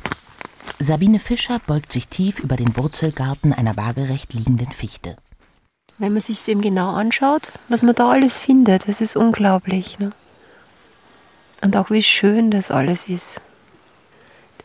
Sabine 0.78 1.18
Fischer 1.18 1.60
beugt 1.66 1.92
sich 1.92 2.08
tief 2.08 2.38
über 2.38 2.56
den 2.56 2.76
Wurzelgarten 2.76 3.52
einer 3.52 3.76
waagerecht 3.76 4.34
liegenden 4.34 4.72
Fichte. 4.72 5.16
Wenn 5.98 6.12
man 6.12 6.22
sich 6.22 6.38
es 6.38 6.48
eben 6.48 6.60
genau 6.60 6.92
anschaut, 6.92 7.52
was 7.68 7.82
man 7.82 7.94
da 7.94 8.10
alles 8.10 8.38
findet, 8.38 8.86
das 8.88 9.00
ist 9.00 9.16
unglaublich. 9.16 9.98
Ne? 9.98 10.10
Und 11.62 11.76
auch 11.76 11.90
wie 11.90 12.02
schön 12.02 12.50
das 12.50 12.70
alles 12.70 13.08
ist 13.08 13.40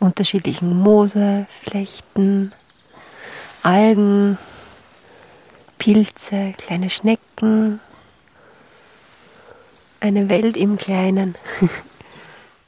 unterschiedlichen 0.02 0.78
Moose, 0.78 1.46
Flechten, 1.62 2.52
Algen, 3.64 4.38
Pilze, 5.78 6.54
kleine 6.58 6.90
Schnecken. 6.90 7.80
Eine 10.00 10.30
Welt 10.30 10.58
im 10.58 10.78
Kleinen. 10.78 11.36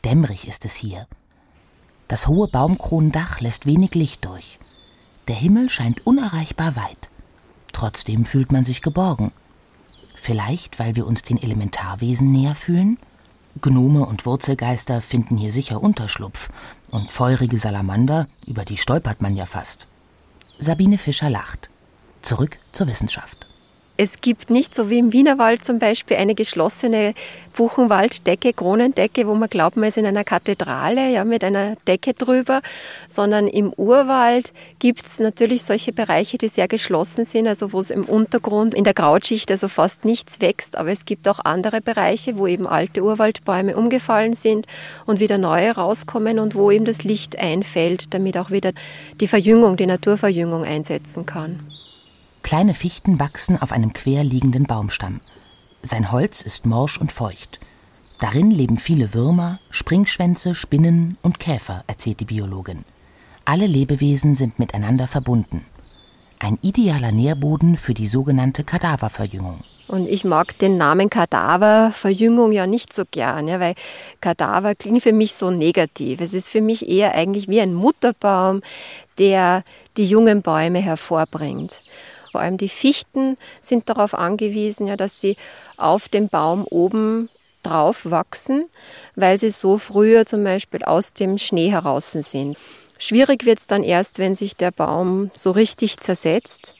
Dämmerig 0.05 0.47
ist 0.47 0.65
es 0.65 0.75
hier. 0.75 1.07
Das 2.13 2.27
hohe 2.27 2.47
Baumkronendach 2.47 3.39
lässt 3.39 3.65
wenig 3.65 3.95
Licht 3.95 4.23
durch. 4.23 4.59
Der 5.27 5.33
Himmel 5.33 5.67
scheint 5.71 6.05
unerreichbar 6.05 6.75
weit. 6.75 7.09
Trotzdem 7.71 8.25
fühlt 8.25 8.51
man 8.51 8.63
sich 8.65 8.83
geborgen. 8.83 9.31
Vielleicht, 10.13 10.77
weil 10.77 10.95
wir 10.95 11.07
uns 11.07 11.23
den 11.23 11.41
Elementarwesen 11.41 12.31
näher 12.31 12.53
fühlen? 12.53 12.99
Gnome 13.59 14.05
und 14.05 14.27
Wurzelgeister 14.27 15.01
finden 15.01 15.37
hier 15.37 15.51
sicher 15.51 15.81
Unterschlupf, 15.81 16.51
und 16.91 17.09
feurige 17.09 17.57
Salamander, 17.57 18.27
über 18.45 18.63
die 18.63 18.77
stolpert 18.77 19.23
man 19.23 19.35
ja 19.35 19.47
fast. 19.47 19.87
Sabine 20.59 20.99
Fischer 20.99 21.31
lacht. 21.31 21.71
Zurück 22.21 22.59
zur 22.73 22.85
Wissenschaft. 22.85 23.47
Es 23.95 24.21
gibt 24.21 24.49
nicht 24.49 24.73
so 24.73 24.89
wie 24.89 24.97
im 24.97 25.13
Wienerwald 25.13 25.63
zum 25.63 25.77
Beispiel 25.77 26.17
eine 26.17 26.33
geschlossene 26.33 27.13
Buchenwalddecke, 27.55 28.51
Kronendecke, 28.51 29.27
wo 29.27 29.35
man 29.35 29.49
glaubt, 29.49 29.77
man 29.77 29.89
ist 29.89 29.99
in 29.99 30.07
einer 30.07 30.23
Kathedrale, 30.23 31.11
ja, 31.11 31.23
mit 31.23 31.43
einer 31.43 31.75
Decke 31.87 32.15
drüber, 32.15 32.61
sondern 33.07 33.47
im 33.47 33.71
Urwald 33.71 34.51
gibt 34.79 35.05
es 35.05 35.19
natürlich 35.19 35.63
solche 35.63 35.93
Bereiche, 35.93 36.39
die 36.39 36.47
sehr 36.47 36.67
geschlossen 36.67 37.23
sind, 37.23 37.47
also 37.47 37.71
wo 37.71 37.79
es 37.81 37.91
im 37.91 38.05
Untergrund, 38.05 38.73
in 38.73 38.83
der 38.83 38.95
Krautschicht 38.95 39.51
also 39.51 39.67
fast 39.67 40.05
nichts 40.05 40.41
wächst, 40.41 40.75
aber 40.75 40.89
es 40.89 41.05
gibt 41.05 41.27
auch 41.27 41.37
andere 41.43 41.79
Bereiche, 41.79 42.35
wo 42.35 42.47
eben 42.47 42.65
alte 42.65 43.03
Urwaldbäume 43.03 43.77
umgefallen 43.77 44.33
sind 44.33 44.65
und 45.05 45.19
wieder 45.19 45.37
neue 45.37 45.69
rauskommen 45.69 46.39
und 46.39 46.55
wo 46.55 46.71
eben 46.71 46.85
das 46.85 47.03
Licht 47.03 47.37
einfällt, 47.37 48.11
damit 48.15 48.39
auch 48.39 48.49
wieder 48.49 48.71
die 49.19 49.27
Verjüngung, 49.27 49.77
die 49.77 49.85
Naturverjüngung 49.85 50.63
einsetzen 50.63 51.27
kann. 51.27 51.59
Kleine 52.43 52.73
Fichten 52.73 53.19
wachsen 53.19 53.59
auf 53.59 53.71
einem 53.71 53.93
quer 53.93 54.23
liegenden 54.23 54.65
Baumstamm. 54.65 55.21
Sein 55.81 56.11
Holz 56.11 56.41
ist 56.41 56.65
morsch 56.65 56.99
und 56.99 57.11
feucht. 57.11 57.59
Darin 58.19 58.51
leben 58.51 58.77
viele 58.77 59.13
Würmer, 59.13 59.59
Springschwänze, 59.71 60.53
Spinnen 60.53 61.17
und 61.21 61.39
Käfer, 61.39 61.83
erzählt 61.87 62.19
die 62.19 62.25
Biologin. 62.25 62.85
Alle 63.45 63.65
Lebewesen 63.65 64.35
sind 64.35 64.59
miteinander 64.59 65.07
verbunden. 65.07 65.65
Ein 66.39 66.59
idealer 66.61 67.13
Nährboden 67.13 67.77
für 67.77 67.93
die 67.93 68.07
sogenannte 68.07 68.65
Kadaververjüngung. 68.65 69.63
Und 69.87 70.07
ich 70.07 70.25
mag 70.25 70.57
den 70.59 70.77
Namen 70.77 71.09
Kadaververjüngung 71.09 72.51
ja 72.51 72.67
nicht 72.67 72.91
so 72.91 73.03
gern, 73.09 73.47
ja, 73.47 73.61
weil 73.61 73.75
Kadaver 74.19 74.75
klingt 74.75 75.03
für 75.03 75.13
mich 75.13 75.33
so 75.33 75.49
negativ. 75.49 76.19
Es 76.19 76.33
ist 76.33 76.49
für 76.49 76.61
mich 76.61 76.89
eher 76.89 77.15
eigentlich 77.15 77.47
wie 77.47 77.61
ein 77.61 77.73
Mutterbaum, 77.73 78.61
der 79.17 79.63
die 79.95 80.05
jungen 80.05 80.41
Bäume 80.41 80.79
hervorbringt. 80.79 81.81
Vor 82.33 82.41
allem 82.41 82.57
die 82.57 82.67
Fichten 82.67 83.37
sind 83.59 83.89
darauf 83.89 84.15
angewiesen, 84.15 84.87
ja, 84.87 84.97
dass 84.97 85.21
sie 85.21 85.37
auf 85.77 86.09
dem 86.09 86.29
Baum 86.29 86.65
oben 86.65 87.29
drauf 87.61 88.09
wachsen, 88.09 88.65
weil 89.15 89.37
sie 89.37 89.51
so 89.51 89.77
früher 89.77 90.25
zum 90.25 90.43
Beispiel 90.43 90.83
aus 90.83 91.13
dem 91.13 91.37
Schnee 91.37 91.69
heraus 91.69 92.11
sind. 92.11 92.57
Schwierig 92.97 93.45
wird 93.45 93.59
es 93.59 93.67
dann 93.67 93.83
erst, 93.83 94.17
wenn 94.17 94.33
sich 94.33 94.57
der 94.57 94.71
Baum 94.71 95.29
so 95.35 95.51
richtig 95.51 95.99
zersetzt 95.99 96.73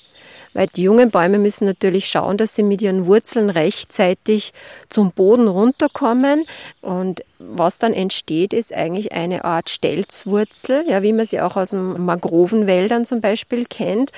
weil 0.54 0.68
die 0.68 0.84
jungen 0.84 1.12
Bäume 1.12 1.38
müssen 1.38 1.66
natürlich 1.66 2.08
schauen, 2.08 2.38
dass 2.38 2.56
sie 2.56 2.64
mit 2.64 2.82
ihren 2.82 3.06
Wurzeln 3.06 3.49
rechtzeitig 3.49 4.54
zum 4.89 5.12
Boden 5.12 5.47
runterkommen. 5.47 6.43
Und 6.82 7.24
was 7.39 7.78
dann 7.78 7.93
entsteht, 7.93 8.54
ist 8.54 8.74
eigentlich 8.74 9.14
eine 9.14 9.45
Art 9.45 9.70
Stelzwurzel, 9.70 10.86
ja, 10.88 11.04
wie 11.04 11.14
man 11.14 11.26
sie 11.26 11.41
auch 11.41 11.56
aus 11.56 11.72
den 11.72 12.06
Mangrovenwäldern 12.06 13.06
zum 13.06 13.22
Beispiel 13.22 13.66
kennt, 13.66 14.12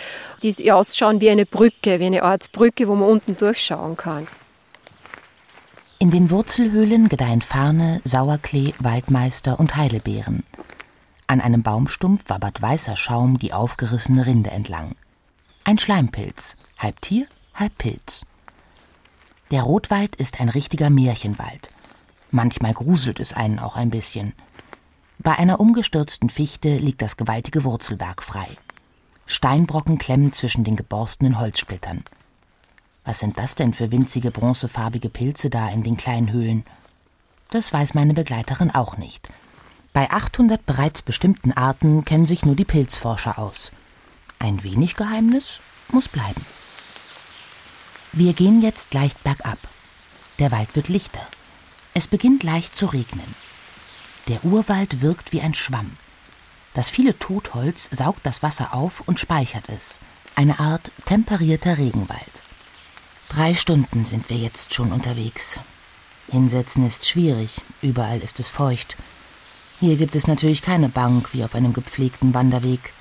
die 0.43 0.71
ausschauen 0.71 1.21
wie 1.21 1.29
eine 1.29 1.45
Brücke, 1.45 1.99
wie 1.99 2.05
eine 2.05 2.23
Art 2.23 2.51
Brücke, 2.51 2.87
wo 2.87 2.95
man 2.95 3.09
unten 3.09 3.37
durchschauen 3.37 3.97
kann. 3.97 4.27
In 5.97 6.11
den 6.11 6.29
Wurzelhöhlen 6.29 7.07
gedeihen 7.07 7.41
Farne, 7.41 8.01
Sauerklee, 8.03 8.73
Waldmeister 8.79 9.59
und 9.59 9.75
Heidelbeeren. 9.75 10.43
An 11.27 11.41
einem 11.41 11.63
Baumstumpf 11.63 12.25
wabbert 12.27 12.61
weißer 12.61 12.95
Schaum 12.95 13.39
die 13.39 13.53
aufgerissene 13.53 14.25
Rinde 14.25 14.51
entlang. 14.51 14.95
Ein 15.67 15.79
Schleimpilz, 15.79 16.57
halb 16.77 17.01
Tier, 17.01 17.25
halb 17.55 17.75
Pilz. 17.79 18.23
Der 19.49 19.63
Rotwald 19.63 20.15
ist 20.15 20.39
ein 20.39 20.49
richtiger 20.49 20.91
Märchenwald. 20.91 21.71
Manchmal 22.29 22.75
gruselt 22.75 23.19
es 23.19 23.33
einen 23.33 23.57
auch 23.57 23.75
ein 23.75 23.89
bisschen. 23.89 24.33
Bei 25.17 25.31
einer 25.39 25.59
umgestürzten 25.59 26.29
Fichte 26.29 26.77
liegt 26.77 27.01
das 27.01 27.17
gewaltige 27.17 27.63
Wurzelwerk 27.63 28.21
frei. 28.21 28.47
Steinbrocken 29.25 29.97
klemmen 29.97 30.33
zwischen 30.33 30.63
den 30.63 30.75
geborstenen 30.75 31.39
Holzsplittern. 31.39 32.03
Was 33.03 33.17
sind 33.17 33.39
das 33.39 33.55
denn 33.55 33.73
für 33.73 33.91
winzige 33.91 34.29
bronzefarbige 34.29 35.09
Pilze 35.09 35.49
da 35.49 35.67
in 35.69 35.81
den 35.81 35.97
kleinen 35.97 36.31
Höhlen? 36.31 36.63
Das 37.49 37.73
weiß 37.73 37.95
meine 37.95 38.13
Begleiterin 38.13 38.69
auch 38.69 38.97
nicht. 38.97 39.29
Bei 39.93 40.11
800 40.11 40.63
bereits 40.63 41.01
bestimmten 41.01 41.53
Arten 41.53 42.05
kennen 42.05 42.27
sich 42.27 42.45
nur 42.45 42.55
die 42.55 42.65
Pilzforscher 42.65 43.39
aus. 43.39 43.71
Ein 44.39 44.63
wenig 44.63 44.95
Geheimnis 44.95 45.61
muss 45.89 46.07
bleiben. 46.07 46.45
Wir 48.11 48.33
gehen 48.33 48.61
jetzt 48.61 48.93
leicht 48.93 49.23
bergab. 49.23 49.57
Der 50.39 50.51
Wald 50.51 50.75
wird 50.75 50.89
lichter. 50.89 51.27
Es 51.93 52.07
beginnt 52.07 52.43
leicht 52.43 52.75
zu 52.75 52.87
regnen. 52.87 53.35
Der 54.27 54.43
Urwald 54.43 55.01
wirkt 55.01 55.31
wie 55.31 55.41
ein 55.41 55.53
Schwamm. 55.53 55.97
Das 56.73 56.89
viele 56.89 57.17
Totholz 57.17 57.89
saugt 57.91 58.25
das 58.25 58.43
Wasser 58.43 58.73
auf 58.73 59.01
und 59.01 59.19
speichert 59.19 59.69
es. 59.69 59.99
Eine 60.35 60.59
Art 60.59 60.91
temperierter 61.05 61.77
Regenwald. 61.77 62.41
Drei 63.29 63.55
Stunden 63.55 64.05
sind 64.05 64.29
wir 64.29 64.37
jetzt 64.37 64.73
schon 64.73 64.91
unterwegs. 64.91 65.59
Hinsetzen 66.29 66.85
ist 66.85 67.05
schwierig, 67.07 67.61
überall 67.81 68.19
ist 68.19 68.39
es 68.39 68.49
feucht. 68.49 68.97
Hier 69.79 69.95
gibt 69.97 70.15
es 70.15 70.27
natürlich 70.27 70.61
keine 70.61 70.89
Bank 70.89 71.33
wie 71.33 71.43
auf 71.43 71.55
einem 71.55 71.73
gepflegten 71.73 72.33
Wanderweg. 72.33 72.93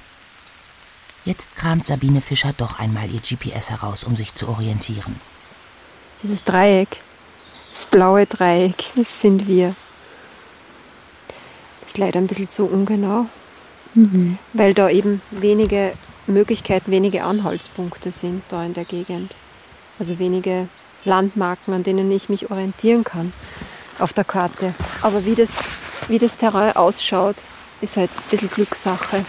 Jetzt 1.25 1.57
kramt 1.57 1.87
Sabine 1.87 2.21
Fischer 2.21 2.53
doch 2.57 2.79
einmal 2.79 3.11
ihr 3.11 3.21
GPS 3.21 3.71
heraus, 3.71 4.05
um 4.05 4.15
sich 4.15 4.35
zu 4.35 4.49
orientieren. 4.49 5.21
Dieses 6.23 6.45
Dreieck, 6.45 7.01
das 7.73 7.87
blaue 7.87 8.27
Dreieck, 8.27 8.85
das 8.95 9.21
sind 9.21 9.47
wir. 9.47 9.75
Das 11.81 11.93
ist 11.93 11.99
leider 11.99 12.19
ein 12.19 12.27
bisschen 12.27 12.51
zu 12.51 12.65
ungenau, 12.65 13.27
mhm. 13.95 14.39
weil 14.53 14.75
da 14.75 14.91
eben 14.91 15.23
wenige 15.31 15.93
Möglichkeiten, 16.27 16.91
wenige 16.91 17.25
Anhaltspunkte 17.25 18.13
sind 18.13 18.43
da 18.51 18.65
in 18.65 18.75
der 18.75 18.85
Gegend. 18.85 19.35
Also 19.99 20.19
wenige 20.19 20.69
Landmarken, 21.05 21.73
an 21.73 21.85
denen 21.85 22.11
ich 22.11 22.29
mich 22.29 22.51
orientieren 22.51 23.05
kann 23.05 23.33
auf 23.99 24.13
der 24.13 24.25
Karte. 24.25 24.75
Aber 25.03 25.25
wie 25.25 25.35
das, 25.35 25.53
wie 26.09 26.19
das 26.19 26.37
Terrain 26.37 26.77
ausschaut, 26.77 27.43
ist 27.81 27.97
halt 27.97 28.11
ein 28.11 28.31
bisschen 28.31 28.51
Glückssache. 28.51 29.25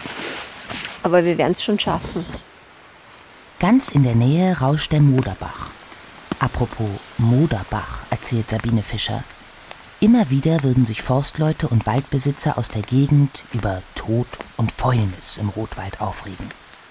Aber 1.06 1.24
wir 1.24 1.38
werden 1.38 1.52
es 1.52 1.62
schon 1.62 1.78
schaffen. 1.78 2.26
Ganz 3.60 3.92
in 3.92 4.02
der 4.02 4.16
Nähe 4.16 4.58
rauscht 4.58 4.90
der 4.90 5.00
Moderbach. 5.00 5.70
Apropos 6.40 6.88
Moderbach, 7.16 8.00
erzählt 8.10 8.50
Sabine 8.50 8.82
Fischer. 8.82 9.22
Immer 10.00 10.30
wieder 10.30 10.64
würden 10.64 10.84
sich 10.84 11.02
Forstleute 11.02 11.68
und 11.68 11.86
Waldbesitzer 11.86 12.58
aus 12.58 12.66
der 12.70 12.82
Gegend 12.82 13.44
über 13.52 13.82
Tod 13.94 14.26
und 14.56 14.72
Fäulnis 14.72 15.36
im 15.40 15.48
Rotwald 15.48 16.00
aufregen 16.00 16.48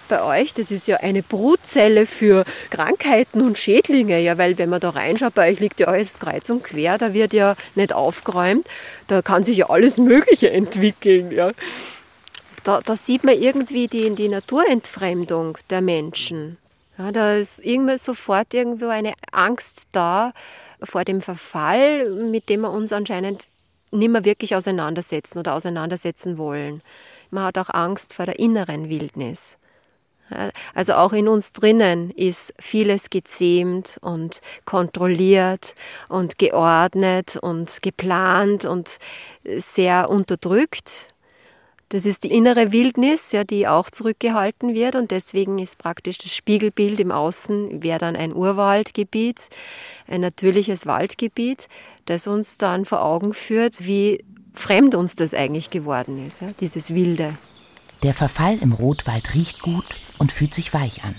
bei 0.08 0.22
euch, 0.22 0.54
das 0.54 0.72
ist 0.72 0.88
ja 0.88 0.98
eine 0.98 1.24
Brutzelle 1.24 2.06
für 2.06 2.46
Krankheiten 2.70 3.42
und 3.42 3.58
Schädlinge, 3.58 4.20
ja, 4.20 4.38
weil 4.38 4.58
wenn 4.58 4.70
man 4.70 4.80
da 4.80 4.92
reinschaut, 4.92 5.34
bei 5.34 5.52
euch 5.52 5.60
liegt 5.60 5.80
ja 5.80 5.88
alles 5.88 6.20
kreuz 6.20 6.50
und 6.50 6.64
quer, 6.64 6.98
da 6.98 7.14
wird 7.14 7.34
ja 7.34 7.56
nicht 7.76 7.94
aufgeräumt, 7.94 8.68
da 9.08 9.22
kann 9.22 9.44
sich 9.44 9.58
ja 9.58 9.70
alles 9.70 9.98
Mögliche 9.98 10.52
entwickeln, 10.52 11.32
ja. 11.32 11.52
Da, 12.66 12.82
da 12.82 12.96
sieht 12.96 13.24
man 13.24 13.40
irgendwie 13.40 13.88
die, 13.88 14.14
die 14.16 14.28
Naturentfremdung 14.28 15.58
der 15.70 15.82
Menschen. 15.82 16.58
Ja, 16.98 17.12
da 17.12 17.36
ist 17.36 17.64
irgendwie 17.64 17.98
sofort 18.00 18.54
irgendwo 18.56 18.88
eine 18.88 19.14
Angst 19.32 19.88
da 19.92 20.34
vor 20.82 21.04
dem 21.06 21.22
Verfall, 21.22 22.10
mit 22.10 22.50
dem 22.50 22.62
wir 22.62 22.72
uns 22.72 22.92
anscheinend 22.92 23.48
nicht 23.92 24.10
mehr 24.10 24.26
wirklich 24.26 24.56
auseinandersetzen 24.56 25.40
oder 25.40 25.54
auseinandersetzen 25.54 26.40
wollen. 26.40 26.82
Man 27.30 27.44
hat 27.44 27.60
auch 27.60 27.70
Angst 27.70 28.14
vor 28.14 28.26
der 28.26 28.40
inneren 28.40 28.90
Wildnis. 28.90 29.58
Also 30.74 30.94
auch 30.94 31.14
in 31.14 31.28
uns 31.28 31.54
drinnen 31.54 32.10
ist 32.10 32.52
vieles 32.60 33.12
gezähmt 33.12 34.00
und 34.02 34.42
kontrolliert 34.66 35.76
und 36.10 36.40
geordnet 36.40 37.38
und 37.38 37.84
geplant 37.84 38.66
und 38.66 38.98
sehr 39.44 40.10
unterdrückt. 40.10 41.14
Das 41.90 42.06
ist 42.06 42.24
die 42.24 42.32
innere 42.32 42.72
Wildnis, 42.72 43.32
ja, 43.32 43.44
die 43.44 43.68
auch 43.68 43.92
zurückgehalten 43.92 44.74
wird 44.74 44.96
und 44.96 45.12
deswegen 45.12 45.60
ist 45.60 45.78
praktisch 45.78 46.18
das 46.18 46.34
Spiegelbild 46.34 47.00
im 47.00 47.12
Außen 47.12 47.84
wäre 47.84 48.00
dann 48.00 48.16
ein 48.16 48.34
Urwaldgebiet, 48.34 49.50
ein 50.08 50.22
natürliches 50.22 50.88
Waldgebiet, 50.88 51.68
das 52.06 52.26
uns 52.26 52.58
dann 52.58 52.86
vor 52.86 53.04
Augen 53.04 53.34
führt, 53.34 53.86
wie 53.86 54.24
fremd 54.54 54.96
uns 54.96 55.16
das 55.16 55.34
eigentlich 55.36 55.70
geworden 55.70 56.26
ist, 56.26 56.42
ja, 56.42 56.48
dieses 56.60 56.94
Wilde. 56.94 57.38
Der 58.02 58.14
Verfall 58.14 58.58
im 58.62 58.72
Rotwald 58.72 59.34
riecht 59.36 59.62
gut 59.62 59.86
und 60.18 60.32
fühlt 60.32 60.54
sich 60.54 60.74
weich 60.74 61.04
an. 61.04 61.16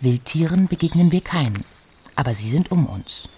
Wildtieren 0.00 0.68
begegnen 0.68 1.10
wir 1.10 1.20
keinen, 1.20 1.64
aber 2.14 2.34
sie 2.34 2.48
sind 2.48 2.70
um 2.70 2.86
uns. 2.86 3.28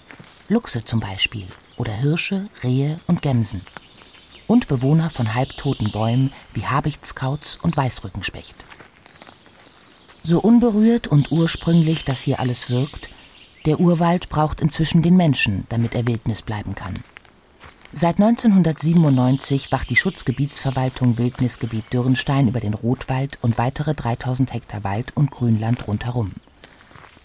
Luchse 0.49 0.85
zum 0.85 1.01
Beispiel 1.01 1.47
oder 1.77 1.93
Hirsche, 1.93 2.49
Rehe 2.63 3.01
und 3.07 3.23
Gämsen. 3.23 3.63
Und 4.51 4.67
Bewohner 4.67 5.11
von 5.11 5.33
halbtoten 5.37 5.93
Bäumen 5.93 6.33
wie 6.55 6.67
Habichtskauz 6.67 7.57
und 7.63 7.77
Weißrückenspecht. 7.77 8.57
So 10.25 10.41
unberührt 10.41 11.07
und 11.07 11.31
ursprünglich 11.31 12.05
das 12.05 12.23
hier 12.23 12.41
alles 12.41 12.69
wirkt, 12.69 13.11
der 13.65 13.79
Urwald 13.79 14.29
braucht 14.29 14.61
inzwischen 14.61 15.03
den 15.03 15.17
Menschen, 15.17 15.67
damit 15.69 15.95
er 15.95 16.05
Wildnis 16.09 16.43
bleiben 16.43 16.75
kann. 16.75 16.95
Seit 17.93 18.17
1997 18.17 19.71
wacht 19.71 19.89
die 19.89 19.95
Schutzgebietsverwaltung 19.95 21.17
Wildnisgebiet 21.17 21.85
Dürrenstein 21.93 22.49
über 22.49 22.59
den 22.59 22.75
Rotwald 22.75 23.39
und 23.43 23.57
weitere 23.57 23.95
3000 23.95 24.53
Hektar 24.53 24.83
Wald 24.83 25.17
und 25.17 25.31
Grünland 25.31 25.87
rundherum. 25.87 26.33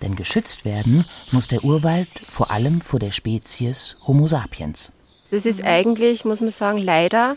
Denn 0.03 0.15
geschützt 0.15 0.63
werden 0.63 1.05
muss 1.31 1.47
der 1.47 1.63
Urwald 1.63 2.07
vor 2.27 2.51
allem 2.51 2.81
vor 2.81 2.99
der 2.99 3.09
Spezies 3.09 3.97
Homo 4.05 4.27
sapiens. 4.27 4.91
Das 5.35 5.45
ist 5.45 5.65
eigentlich, 5.65 6.23
muss 6.23 6.39
man 6.39 6.49
sagen, 6.49 6.77
leider 6.77 7.35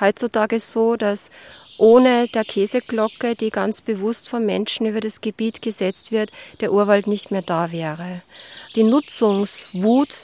heutzutage 0.00 0.58
so, 0.58 0.96
dass 0.96 1.30
ohne 1.78 2.26
der 2.26 2.44
Käseglocke, 2.44 3.36
die 3.36 3.50
ganz 3.50 3.80
bewusst 3.80 4.28
vom 4.28 4.44
Menschen 4.44 4.86
über 4.86 4.98
das 4.98 5.20
Gebiet 5.20 5.62
gesetzt 5.62 6.10
wird, 6.10 6.32
der 6.60 6.72
Urwald 6.72 7.06
nicht 7.06 7.30
mehr 7.30 7.42
da 7.42 7.70
wäre. 7.70 8.22
Die 8.74 8.82
Nutzungswut 8.82 10.16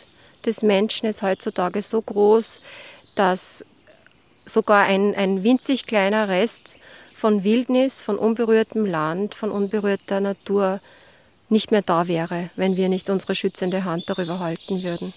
des 0.45 0.63
Menschen 0.63 1.09
ist 1.09 1.23
heutzutage 1.23 1.83
so 1.83 2.03
groß, 2.03 2.61
dass 3.15 3.65
sogar 4.45 4.83
ein, 4.83 5.15
ein 5.15 5.45
winzig 5.45 5.87
kleiner 5.87 6.27
Rest 6.27 6.79
von 7.15 7.45
Wildnis, 7.45 8.03
von 8.03 8.19
unberührtem 8.19 8.85
Land, 8.85 9.37
von 9.37 9.53
unberührter 9.53 10.19
Natur 10.19 10.81
nicht 11.49 11.71
mehr 11.71 11.83
da 11.83 12.09
wäre, 12.09 12.51
wenn 12.57 12.77
wir 12.77 12.89
nicht 12.89 13.09
unsere 13.09 13.37
schützende 13.37 13.85
Hand 13.85 14.11
darüber 14.11 14.41
halten 14.41 14.83
würden. 14.83 15.15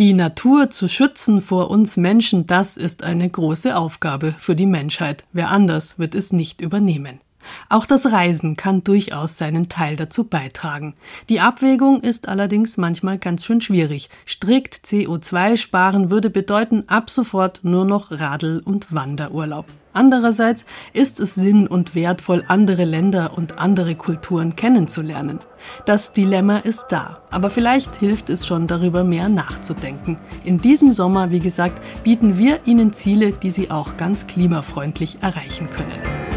Die 0.00 0.14
Natur 0.14 0.70
zu 0.70 0.88
schützen 0.88 1.42
vor 1.42 1.70
uns 1.70 1.98
Menschen, 1.98 2.46
das 2.46 2.78
ist 2.78 3.04
eine 3.04 3.28
große 3.28 3.76
Aufgabe 3.76 4.34
für 4.38 4.56
die 4.56 4.64
Menschheit. 4.64 5.26
Wer 5.34 5.50
anders 5.50 5.98
wird 5.98 6.14
es 6.14 6.32
nicht 6.32 6.62
übernehmen. 6.62 7.20
Auch 7.68 7.84
das 7.84 8.10
Reisen 8.10 8.56
kann 8.56 8.82
durchaus 8.82 9.36
seinen 9.36 9.68
Teil 9.68 9.96
dazu 9.96 10.24
beitragen. 10.24 10.94
Die 11.28 11.40
Abwägung 11.40 12.00
ist 12.00 12.28
allerdings 12.28 12.78
manchmal 12.78 13.18
ganz 13.18 13.44
schön 13.44 13.60
schwierig. 13.60 14.08
Strikt 14.26 14.76
CO2 14.86 15.58
sparen 15.58 16.10
würde 16.10 16.30
bedeuten 16.30 16.84
ab 16.86 17.10
sofort 17.10 17.60
nur 17.62 17.84
noch 17.84 18.10
Radl- 18.10 18.62
und 18.64 18.94
Wanderurlaub. 18.94 19.66
Andererseits 19.92 20.66
ist 20.92 21.18
es 21.18 21.34
sinn- 21.34 21.66
und 21.66 21.96
wertvoll, 21.96 22.44
andere 22.46 22.84
Länder 22.84 23.36
und 23.36 23.58
andere 23.58 23.96
Kulturen 23.96 24.54
kennenzulernen. 24.54 25.40
Das 25.84 26.12
Dilemma 26.12 26.58
ist 26.58 26.86
da, 26.90 27.22
aber 27.30 27.50
vielleicht 27.50 27.96
hilft 27.96 28.30
es 28.30 28.46
schon 28.46 28.68
darüber 28.68 29.02
mehr 29.02 29.28
nachzudenken. 29.28 30.18
In 30.44 30.58
diesem 30.58 30.92
Sommer, 30.92 31.32
wie 31.32 31.40
gesagt, 31.40 31.82
bieten 32.04 32.38
wir 32.38 32.60
Ihnen 32.66 32.92
Ziele, 32.92 33.32
die 33.32 33.50
Sie 33.50 33.70
auch 33.72 33.96
ganz 33.96 34.28
klimafreundlich 34.28 35.18
erreichen 35.22 35.68
können. 35.70 36.30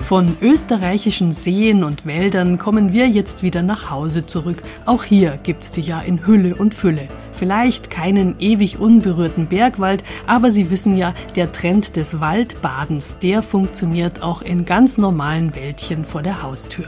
Von 0.00 0.36
österreichischen 0.40 1.32
Seen 1.32 1.82
und 1.82 2.06
Wäldern 2.06 2.58
kommen 2.58 2.92
wir 2.92 3.08
jetzt 3.08 3.42
wieder 3.42 3.62
nach 3.62 3.90
Hause 3.90 4.24
zurück. 4.24 4.62
Auch 4.84 5.02
hier 5.02 5.36
gibt's 5.42 5.72
die 5.72 5.80
ja 5.80 6.00
in 6.00 6.26
Hülle 6.28 6.54
und 6.54 6.74
Fülle. 6.74 7.08
Vielleicht 7.36 7.90
keinen 7.90 8.36
ewig 8.38 8.78
unberührten 8.78 9.46
Bergwald, 9.46 10.02
aber 10.26 10.50
Sie 10.50 10.70
wissen 10.70 10.96
ja, 10.96 11.12
der 11.34 11.52
Trend 11.52 11.96
des 11.96 12.18
Waldbadens, 12.18 13.18
der 13.18 13.42
funktioniert 13.42 14.22
auch 14.22 14.40
in 14.40 14.64
ganz 14.64 14.96
normalen 14.96 15.54
Wäldchen 15.54 16.06
vor 16.06 16.22
der 16.22 16.42
Haustür. 16.42 16.86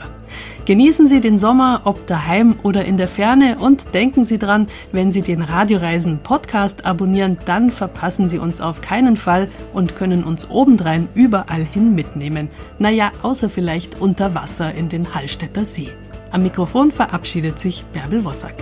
Genießen 0.65 1.07
Sie 1.07 1.21
den 1.21 1.37
Sommer, 1.37 1.81
ob 1.85 2.07
daheim 2.07 2.55
oder 2.63 2.85
in 2.85 2.97
der 2.97 3.07
Ferne 3.07 3.57
und 3.59 3.93
denken 3.93 4.23
Sie 4.23 4.39
dran, 4.39 4.67
wenn 4.91 5.11
Sie 5.11 5.21
den 5.21 5.43
Radioreisen 5.43 6.19
Podcast 6.23 6.85
abonnieren, 6.85 7.37
dann 7.45 7.69
verpassen 7.69 8.27
Sie 8.27 8.39
uns 8.39 8.59
auf 8.59 8.81
keinen 8.81 9.17
Fall 9.17 9.49
und 9.73 9.95
können 9.95 10.23
uns 10.23 10.49
obendrein 10.49 11.09
überall 11.13 11.63
hin 11.63 11.93
mitnehmen. 11.93 12.49
Naja, 12.79 13.11
außer 13.21 13.49
vielleicht 13.49 14.01
unter 14.01 14.33
Wasser 14.33 14.73
in 14.73 14.89
den 14.89 15.13
Hallstätter 15.13 15.65
See. 15.65 15.89
Am 16.31 16.43
Mikrofon 16.43 16.91
verabschiedet 16.91 17.59
sich 17.59 17.83
Bärbel 17.93 18.23
Wossack. 18.23 18.55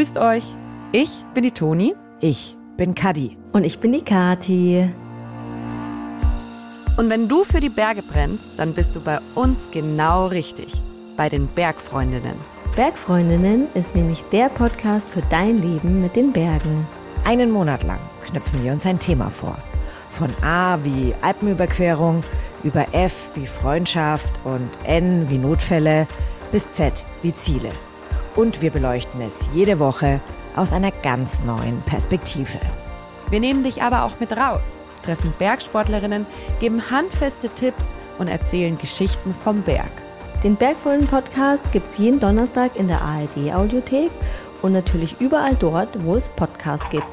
Grüßt 0.00 0.16
euch. 0.16 0.44
Ich 0.92 1.26
bin 1.34 1.42
die 1.42 1.50
Toni. 1.50 1.94
Ich 2.20 2.56
bin 2.78 2.94
Kadi. 2.94 3.36
Und 3.52 3.64
ich 3.64 3.80
bin 3.80 3.92
die 3.92 4.00
Kati. 4.00 4.88
Und 6.96 7.10
wenn 7.10 7.28
du 7.28 7.44
für 7.44 7.60
die 7.60 7.68
Berge 7.68 8.00
brennst, 8.02 8.44
dann 8.56 8.72
bist 8.72 8.96
du 8.96 9.00
bei 9.02 9.18
uns 9.34 9.68
genau 9.70 10.28
richtig. 10.28 10.72
Bei 11.18 11.28
den 11.28 11.48
Bergfreundinnen. 11.48 12.32
Bergfreundinnen 12.76 13.66
ist 13.74 13.94
nämlich 13.94 14.24
der 14.32 14.48
Podcast 14.48 15.06
für 15.06 15.20
dein 15.28 15.60
Leben 15.60 16.00
mit 16.00 16.16
den 16.16 16.32
Bergen. 16.32 16.86
Einen 17.26 17.50
Monat 17.50 17.82
lang 17.82 18.00
knüpfen 18.24 18.64
wir 18.64 18.72
uns 18.72 18.86
ein 18.86 19.00
Thema 19.00 19.28
vor. 19.28 19.58
Von 20.10 20.30
A 20.42 20.78
wie 20.82 21.14
Alpenüberquerung, 21.20 22.24
über 22.64 22.86
F 22.94 23.28
wie 23.34 23.46
Freundschaft 23.46 24.32
und 24.44 24.70
N 24.84 25.26
wie 25.28 25.36
Notfälle 25.36 26.06
bis 26.52 26.72
Z 26.72 27.04
wie 27.20 27.36
Ziele. 27.36 27.70
Und 28.36 28.62
wir 28.62 28.70
beleuchten 28.70 29.20
es 29.20 29.48
jede 29.52 29.78
Woche 29.78 30.20
aus 30.56 30.72
einer 30.72 30.90
ganz 30.90 31.42
neuen 31.44 31.80
Perspektive. 31.82 32.58
Wir 33.28 33.40
nehmen 33.40 33.62
dich 33.62 33.82
aber 33.82 34.04
auch 34.04 34.18
mit 34.20 34.36
raus, 34.36 34.62
treffen 35.04 35.32
Bergsportlerinnen, 35.38 36.26
geben 36.60 36.90
handfeste 36.90 37.48
Tipps 37.48 37.88
und 38.18 38.28
erzählen 38.28 38.78
Geschichten 38.78 39.34
vom 39.34 39.62
Berg. 39.62 39.90
Den 40.42 40.56
Bergfreunde-Podcast 40.56 41.70
gibt 41.72 41.90
es 41.90 41.98
jeden 41.98 42.18
Donnerstag 42.18 42.76
in 42.76 42.88
der 42.88 43.02
ARD-Audiothek 43.02 44.10
und 44.62 44.72
natürlich 44.72 45.16
überall 45.20 45.54
dort, 45.54 46.04
wo 46.04 46.16
es 46.16 46.28
Podcasts 46.28 46.88
gibt. 46.90 47.06